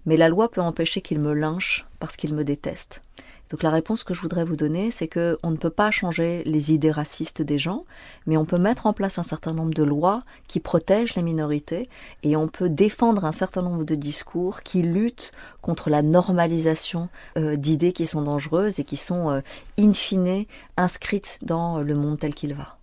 Mais 0.05 0.17
la 0.17 0.29
loi 0.29 0.49
peut 0.49 0.61
empêcher 0.61 1.01
qu'il 1.01 1.19
me 1.19 1.33
lynche 1.33 1.85
parce 1.99 2.17
qu'il 2.17 2.33
me 2.33 2.43
déteste. 2.43 3.01
Donc 3.49 3.61
la 3.61 3.69
réponse 3.69 4.03
que 4.03 4.13
je 4.13 4.21
voudrais 4.21 4.45
vous 4.45 4.55
donner, 4.55 4.89
c'est 4.89 5.07
que 5.07 5.37
on 5.43 5.51
ne 5.51 5.57
peut 5.57 5.69
pas 5.69 5.91
changer 5.91 6.43
les 6.45 6.73
idées 6.73 6.91
racistes 6.91 7.41
des 7.41 7.59
gens, 7.59 7.85
mais 8.25 8.37
on 8.37 8.45
peut 8.45 8.57
mettre 8.57 8.87
en 8.87 8.93
place 8.93 9.19
un 9.19 9.23
certain 9.23 9.53
nombre 9.53 9.73
de 9.73 9.83
lois 9.83 10.23
qui 10.47 10.59
protègent 10.59 11.15
les 11.15 11.21
minorités 11.21 11.87
et 12.23 12.35
on 12.35 12.47
peut 12.47 12.69
défendre 12.69 13.25
un 13.25 13.31
certain 13.31 13.61
nombre 13.61 13.83
de 13.83 13.95
discours 13.95 14.61
qui 14.63 14.81
luttent 14.81 15.31
contre 15.61 15.89
la 15.89 16.01
normalisation 16.01 17.09
euh, 17.37 17.55
d'idées 17.55 17.93
qui 17.93 18.07
sont 18.07 18.23
dangereuses 18.23 18.79
et 18.79 18.83
qui 18.83 18.97
sont 18.97 19.29
euh, 19.29 19.41
in 19.77 19.93
fine 19.93 20.45
inscrites 20.77 21.39
dans 21.41 21.79
le 21.79 21.95
monde 21.95 22.19
tel 22.19 22.33
qu'il 22.33 22.55
va. 22.55 22.77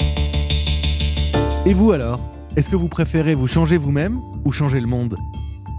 Et 1.66 1.74
vous 1.74 1.92
alors? 1.92 2.20
Est-ce 2.56 2.68
que 2.68 2.76
vous 2.76 2.88
préférez 2.88 3.34
vous 3.34 3.46
changer 3.46 3.76
vous-même 3.76 4.18
ou 4.44 4.52
changer 4.52 4.80
le 4.80 4.86
monde? 4.86 5.16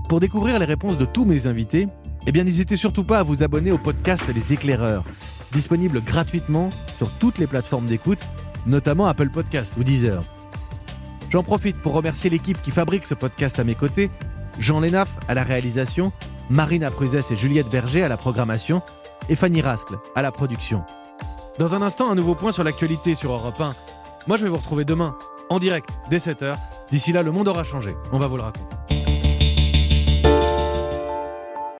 Pour 0.08 0.20
découvrir 0.20 0.60
les 0.60 0.66
réponses 0.66 0.98
de 0.98 1.06
tous 1.06 1.26
mes 1.26 1.48
invités, 1.48 1.86
eh 2.28 2.32
bien, 2.32 2.44
n'hésitez 2.44 2.78
surtout 2.78 3.04
pas 3.04 3.20
à 3.20 3.24
vous 3.24 3.44
abonner 3.44 3.72
au 3.72 3.78
podcast 3.78 4.24
Les 4.34 4.54
Éclaireurs, 4.54 5.04
disponible 5.52 6.02
gratuitement 6.02 6.70
sur 6.98 7.12
toutes 7.12 7.38
les 7.38 7.48
plateformes 7.48 7.86
d'écoute, 7.86 8.20
notamment 8.66 9.08
Apple 9.08 9.30
Podcast 9.30 9.74
ou 9.78 9.84
Deezer. 9.84 10.24
J'en 11.30 11.44
profite 11.44 11.78
pour 11.78 11.94
remercier 11.94 12.30
l'équipe 12.30 12.62
qui 12.62 12.72
fabrique 12.72 13.08
ce 13.08 13.16
podcast 13.16 13.58
à 13.60 13.64
mes 13.64 13.76
côtés, 13.76 14.12
Jean 14.60 14.80
Lénaf 14.80 15.10
à 15.28 15.34
la 15.34 15.44
réalisation, 15.44 16.12
Marina 16.50 16.92
Pruzès 16.92 17.32
et 17.32 17.36
Juliette 17.36 17.70
Berger 17.70 18.04
à 18.04 18.08
la 18.08 18.18
programmation, 18.18 18.82
et 19.30 19.36
Fanny 19.36 19.62
Rascle 19.62 19.98
à 20.16 20.22
la 20.22 20.32
production. 20.32 20.84
Dans 21.58 21.76
un 21.76 21.82
instant, 21.82 22.10
un 22.12 22.16
nouveau 22.16 22.36
point 22.36 22.52
sur 22.52 22.64
l'actualité 22.64 23.16
sur 23.16 23.32
Europe 23.32 23.60
1. 23.60 23.76
Moi, 24.28 24.38
je 24.38 24.44
vais 24.44 24.50
vous 24.50 24.58
retrouver 24.58 24.86
demain, 24.86 25.16
en 25.50 25.60
direct, 25.60 25.90
dès 26.10 26.18
7h. 26.18 26.56
D'ici 26.92 27.12
là, 27.12 27.22
le 27.22 27.32
monde 27.32 27.48
aura 27.48 27.64
changé. 27.64 27.96
On 28.12 28.20
va 28.20 28.28
vous 28.28 28.38
le 28.38 28.44
raconter. 28.44 29.21